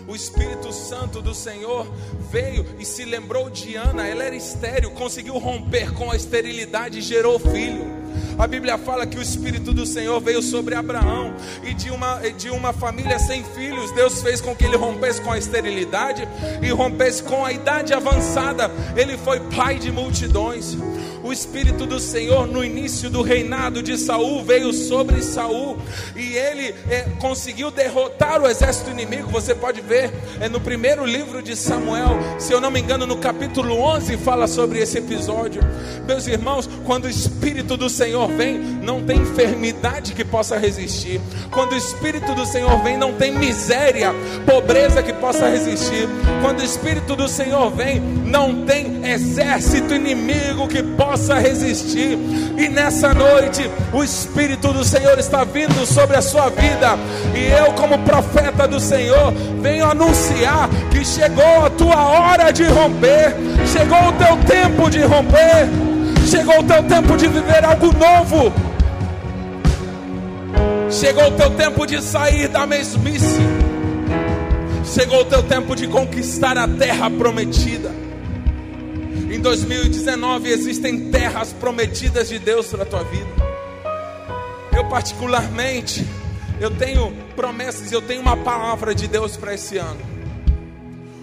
o 0.07 0.15
Espírito 0.15 0.73
Santo 0.73 1.23
do 1.23 1.35
Senhor 1.35 1.87
veio 2.31 2.67
e 2.79 2.85
se 2.85 3.05
lembrou 3.05 3.49
de 3.49 3.75
Ana, 3.75 4.07
ela 4.07 4.25
era 4.25 4.37
estéril, 4.37 4.91
conseguiu 4.91 5.39
romper 5.39 5.93
com 5.95 6.11
a 6.11 6.17
esterilidade 6.17 6.99
e 6.99 7.03
gerou 7.03 7.39
filho. 7.39 8.04
A 8.39 8.47
Bíblia 8.47 8.77
fala 8.77 9.07
que 9.07 9.17
o 9.17 9.23
Espírito 9.23 9.73
do 9.73 9.87
Senhor 9.87 10.21
veio 10.21 10.43
sobre 10.43 10.75
Abraão 10.75 11.35
e 11.63 11.73
de 11.73 11.91
uma, 11.91 12.19
de 12.37 12.51
uma 12.51 12.73
família 12.73 13.19
sem 13.19 13.45
filhos, 13.45 13.93
Deus 13.93 14.23
fez 14.23 14.41
com 14.41 14.55
que 14.57 14.65
ele 14.65 14.77
rompesse 14.77 15.21
com 15.21 15.31
a 15.31 15.39
esterilidade 15.39 16.27
e 16.61 16.69
rompesse 16.71 17.23
com 17.23 17.45
a 17.45 17.53
idade 17.53 17.95
avançada. 17.95 18.71
Ele 18.97 19.17
foi 19.17 19.39
pai 19.41 19.79
de 19.79 19.93
multidões. 19.93 20.77
O 21.23 21.33
Espírito 21.33 21.87
do 21.87 21.99
Senhor 21.99 22.47
no 22.47 22.63
início 22.63 23.09
do 23.09 23.23
reinado 23.23 23.83
de 23.83 23.97
Saul 23.97 24.45
veio 24.45 24.75
sobre 24.75 25.23
Saul 25.23 25.79
e 26.15 26.37
ele 26.37 26.75
é, 26.91 27.07
conseguiu 27.19 27.71
derrotar 27.71 28.43
o 28.43 28.47
exército 28.47 28.91
inimigo. 28.91 29.31
Você 29.31 29.55
pode 29.55 29.81
ver 29.81 30.13
é 30.39 30.51
no 30.51 30.61
primeiro 30.61 31.07
livro 31.07 31.43
de 31.43 31.57
Samuel, 31.57 32.19
se 32.39 32.53
eu 32.53 32.61
não 32.61 32.71
me 32.71 32.79
engano, 32.79 33.07
no 33.07 33.17
capítulo 33.17 33.75
11 33.81 34.19
fala 34.19 34.47
sobre 34.47 34.81
esse 34.81 34.99
episódio. 34.99 35.63
Meus 36.07 36.27
irmãos, 36.27 36.69
quando 36.85 37.05
o 37.05 37.11
Espírito 37.11 37.75
do 37.75 37.89
Senhor 38.25 38.29
vem, 38.29 38.59
não 38.83 39.03
tem 39.03 39.19
enfermidade 39.19 40.15
que 40.15 40.25
possa 40.25 40.57
resistir. 40.57 41.21
Quando 41.51 41.73
o 41.73 41.77
Espírito 41.77 42.35
do 42.35 42.47
Senhor 42.47 42.83
vem, 42.83 42.97
não 42.97 43.13
tem 43.13 43.33
miséria, 43.33 44.15
pobreza 44.47 45.03
que 45.03 45.13
possa 45.13 45.49
resistir. 45.49 46.09
Quando 46.41 46.61
o 46.61 46.65
Espírito 46.65 47.15
do 47.15 47.29
Senhor 47.29 47.71
vem, 47.71 48.01
não 48.01 48.65
tem 48.65 49.07
exército 49.07 49.95
inimigo 49.95 50.69
que 50.69 50.83
possa 50.83 51.39
resistir. 51.39 52.19
E 52.57 52.69
nessa 52.69 53.13
noite, 53.13 53.71
o 53.93 54.03
Espírito 54.03 54.73
do 54.73 54.85
Senhor 54.85 55.19
está 55.19 55.45
vindo 55.45 55.85
sobre 55.87 56.17
a 56.17 56.23
sua 56.23 56.49
vida. 56.49 56.97
E 57.35 57.53
eu, 57.53 57.73
como 57.75 57.99
profeta 57.99 58.67
do 58.67 58.81
Senhor, 58.81 59.33
venho 59.61 59.85
anunciar 59.87 60.69
que 60.91 61.05
chegou 61.05 61.67
a 61.67 61.71
tua 61.71 62.03
hora 62.03 62.51
de 62.51 62.65
romper, 62.65 63.35
chegou 63.67 64.09
o 64.09 64.13
teu 64.13 64.37
tempo 64.47 64.89
de 64.89 65.03
romper, 65.03 65.69
chegou 66.35 66.59
o 66.59 66.65
teu 66.65 66.83
tempo 66.83 67.17
de 67.17 67.29
viver 67.29 67.65
algo 67.65 67.93
novo. 67.93 68.53
Chegou 70.91 71.29
o 71.29 71.31
teu 71.31 71.51
tempo 71.51 71.87
de 71.87 72.03
sair 72.03 72.49
da 72.49 72.67
mesmice. 72.67 73.41
Chegou 74.85 75.21
o 75.21 75.25
teu 75.25 75.45
tempo 75.45 75.77
de 75.77 75.87
conquistar 75.87 76.59
a 76.59 76.67
terra 76.67 77.09
prometida. 77.09 77.93
Em 79.31 79.41
2019 79.41 80.49
existem 80.49 81.11
terras 81.13 81.53
prometidas 81.53 82.29
de 82.29 82.41
Deus 82.41 82.67
para 82.67 82.83
a 82.83 82.87
tua 82.87 83.05
vida. 83.05 83.31
Eu 84.77 84.89
particularmente, 84.89 86.05
eu 86.61 86.71
tenho 86.73 87.13
promessas, 87.37 87.93
eu 87.93 88.03
tenho 88.03 88.21
uma 88.21 88.37
palavra 88.37 88.93
de 88.93 89.07
Deus 89.07 89.37
para 89.37 89.55
esse 89.55 89.79
ano. 89.79 90.01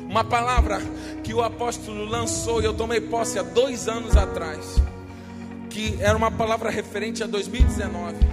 Uma 0.08 0.24
palavra 0.24 0.82
que 1.22 1.34
o 1.34 1.42
apóstolo 1.42 2.06
lançou 2.06 2.62
e 2.62 2.66
eu 2.66 2.74
tomei 2.74 3.02
posse 3.02 3.38
há 3.38 3.44
dois 3.44 3.90
anos 3.90 4.16
atrás. 4.16 4.82
Que 5.72 5.98
era 6.00 6.16
uma 6.16 6.30
palavra 6.30 6.70
referente 6.70 7.24
a 7.24 7.28
2019 7.28 8.32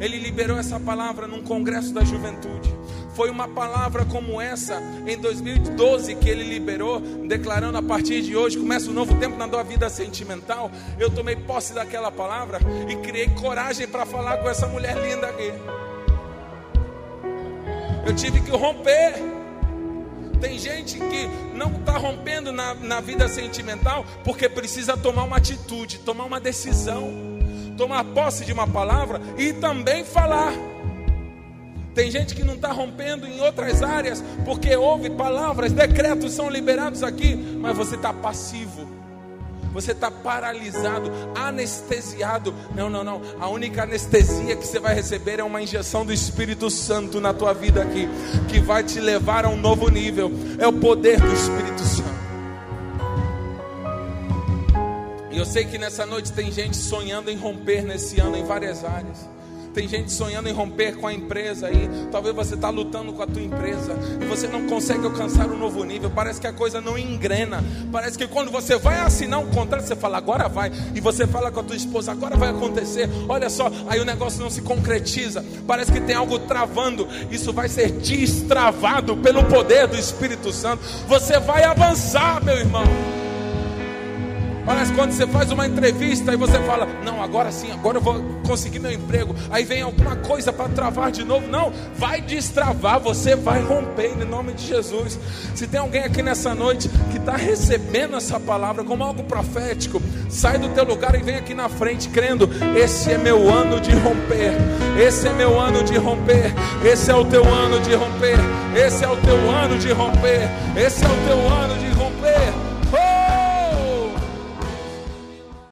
ele 0.00 0.18
liberou 0.18 0.58
essa 0.58 0.80
palavra 0.80 1.26
num 1.26 1.42
congresso 1.42 1.92
da 1.92 2.02
juventude. 2.02 2.74
Foi 3.14 3.28
uma 3.28 3.46
palavra 3.46 4.04
como 4.06 4.40
essa 4.40 4.80
em 5.06 5.18
2012 5.18 6.14
que 6.14 6.28
ele 6.28 6.42
liberou, 6.42 7.00
declarando 7.00 7.76
a 7.76 7.82
partir 7.82 8.22
de 8.22 8.34
hoje 8.34 8.56
começa 8.56 8.88
um 8.88 8.94
novo 8.94 9.14
tempo 9.16 9.36
na 9.36 9.46
tua 9.46 9.62
vida 9.62 9.90
sentimental. 9.90 10.70
Eu 10.98 11.10
tomei 11.10 11.36
posse 11.36 11.74
daquela 11.74 12.10
palavra 12.10 12.60
e 12.88 12.96
criei 12.96 13.28
coragem 13.28 13.86
para 13.86 14.06
falar 14.06 14.38
com 14.38 14.48
essa 14.48 14.66
mulher 14.66 14.96
linda 14.96 15.26
aqui. 15.26 15.52
Eu 18.06 18.16
tive 18.16 18.40
que 18.40 18.50
romper. 18.50 19.39
Tem 20.40 20.58
gente 20.58 20.98
que 20.98 21.28
não 21.54 21.72
está 21.72 21.98
rompendo 21.98 22.52
na, 22.52 22.74
na 22.74 23.00
vida 23.00 23.28
sentimental 23.28 24.04
porque 24.24 24.48
precisa 24.48 24.96
tomar 24.96 25.24
uma 25.24 25.36
atitude, 25.36 25.98
tomar 25.98 26.24
uma 26.24 26.40
decisão 26.40 27.30
tomar 27.80 28.04
posse 28.04 28.44
de 28.44 28.52
uma 28.52 28.66
palavra 28.66 29.18
e 29.38 29.54
também 29.54 30.04
falar. 30.04 30.52
Tem 31.94 32.10
gente 32.10 32.34
que 32.34 32.44
não 32.44 32.54
está 32.54 32.70
rompendo 32.70 33.26
em 33.26 33.40
outras 33.40 33.82
áreas, 33.82 34.22
porque 34.44 34.76
ouve 34.76 35.08
palavras, 35.08 35.72
decretos 35.72 36.34
são 36.34 36.50
liberados 36.50 37.02
aqui, 37.02 37.34
mas 37.34 37.74
você 37.74 37.96
está 37.96 38.12
passivo, 38.12 38.86
você 39.72 39.92
está 39.92 40.10
paralisado, 40.10 41.10
anestesiado. 41.34 42.54
Não, 42.74 42.90
não, 42.90 43.04
não. 43.04 43.20
A 43.40 43.48
única 43.48 43.82
anestesia 43.82 44.56
que 44.56 44.66
você 44.66 44.78
vai 44.78 44.94
receber 44.94 45.38
é 45.38 45.44
uma 45.44 45.62
injeção 45.62 46.04
do 46.04 46.12
Espírito 46.12 46.70
Santo 46.70 47.20
na 47.20 47.32
tua 47.32 47.52
vida 47.52 47.82
aqui, 47.82 48.08
que 48.48 48.58
vai 48.60 48.82
te 48.82 49.00
levar 49.00 49.44
a 49.44 49.48
um 49.48 49.56
novo 49.56 49.88
nível. 49.88 50.30
É 50.58 50.66
o 50.66 50.72
poder 50.72 51.20
do 51.20 51.32
Espírito 51.32 51.82
Santo. 51.82 52.10
E 55.30 55.38
eu 55.38 55.44
sei 55.44 55.64
que 55.64 55.78
nessa 55.78 56.04
noite 56.04 56.32
tem 56.32 56.50
gente 56.50 56.76
sonhando 56.76 57.30
em 57.30 57.36
romper 57.36 57.82
nesse 57.82 58.20
ano 58.20 58.36
em 58.36 58.44
várias 58.44 58.84
áreas. 58.84 59.28
Tem 59.72 59.86
gente 59.86 60.10
sonhando 60.10 60.48
em 60.48 60.52
romper 60.52 60.96
com 60.96 61.06
a 61.06 61.12
empresa 61.12 61.68
aí. 61.68 61.88
Talvez 62.10 62.34
você 62.34 62.54
está 62.54 62.70
lutando 62.70 63.12
com 63.12 63.22
a 63.22 63.26
tua 63.26 63.42
empresa 63.42 63.96
e 64.20 64.24
você 64.24 64.48
não 64.48 64.66
consegue 64.66 65.04
alcançar 65.04 65.46
um 65.46 65.56
novo 65.56 65.84
nível. 65.84 66.10
Parece 66.10 66.40
que 66.40 66.46
a 66.46 66.52
coisa 66.52 66.80
não 66.80 66.98
engrena. 66.98 67.62
Parece 67.92 68.18
que 68.18 68.26
quando 68.26 68.50
você 68.50 68.76
vai 68.76 68.98
assinar 68.98 69.38
um 69.38 69.46
contrato, 69.46 69.86
você 69.86 69.94
fala 69.94 70.18
agora 70.18 70.48
vai. 70.48 70.72
E 70.94 71.00
você 71.00 71.26
fala 71.26 71.50
com 71.50 71.60
a 71.60 71.62
tua 71.62 71.76
esposa 71.76 72.12
agora 72.12 72.36
vai 72.36 72.50
acontecer. 72.50 73.08
Olha 73.28 73.48
só, 73.48 73.70
aí 73.88 74.00
o 74.00 74.04
negócio 74.04 74.40
não 74.40 74.50
se 74.50 74.62
concretiza. 74.62 75.44
Parece 75.66 75.92
que 75.92 76.00
tem 76.00 76.16
algo 76.16 76.38
travando. 76.40 77.06
Isso 77.30 77.52
vai 77.52 77.68
ser 77.68 77.92
destravado 77.92 79.16
pelo 79.18 79.44
poder 79.44 79.86
do 79.86 79.96
Espírito 79.96 80.52
Santo. 80.52 80.82
Você 81.06 81.38
vai 81.38 81.62
avançar, 81.64 82.42
meu 82.44 82.56
irmão. 82.56 83.19
Parece 84.64 84.92
quando 84.92 85.12
você 85.12 85.26
faz 85.26 85.50
uma 85.50 85.66
entrevista 85.66 86.32
e 86.32 86.36
você 86.36 86.58
fala: 86.60 86.86
Não, 87.04 87.22
agora 87.22 87.50
sim, 87.50 87.70
agora 87.72 87.98
eu 87.98 88.02
vou 88.02 88.22
conseguir 88.46 88.78
meu 88.78 88.92
emprego. 88.92 89.34
Aí 89.50 89.64
vem 89.64 89.82
alguma 89.82 90.16
coisa 90.16 90.52
para 90.52 90.68
travar 90.68 91.10
de 91.10 91.24
novo. 91.24 91.46
Não, 91.48 91.72
vai 91.96 92.20
destravar, 92.20 93.00
você 93.00 93.34
vai 93.34 93.62
romper 93.62 94.12
em 94.20 94.24
nome 94.24 94.52
de 94.52 94.66
Jesus. 94.66 95.18
Se 95.54 95.66
tem 95.66 95.80
alguém 95.80 96.02
aqui 96.02 96.22
nessa 96.22 96.54
noite 96.54 96.88
que 97.10 97.18
está 97.18 97.36
recebendo 97.36 98.16
essa 98.16 98.38
palavra 98.38 98.84
como 98.84 99.02
algo 99.02 99.24
profético, 99.24 100.00
sai 100.28 100.58
do 100.58 100.68
teu 100.70 100.84
lugar 100.84 101.14
e 101.14 101.22
vem 101.22 101.36
aqui 101.36 101.54
na 101.54 101.68
frente 101.68 102.08
crendo: 102.08 102.48
Esse 102.76 103.12
é 103.12 103.18
meu 103.18 103.48
ano 103.48 103.80
de 103.80 103.92
romper. 103.92 104.52
Esse 105.00 105.28
é 105.28 105.32
meu 105.32 105.58
ano 105.58 105.82
de 105.82 105.96
romper. 105.96 106.52
Esse 106.84 107.10
é 107.10 107.14
o 107.14 107.24
teu 107.24 107.44
ano 107.44 107.80
de 107.80 107.94
romper. 107.94 108.38
Esse 108.74 109.04
é 109.04 109.08
o 109.08 109.16
teu 109.16 109.50
ano 109.50 109.78
de 109.78 109.92
romper. 109.92 110.48
Esse 110.76 111.04
é 111.04 111.08
o 111.08 111.26
teu 111.26 111.48
ano 111.48 111.78
de 111.78 111.88
romper. 111.90 112.09